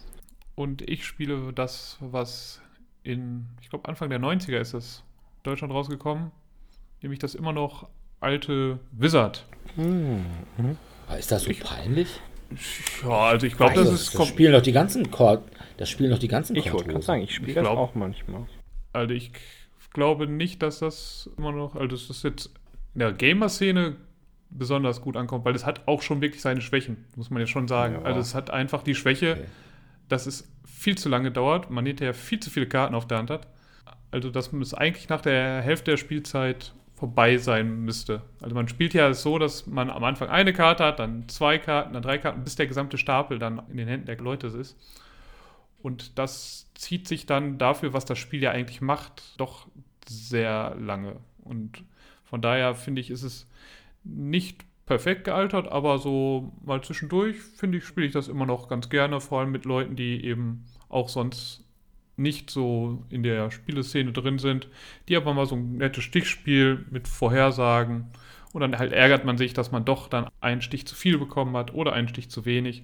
[0.57, 2.61] Und ich spiele das, was
[3.05, 5.05] in, ich glaube, Anfang der 90er ist es
[5.45, 6.33] Deutschland rausgekommen,
[7.01, 7.89] nämlich das immer noch
[8.19, 9.47] alte Wizard.
[9.77, 10.27] Hm.
[11.17, 12.21] Ist das so ich, peinlich?
[13.05, 14.19] Ja, also ich glaube, das ist.
[14.19, 15.45] Das spielen doch die ganzen Chord,
[15.77, 18.49] das spielen doch die ganzen Ich wollte gerade sagen, ich spiele das auch manchmal.
[18.93, 19.33] Also ich
[19.93, 22.51] glaube nicht, dass das immer noch, also das ist jetzt
[22.95, 23.97] in der Gamer-Szene
[24.51, 27.69] besonders gut ankommt, weil es hat auch schon wirklich seine Schwächen, muss man ja schon
[27.69, 27.95] sagen.
[27.95, 28.03] Ja.
[28.03, 29.45] Also es hat einfach die Schwäche, okay.
[30.09, 33.31] dass es viel zu lange dauert, man hinterher viel zu viele Karten auf der Hand
[33.31, 33.47] hat
[34.11, 38.23] also dass es eigentlich nach der Hälfte der Spielzeit vorbei sein müsste.
[38.41, 41.95] Also man spielt ja so, dass man am Anfang eine Karte hat, dann zwei Karten,
[41.95, 44.77] dann drei Karten, bis der gesamte Stapel dann in den Händen der Leute ist.
[45.83, 49.67] Und das zieht sich dann dafür, was das Spiel ja eigentlich macht, doch
[50.09, 51.17] sehr lange.
[51.43, 51.85] Und
[52.25, 53.49] von daher finde ich, ist es
[54.05, 58.89] nicht perfekt gealtert, aber so mal zwischendurch, finde ich, spiele ich das immer noch ganz
[58.89, 61.65] gerne, vor allem mit Leuten, die eben auch sonst
[62.17, 64.69] nicht so in der Spieleszene drin sind,
[65.09, 68.11] die aber mal so ein nettes Stichspiel mit Vorhersagen
[68.53, 71.57] und dann halt ärgert man sich, dass man doch dann einen Stich zu viel bekommen
[71.57, 72.83] hat oder einen Stich zu wenig.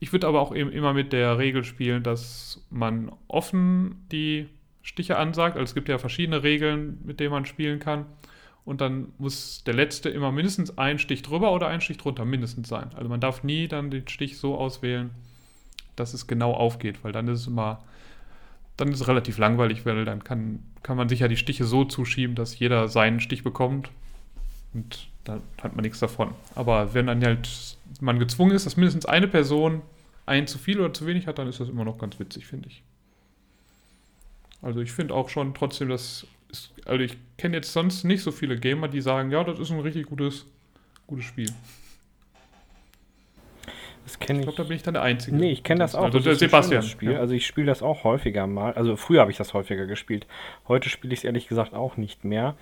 [0.00, 4.48] Ich würde aber auch eben immer mit der Regel spielen, dass man offen die
[4.82, 5.56] Stiche ansagt.
[5.56, 8.06] Also es gibt ja verschiedene Regeln, mit denen man spielen kann.
[8.64, 12.68] Und dann muss der letzte immer mindestens ein Stich drüber oder ein Stich drunter mindestens
[12.68, 12.90] sein.
[12.94, 15.10] Also man darf nie dann den Stich so auswählen,
[15.96, 17.82] dass es genau aufgeht, weil dann ist es immer
[18.78, 21.84] dann ist es relativ langweilig, weil dann kann, kann man sich ja die Stiche so
[21.84, 23.90] zuschieben, dass jeder seinen Stich bekommt
[24.72, 26.34] und dann hat man nichts davon.
[26.54, 29.82] Aber wenn dann halt man gezwungen ist, dass mindestens eine Person
[30.26, 32.68] einen zu viel oder zu wenig hat, dann ist das immer noch ganz witzig, finde
[32.68, 32.82] ich.
[34.60, 38.32] Also ich finde auch schon trotzdem, dass ist, also ich kenne jetzt sonst nicht so
[38.32, 40.46] viele Gamer, die sagen, ja, das ist ein richtig gutes,
[41.06, 41.50] gutes Spiel.
[44.04, 44.46] Das kenne ich.
[44.46, 45.36] Ich glaube, da bin ich dann der Einzige.
[45.36, 46.04] Nee, ich kenne das auch.
[46.04, 46.82] Also das der Sebastian.
[46.82, 47.12] Spiel.
[47.12, 47.20] Ja.
[47.20, 48.72] Also ich spiele das auch häufiger mal.
[48.72, 50.26] Also früher habe ich das häufiger gespielt.
[50.66, 52.56] Heute spiele ich es ehrlich gesagt auch nicht mehr.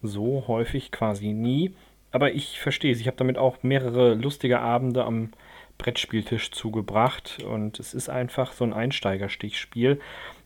[0.00, 1.74] So häufig quasi nie.
[2.12, 3.00] Aber ich verstehe es.
[3.00, 5.32] Ich habe damit auch mehrere lustige Abende am
[5.78, 7.42] Brettspieltisch zugebracht.
[7.42, 10.00] Und es ist einfach so ein Einsteigerstichspiel,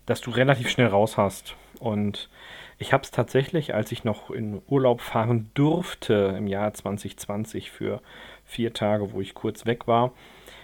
[0.07, 1.57] das du relativ schnell raus hast.
[1.81, 2.31] Und
[2.79, 8.01] ich habe es tatsächlich, als ich noch in Urlaub fahren durfte im Jahr 2020 für
[8.45, 10.13] vier Tage, wo ich kurz weg war,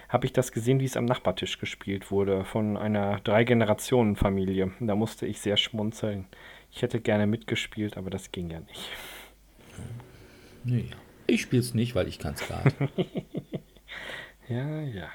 [0.09, 4.71] habe ich das gesehen, wie es am Nachbartisch gespielt wurde, von einer Drei-Generationen-Familie.
[4.79, 6.27] Da musste ich sehr schmunzeln.
[6.71, 8.89] Ich hätte gerne mitgespielt, aber das ging ja nicht.
[10.63, 10.85] Nee,
[11.27, 12.71] ich spiele es nicht, weil ich kann es gerade.
[14.49, 15.09] ja, ja.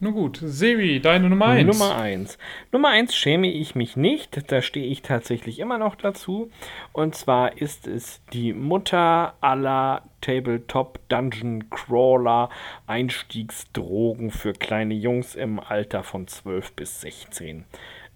[0.00, 1.66] Nun gut, Sebi, deine Nummer 1.
[1.66, 2.38] Nummer 1.
[2.70, 6.52] Nummer 1 schäme ich mich nicht, da stehe ich tatsächlich immer noch dazu.
[6.92, 12.48] Und zwar ist es die Mutter aller Tabletop Dungeon Crawler
[12.86, 17.64] Einstiegsdrogen für kleine Jungs im Alter von 12 bis 16.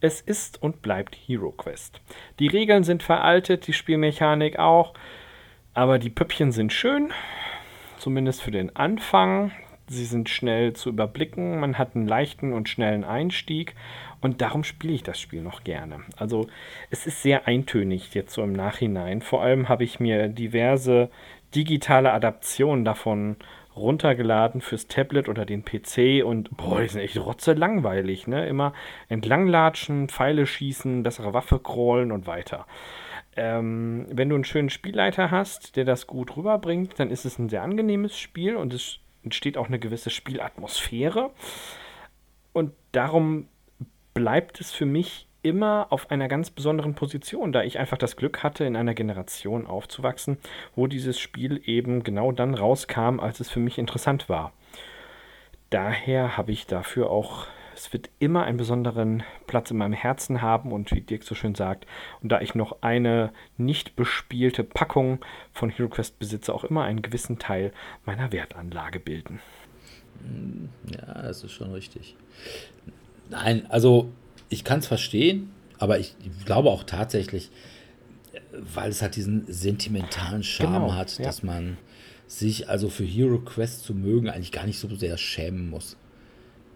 [0.01, 2.01] Es ist und bleibt Hero Quest.
[2.39, 4.95] Die Regeln sind veraltet, die Spielmechanik auch,
[5.75, 7.13] aber die Püppchen sind schön,
[7.99, 9.53] zumindest für den Anfang.
[9.89, 13.75] Sie sind schnell zu überblicken, man hat einen leichten und schnellen Einstieg
[14.21, 16.01] und darum spiele ich das Spiel noch gerne.
[16.17, 16.47] Also
[16.91, 19.21] es ist sehr eintönig jetzt so im Nachhinein.
[19.21, 21.11] Vor allem habe ich mir diverse
[21.55, 23.37] digitale Adaptionen davon
[23.75, 28.47] runtergeladen fürs Tablet oder den PC und boah, die sind echt rotze langweilig, ne?
[28.47, 28.75] Immer
[29.09, 32.67] entlanglatschen, Pfeile schießen, bessere Waffe crawlen und weiter.
[33.37, 37.49] Ähm, wenn du einen schönen Spielleiter hast, der das gut rüberbringt, dann ist es ein
[37.49, 41.31] sehr angenehmes Spiel und es entsteht auch eine gewisse Spielatmosphäre.
[42.53, 43.49] Und darum
[44.15, 48.43] bleibt es für mich immer auf einer ganz besonderen Position, da ich einfach das Glück
[48.43, 50.39] hatte, in einer Generation aufzuwachsen,
[50.77, 54.53] wo dieses Spiel eben genau dann rauskam, als es für mich interessant war.
[55.71, 60.73] Daher habe ich dafür auch es wird immer einen besonderen Platz in meinem Herzen haben
[60.73, 61.87] und wie Dirk so schön sagt,
[62.23, 65.21] und da ich noch eine nicht bespielte Packung
[65.53, 67.73] von HeroQuest besitze, auch immer einen gewissen Teil
[68.05, 69.41] meiner Wertanlage bilden.
[70.87, 72.17] Ja, das ist schon richtig.
[73.31, 74.11] Nein, also
[74.49, 77.51] ich kann es verstehen, aber ich glaube auch tatsächlich,
[78.53, 81.25] weil es halt diesen sentimentalen Charme genau, hat, ja.
[81.25, 81.79] dass man
[82.27, 85.97] sich also für Hero Quest zu mögen eigentlich gar nicht so sehr schämen muss.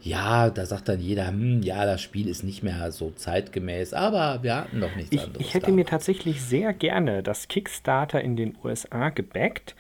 [0.07, 4.41] Ja, da sagt dann jeder, hm, ja, das Spiel ist nicht mehr so zeitgemäß, aber
[4.43, 5.45] wir hatten doch nichts ich, anderes.
[5.45, 5.73] Ich hätte da.
[5.73, 9.75] mir tatsächlich sehr gerne das Kickstarter in den USA gebackt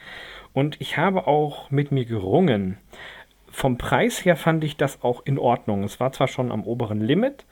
[0.52, 2.76] und ich habe auch mit mir gerungen.
[3.52, 5.84] Vom Preis her fand ich das auch in Ordnung.
[5.84, 7.44] Es war zwar schon am oberen Limit,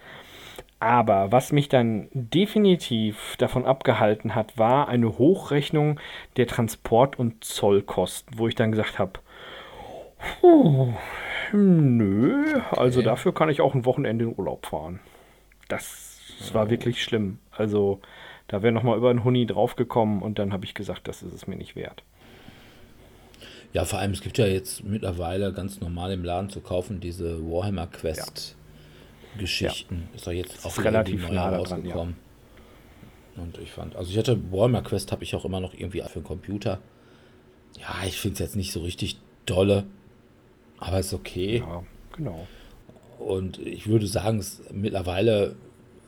[0.81, 6.01] aber was mich dann definitiv davon abgehalten hat, war eine Hochrechnung
[6.37, 9.21] der Transport- und Zollkosten, wo ich dann gesagt habe,
[11.57, 13.09] nö, also okay.
[13.09, 15.01] dafür kann ich auch ein Wochenende in Urlaub fahren.
[15.69, 17.39] Das, das war wirklich schlimm.
[17.51, 18.01] Also
[18.49, 21.47] da wäre nochmal über ein Huni draufgekommen und dann habe ich gesagt, das ist es
[21.47, 22.03] mir nicht wert.
[23.73, 27.43] Ja, vor allem, es gibt ja jetzt mittlerweile ganz normal im Laden zu kaufen diese
[27.43, 28.57] Warhammer Quest.
[28.57, 28.65] Ja
[29.39, 30.09] Geschichten.
[30.11, 30.17] Ja.
[30.17, 32.17] Ist doch jetzt auch relativ nah rausgekommen.
[33.37, 33.43] Ja.
[33.43, 36.21] Und ich fand, also ich hatte Warhammer Quest habe ich auch immer noch irgendwie für
[36.21, 36.81] den Computer.
[37.79, 39.85] Ja, ich finde es jetzt nicht so richtig dolle,
[40.79, 41.59] aber ist okay.
[41.59, 41.83] Ja,
[42.15, 42.47] genau.
[43.19, 45.55] Und ich würde sagen, es mittlerweile,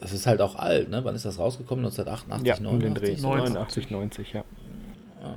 [0.01, 1.05] es ist halt auch alt, ne?
[1.05, 1.85] Wann ist das rausgekommen?
[1.85, 3.23] 1988, ja, 89?
[3.23, 4.45] 89, 90, ja.
[5.23, 5.37] ja.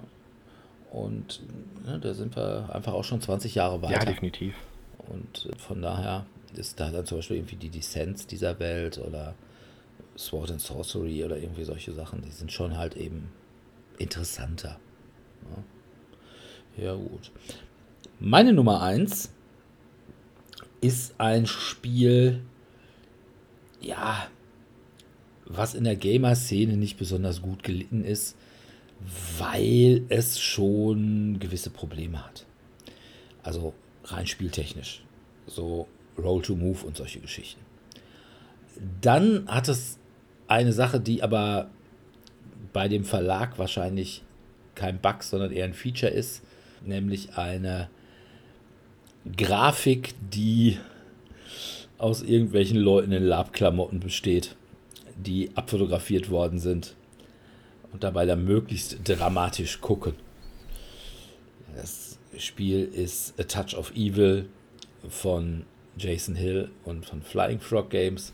[0.91, 1.41] Und
[1.85, 3.93] ne, da sind wir einfach auch schon 20 Jahre weiter.
[3.93, 4.55] Ja, definitiv.
[5.07, 6.25] Und von daher
[6.55, 9.35] ist da dann zum Beispiel irgendwie die Descents dieser Welt oder
[10.17, 13.29] Sword and Sorcery oder irgendwie solche Sachen, die sind schon halt eben
[13.97, 14.79] interessanter.
[16.77, 17.31] Ja, ja gut.
[18.21, 19.31] Meine Nummer 1
[20.81, 22.41] ist ein Spiel,
[23.79, 24.27] ja,
[25.45, 28.35] was in der Gamer-Szene nicht besonders gut gelitten ist,
[29.37, 32.45] weil es schon gewisse Probleme hat.
[33.41, 33.73] Also
[34.03, 35.01] rein spieltechnisch.
[35.47, 35.87] So
[36.17, 37.61] Roll to Move und solche Geschichten.
[38.99, 39.97] Dann hat es
[40.49, 41.69] eine Sache, die aber
[42.73, 44.23] bei dem Verlag wahrscheinlich
[44.75, 46.43] kein Bug, sondern eher ein Feature ist,
[46.85, 47.89] nämlich eine
[49.35, 50.77] Grafik, die
[51.97, 54.55] aus irgendwelchen Leuten in Labklamotten besteht,
[55.17, 56.95] die abfotografiert worden sind
[57.91, 60.13] und dabei dann möglichst dramatisch gucken.
[61.75, 64.47] Das Spiel ist A Touch of Evil
[65.09, 65.65] von
[65.97, 68.33] Jason Hill und von Flying Frog Games.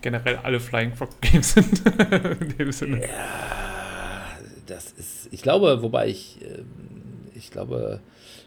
[0.00, 1.82] Generell alle Flying Frog Games sind
[2.40, 3.02] in dem Sinne.
[3.02, 6.66] Ja, das ist, ich glaube, wobei ich, ähm,
[7.34, 8.00] ich glaube,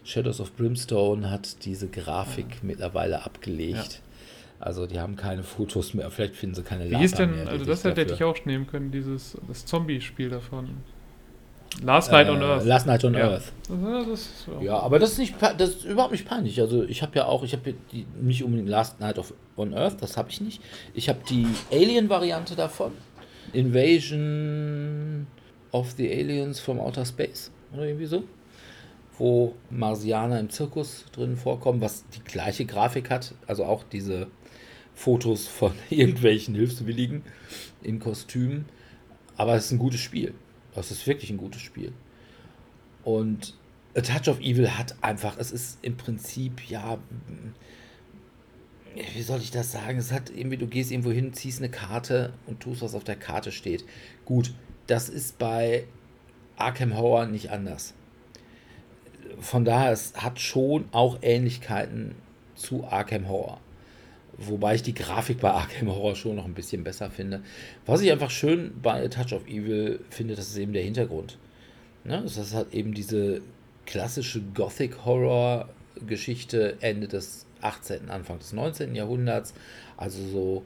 [0.04, 2.56] Shadows of Brimstone hat diese Grafik ja.
[2.62, 3.76] mittlerweile abgelegt.
[3.76, 4.04] Ja.
[4.60, 7.64] Also die haben keine Fotos mehr, vielleicht finden sie keine Wie hieß denn, mehr, also
[7.64, 10.70] das hätte ich auch nehmen können, dieses das Zombie-Spiel davon.
[11.82, 12.64] Last Night äh, on Earth.
[12.64, 13.30] Last Night on ja.
[13.30, 13.52] Earth.
[13.66, 14.60] So.
[14.62, 16.60] Ja, aber das ist nicht, das ist überhaupt nicht peinlich.
[16.60, 17.74] Also ich habe ja auch, ich habe
[18.20, 20.62] nicht unbedingt Last Night of, on Earth, das habe ich nicht.
[20.94, 22.92] Ich habe die Alien-Variante davon.
[23.52, 25.26] Invasion
[25.72, 28.24] of the Aliens from Outer Space oder irgendwie so,
[29.18, 34.28] wo Marsianer im Zirkus drin vorkommen, was die gleiche Grafik hat, also auch diese
[34.94, 37.22] Fotos von irgendwelchen Hilfswilligen
[37.82, 38.66] in Kostümen.
[39.36, 40.34] Aber es ist ein gutes Spiel.
[40.74, 41.92] Das ist wirklich ein gutes Spiel.
[43.04, 43.54] Und
[43.96, 46.98] A Touch of Evil hat einfach, es ist im Prinzip, ja,
[49.14, 49.98] wie soll ich das sagen?
[49.98, 53.16] Es hat irgendwie, du gehst irgendwo hin, ziehst eine Karte und tust, was auf der
[53.16, 53.84] Karte steht.
[54.24, 54.54] Gut,
[54.86, 55.84] das ist bei
[56.56, 57.94] Arkham Horror nicht anders.
[59.40, 62.14] Von daher, es hat schon auch Ähnlichkeiten
[62.54, 63.60] zu Arkham Horror.
[64.36, 67.42] Wobei ich die Grafik bei Arkham Horror schon noch ein bisschen besser finde.
[67.86, 71.38] Was ich einfach schön bei A Touch of Evil finde, das ist eben der Hintergrund.
[72.04, 72.20] Ne?
[72.22, 73.42] Das ist halt eben diese
[73.86, 78.94] klassische Gothic-Horror-Geschichte Ende des 18., Anfang des 19.
[78.94, 79.52] Jahrhunderts.
[79.96, 80.62] Also so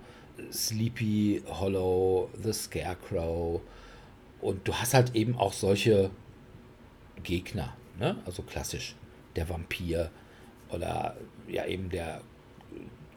[0.50, 3.60] Sleepy Hollow, The Scarecrow.
[4.40, 6.10] Und du hast halt eben auch solche
[7.22, 7.76] Gegner.
[7.98, 8.16] Ne?
[8.24, 8.94] Also klassisch
[9.36, 10.10] der Vampir
[10.70, 11.16] oder
[11.48, 12.20] ja eben der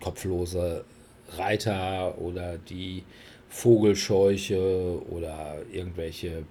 [0.02, 0.86] kopflose
[1.38, 3.04] Reiter oder die
[3.50, 6.44] Vogelscheuche oder irgendwelche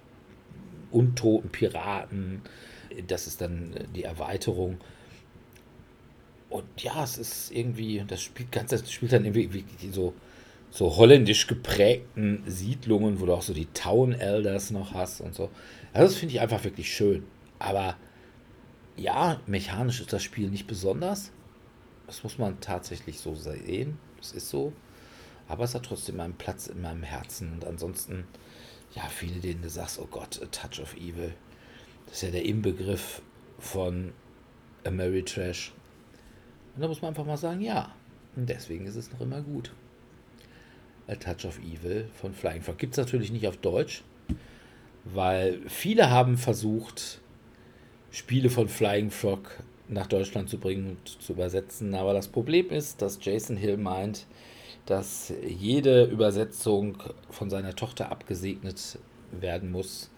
[0.91, 2.41] untoten Piraten.
[3.07, 4.77] Das ist dann die Erweiterung.
[6.49, 10.13] Und ja, es ist irgendwie, das spielt ganz, das spielt dann irgendwie so,
[10.69, 15.49] so holländisch geprägten Siedlungen, wo du auch so die Town Elders noch hast und so.
[15.93, 17.23] Also das finde ich einfach wirklich schön.
[17.57, 17.95] Aber
[19.01, 21.31] ja, mechanisch ist das Spiel nicht besonders.
[22.07, 23.97] Das muss man tatsächlich so sehen.
[24.19, 24.73] Es ist so.
[25.47, 27.53] Aber es hat trotzdem einen Platz in meinem Herzen.
[27.53, 28.25] Und ansonsten,
[28.95, 31.33] ja, viele, denen du sagst, oh Gott, a touch of evil.
[32.05, 33.21] Das ist ja der Inbegriff
[33.59, 34.13] von
[34.85, 35.73] a Mary Trash.
[36.75, 37.93] Und da muss man einfach mal sagen, ja.
[38.35, 39.71] Und deswegen ist es noch immer gut.
[41.07, 42.77] A Touch of Evil von Flying Frog.
[42.77, 44.03] Gibt es natürlich nicht auf Deutsch,
[45.03, 47.20] weil viele haben versucht,
[48.11, 51.93] Spiele von Flying Frog nach Deutschland zu bringen und zu übersetzen.
[51.95, 54.25] Aber das Problem ist, dass Jason Hill meint,
[54.85, 56.97] dass jede Übersetzung
[57.29, 58.99] von seiner Tochter abgesegnet
[59.31, 60.09] werden muss,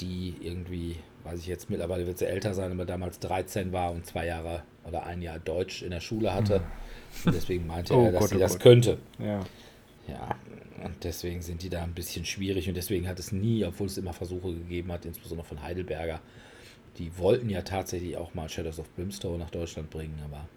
[0.00, 4.06] die irgendwie, weiß ich jetzt, mittlerweile wird sie älter sein, aber damals 13 war und
[4.06, 6.56] zwei Jahre oder ein Jahr Deutsch in der Schule hatte.
[6.56, 6.62] Hm.
[7.26, 8.62] Und deswegen meinte oh er, dass Gott, sie oh das Gott.
[8.62, 8.98] könnte.
[9.18, 9.40] Ja.
[10.08, 10.36] Ja,
[10.82, 13.98] und deswegen sind die da ein bisschen schwierig und deswegen hat es nie, obwohl es
[13.98, 16.20] immer Versuche gegeben hat, insbesondere von Heidelberger,
[16.98, 20.48] die wollten ja tatsächlich auch mal Shadows of Brimstone nach Deutschland bringen, aber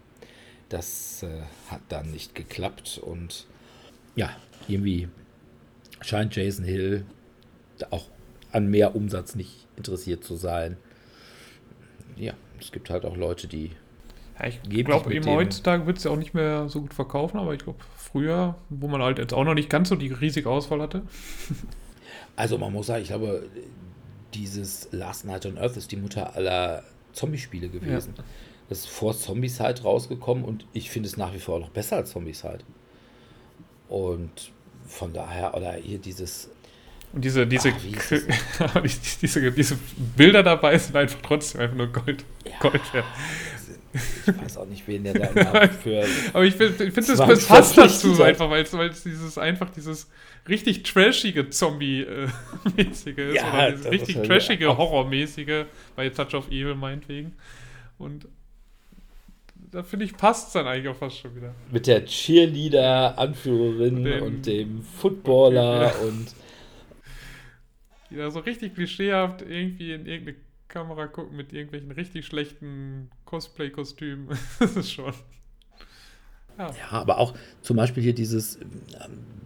[0.68, 3.46] das äh, hat dann nicht geklappt und
[4.16, 4.30] ja,
[4.68, 5.08] irgendwie
[6.00, 7.04] scheint Jason Hill
[7.90, 8.08] auch
[8.52, 10.76] an mehr Umsatz nicht interessiert zu sein.
[12.16, 13.72] Ja, es gibt halt auch Leute, die.
[14.38, 17.54] Ja, ich glaube, eben heutzutage wird es ja auch nicht mehr so gut verkaufen, aber
[17.54, 20.80] ich glaube, früher, wo man halt jetzt auch noch nicht ganz so die riesige Auswahl
[20.80, 21.02] hatte.
[22.34, 23.48] Also, man muss sagen, ich glaube,
[24.36, 26.82] dieses Last Night on Earth ist die Mutter aller
[27.12, 28.14] Zombie-Spiele gewesen.
[28.16, 28.24] Ja.
[28.68, 32.10] Das ist vor Zombieside rausgekommen und ich finde es nach wie vor noch besser als
[32.10, 32.60] Zombieside.
[33.88, 34.52] Und
[34.86, 36.50] von daher, oder hier dieses.
[37.12, 37.72] Und diese, diese,
[38.58, 38.82] Ach,
[39.22, 39.78] diese, diese
[40.16, 42.24] Bilder dabei sind einfach trotzdem einfach nur Gold.
[42.44, 43.04] Ja, Gold wert.
[44.26, 46.04] Ich weiß auch nicht, wen der da für.
[46.32, 50.10] Aber ich finde, find, das, das passt dazu einfach, weil es dieses einfach dieses
[50.48, 53.34] richtig trashige Zombie-mäßige ist.
[53.34, 57.34] Ja, oder dieses richtig halt trashige, horrormäßige, bei Touch of Evil meinetwegen.
[57.98, 58.26] Und
[59.70, 61.54] da finde ich, passt es dann eigentlich auch fast schon wieder.
[61.70, 65.92] Mit der Cheerleader-Anführerin und dem Footballer ja.
[66.06, 66.34] und.
[68.10, 74.28] Die da so richtig klischeehaft irgendwie in irgendeine Kamera gucken mit irgendwelchen richtig schlechten Cosplay-Kostümen.
[74.58, 75.12] das ist schon.
[76.58, 76.68] Ja.
[76.68, 76.90] ja.
[76.90, 78.58] aber auch zum Beispiel hier dieses,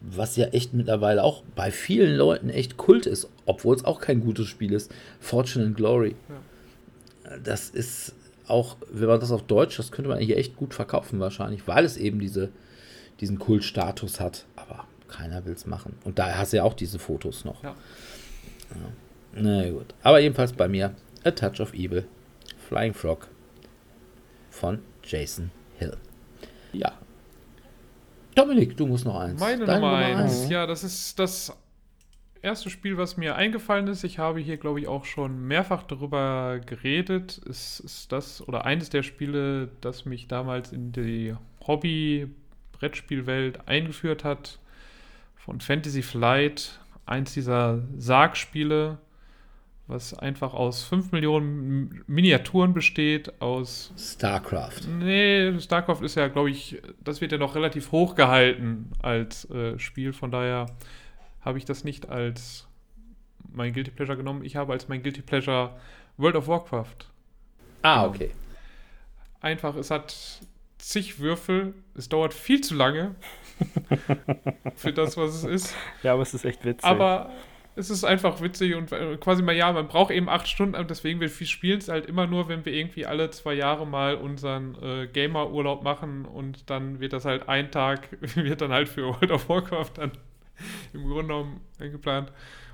[0.00, 4.20] was ja echt mittlerweile auch bei vielen Leuten echt Kult ist, obwohl es auch kein
[4.20, 6.14] gutes Spiel ist, Fortune and Glory.
[6.28, 7.36] Ja.
[7.38, 8.14] Das ist
[8.46, 11.84] auch, wenn man das auf Deutsch, das könnte man hier echt gut verkaufen wahrscheinlich, weil
[11.84, 12.50] es eben diese,
[13.20, 14.46] diesen Kultstatus hat.
[14.56, 15.96] Aber keiner will es machen.
[16.04, 17.62] Und daher hast du ja auch diese Fotos noch.
[17.62, 17.74] Ja.
[18.70, 19.42] ja.
[19.42, 19.94] Na gut.
[20.02, 20.94] Aber jedenfalls bei mir
[21.24, 22.04] A Touch of Evil,
[22.68, 23.28] Flying Frog
[24.60, 25.96] von Jason Hill.
[26.72, 26.92] Ja.
[28.34, 29.40] Dominik, du musst noch eins.
[29.40, 30.50] Meine Nummer, Nummer eins.
[30.50, 31.56] Ja, das ist das
[32.42, 36.60] erste Spiel, was mir eingefallen ist, ich habe hier, glaube ich, auch schon mehrfach darüber
[36.64, 41.34] geredet, ist, ist das oder eines der Spiele, das mich damals in die
[41.66, 44.58] Hobby-Brettspielwelt eingeführt hat,
[45.36, 48.98] von Fantasy Flight, eins dieser Sargspiele,
[49.90, 53.92] was einfach aus 5 Millionen Miniaturen besteht, aus...
[53.98, 54.86] StarCraft.
[54.88, 59.78] Nee, StarCraft ist ja, glaube ich, das wird ja noch relativ hoch gehalten als äh,
[59.78, 60.66] Spiel, von daher
[61.40, 62.68] habe ich das nicht als
[63.52, 64.44] mein Guilty Pleasure genommen.
[64.44, 65.76] Ich habe als mein Guilty Pleasure
[66.16, 67.06] World of Warcraft.
[67.82, 68.30] Ah, okay.
[69.40, 70.14] Einfach, es hat
[70.78, 71.74] zig Würfel.
[71.94, 73.14] Es dauert viel zu lange
[74.76, 75.74] für das, was es ist.
[76.02, 76.84] Ja, aber es ist echt witzig.
[76.84, 77.30] Aber
[77.76, 80.90] es ist einfach witzig und äh, quasi mal, ja, man braucht eben acht Stunden und
[80.90, 84.76] deswegen, wir spielen es halt immer nur, wenn wir irgendwie alle zwei Jahre mal unseren
[84.82, 89.30] äh, Gamer-Urlaub machen und dann wird das halt ein Tag, wird dann halt für World
[89.30, 90.12] of Warcraft dann
[90.92, 92.32] im Grunde genommen eingeplant.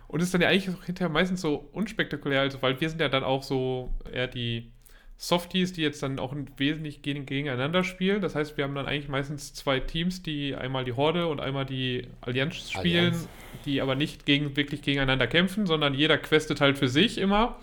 [0.08, 3.24] Und ist dann ja eigentlich hinterher meistens so unspektakulär, also weil wir sind ja dann
[3.24, 4.70] auch so eher die
[5.18, 8.20] Softies, die jetzt dann auch wesentlich gegeneinander spielen.
[8.20, 11.64] Das heißt, wir haben dann eigentlich meistens zwei Teams, die einmal die Horde und einmal
[11.64, 13.28] die Allianz spielen, Allianz.
[13.64, 17.56] die aber nicht gegen, wirklich gegeneinander kämpfen, sondern jeder questet halt für sich immer.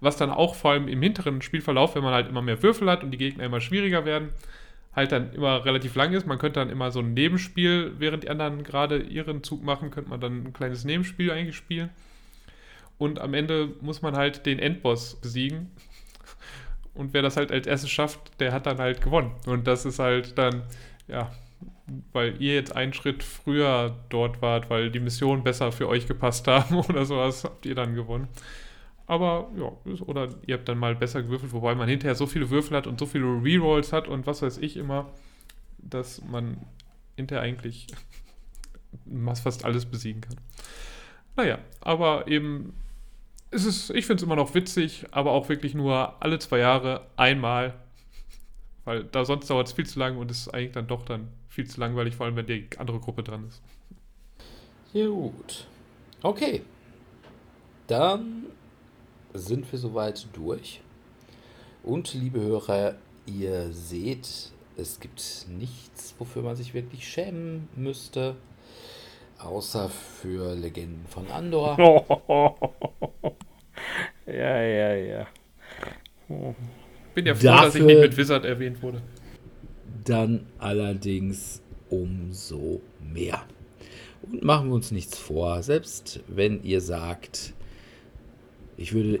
[0.00, 3.02] Was dann auch vor allem im hinteren Spielverlauf, wenn man halt immer mehr Würfel hat
[3.02, 4.30] und die Gegner immer schwieriger werden,
[4.94, 6.26] halt dann immer relativ lang ist.
[6.26, 10.10] Man könnte dann immer so ein Nebenspiel, während die anderen gerade ihren Zug machen, könnte
[10.10, 11.90] man dann ein kleines Nebenspiel eigentlich spielen.
[12.98, 15.70] Und am Ende muss man halt den Endboss besiegen.
[16.96, 19.32] Und wer das halt als erstes schafft, der hat dann halt gewonnen.
[19.46, 20.62] Und das ist halt dann,
[21.08, 21.30] ja,
[22.12, 26.48] weil ihr jetzt einen Schritt früher dort wart, weil die Missionen besser für euch gepasst
[26.48, 28.28] haben oder sowas, habt ihr dann gewonnen.
[29.06, 32.76] Aber ja, oder ihr habt dann mal besser gewürfelt, wobei man hinterher so viele Würfel
[32.76, 35.12] hat und so viele Rerolls hat und was weiß ich immer,
[35.78, 36.58] dass man
[37.14, 37.86] hinterher eigentlich
[39.42, 40.36] fast alles besiegen kann.
[41.36, 42.74] Naja, aber eben,
[43.50, 47.06] es ist, ich finde es immer noch witzig, aber auch wirklich nur alle zwei Jahre
[47.16, 47.74] einmal,
[48.86, 51.68] Weil da sonst dauert es viel zu lang und ist eigentlich dann doch dann viel
[51.68, 53.60] zu langweilig, vor allem wenn die andere Gruppe dran ist.
[54.92, 55.66] Gut.
[56.22, 56.62] Okay.
[57.88, 58.46] Dann
[59.34, 60.80] sind wir soweit durch.
[61.82, 62.94] Und liebe Hörer,
[63.26, 68.36] ihr seht, es gibt nichts, wofür man sich wirklich schämen müsste,
[69.38, 71.76] außer für Legenden von Andor.
[74.26, 75.26] ja, ja, ja.
[77.14, 79.02] Bin ja froh, Dafür dass ich nicht mit Wizard erwähnt wurde.
[80.04, 83.42] Dann allerdings umso mehr.
[84.22, 87.54] Und machen wir uns nichts vor, selbst wenn ihr sagt,
[88.76, 89.20] ich würde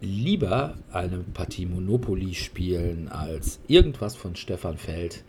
[0.00, 5.24] lieber eine Partie Monopoly spielen als irgendwas von Stefan Feld.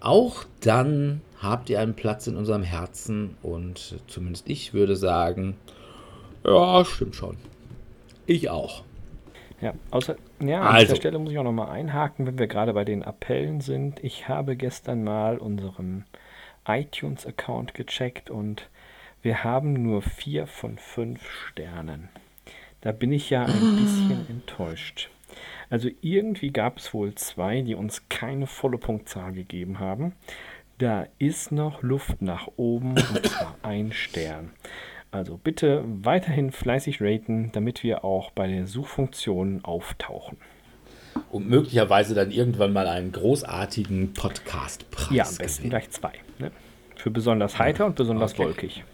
[0.00, 5.56] Auch dann habt ihr einen Platz in unserem Herzen und zumindest ich würde sagen,
[6.44, 7.36] ja, stimmt schon.
[8.26, 8.82] Ich auch.
[9.60, 10.86] Ja, außer, ja, an also.
[10.86, 14.02] dieser Stelle muss ich auch nochmal einhaken, wenn wir gerade bei den Appellen sind.
[14.04, 16.04] Ich habe gestern mal unseren
[16.66, 18.68] iTunes-Account gecheckt und
[19.22, 22.08] wir haben nur vier von fünf Sternen.
[22.80, 25.10] Da bin ich ja ein bisschen enttäuscht.
[25.70, 30.12] Also irgendwie gab es wohl zwei, die uns keine volle Punktzahl gegeben haben.
[30.78, 34.50] Da ist noch Luft nach oben und zwar ein Stern.
[35.10, 40.36] Also bitte weiterhin fleißig raten, damit wir auch bei den Suchfunktionen auftauchen.
[41.30, 45.10] Und möglicherweise dann irgendwann mal einen großartigen Podcast-Preis.
[45.10, 45.70] Ja, am besten gewinnen.
[45.70, 46.12] gleich zwei.
[46.38, 46.50] Ne?
[46.94, 48.44] Für besonders heiter und besonders okay.
[48.44, 48.84] wolkig.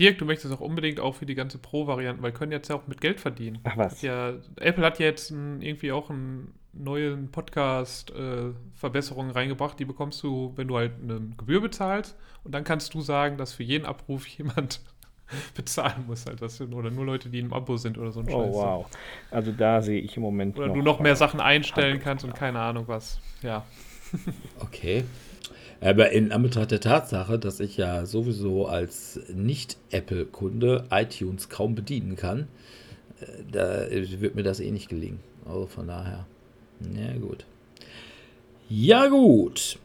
[0.00, 2.88] Dirk, du möchtest auch unbedingt auch für die ganze Pro-Variante, weil können jetzt ja auch
[2.88, 3.58] mit Geld verdienen.
[3.62, 4.02] Ach was.
[4.02, 9.78] Ja, Apple hat jetzt ein, irgendwie auch einen neuen Podcast-Verbesserungen äh, reingebracht.
[9.78, 12.16] Die bekommst du, wenn du halt eine Gebühr bezahlst.
[12.44, 14.80] Und dann kannst du sagen, dass für jeden Abruf jemand
[15.54, 18.26] bezahlen muss, halt das sind, oder nur Leute, die im Abo sind oder so ein
[18.28, 18.54] oh, Scheiß.
[18.54, 18.86] Oh wow.
[19.30, 20.58] Also da sehe ich im Moment.
[20.58, 23.20] Oder noch du noch mehr Sachen einstellen kannst und keine Ahnung was.
[23.42, 23.64] Ja.
[24.58, 25.04] Okay.
[25.80, 32.48] Aber in Anbetracht der Tatsache, dass ich ja sowieso als Nicht-Apple-Kunde iTunes kaum bedienen kann,
[33.20, 35.20] äh, da wird mir das eh nicht gelingen.
[35.46, 36.26] Also von daher.
[36.94, 37.44] Ja, gut.
[38.68, 39.78] Ja, gut.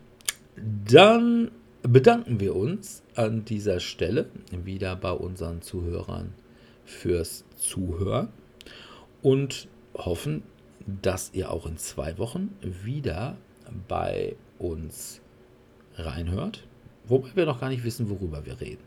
[0.56, 1.52] Dann
[1.82, 6.34] bedanken wir uns an dieser Stelle wieder bei unseren Zuhörern
[6.86, 8.30] fürs Zuhören
[9.22, 10.44] und hoffen,
[11.02, 13.38] dass ihr auch in zwei Wochen wieder
[13.88, 15.22] bei uns
[15.96, 16.64] reinhört,
[17.06, 18.84] wobei wir noch gar nicht wissen, worüber wir reden.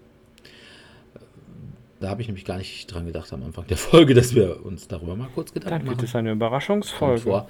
[2.00, 4.88] Da habe ich nämlich gar nicht dran gedacht am Anfang der Folge, dass wir uns
[4.88, 5.86] darüber mal kurz Gedanken machen.
[5.86, 7.46] Dann wird es eine Überraschungsfolge.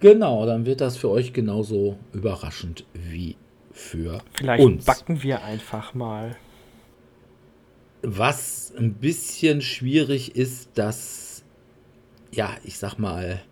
[0.00, 3.36] Genau, dann wird das für euch genauso überraschend wie
[3.72, 4.84] für Vielleicht uns.
[4.84, 6.36] Vielleicht backen wir einfach mal.
[8.02, 11.44] Was ein bisschen schwierig ist, das,
[12.32, 13.42] ja, ich sag mal,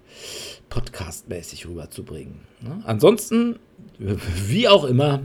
[0.68, 2.40] podcastmäßig rüberzubringen.
[2.60, 2.82] Ne?
[2.84, 3.58] Ansonsten,
[3.98, 5.22] wie auch immer,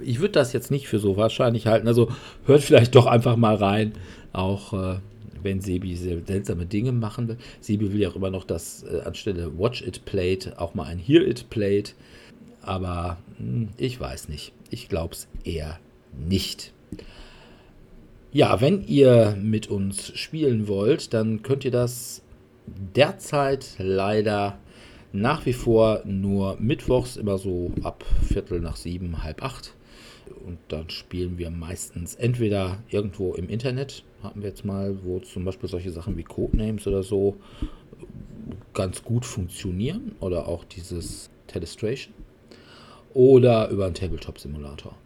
[0.00, 1.88] ich würde das jetzt nicht für so wahrscheinlich halten.
[1.88, 2.08] Also
[2.46, 3.92] hört vielleicht doch einfach mal rein,
[4.32, 4.98] auch äh,
[5.42, 7.36] wenn Sebi seltsame Dinge machen will.
[7.60, 10.98] Sebi will ja auch immer noch, dass äh, anstelle Watch It Played auch mal ein
[10.98, 11.94] Hear It Played.
[12.62, 14.52] Aber mh, hm, ich weiß nicht.
[14.70, 15.78] Ich glaube es eher
[16.26, 16.72] nicht.
[18.32, 22.22] Ja, wenn ihr mit uns spielen wollt, dann könnt ihr das
[22.66, 24.58] derzeit leider
[25.12, 29.74] nach wie vor nur mittwochs, immer so ab Viertel nach sieben, halb acht.
[30.46, 35.44] Und dann spielen wir meistens entweder irgendwo im Internet, hatten wir jetzt mal, wo zum
[35.44, 37.36] Beispiel solche Sachen wie Codenames oder so
[38.74, 40.14] ganz gut funktionieren.
[40.20, 42.14] Oder auch dieses Telestration.
[43.14, 44.96] Oder über einen Tabletop-Simulator.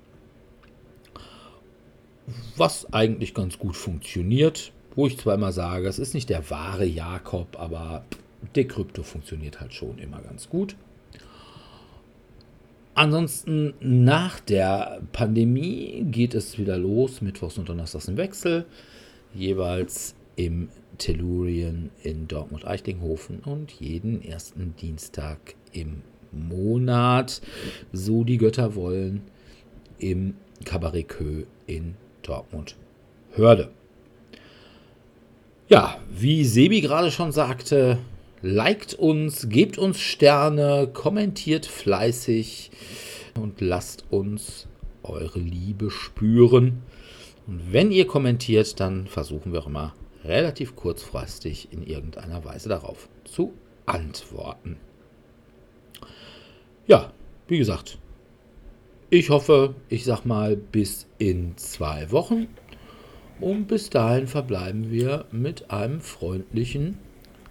[2.57, 6.85] Was eigentlich ganz gut funktioniert, wo ich zwar immer sage, es ist nicht der wahre
[6.85, 8.05] Jakob, aber
[8.55, 10.77] Decrypto funktioniert halt schon immer ganz gut.
[12.97, 18.65] Ansonsten nach der Pandemie geht es wieder los, Mittwochs und Donnerstags im Wechsel,
[19.35, 26.01] jeweils im Tellurien in Dortmund-Eichlinghofen und jeden ersten Dienstag im
[26.33, 27.43] Monat,
[27.93, 29.21] so die Götter wollen,
[29.99, 30.33] im
[30.65, 33.69] Cabaret Kö in Dortmund-Hörde.
[35.69, 37.99] Ja, wie Sebi gerade schon sagte,
[38.43, 42.71] liked uns, gebt uns Sterne, kommentiert fleißig
[43.35, 44.67] und lasst uns
[45.03, 46.83] eure Liebe spüren.
[47.47, 49.95] Und wenn ihr kommentiert, dann versuchen wir auch immer
[50.25, 53.53] relativ kurzfristig in irgendeiner Weise darauf zu
[53.87, 54.77] antworten.
[56.87, 57.13] Ja,
[57.49, 57.99] wie gesagt,
[59.11, 62.49] ich hoffe, ich sag mal bis in zwei Wochen.
[63.39, 66.99] Und bis dahin verbleiben wir mit einem freundlichen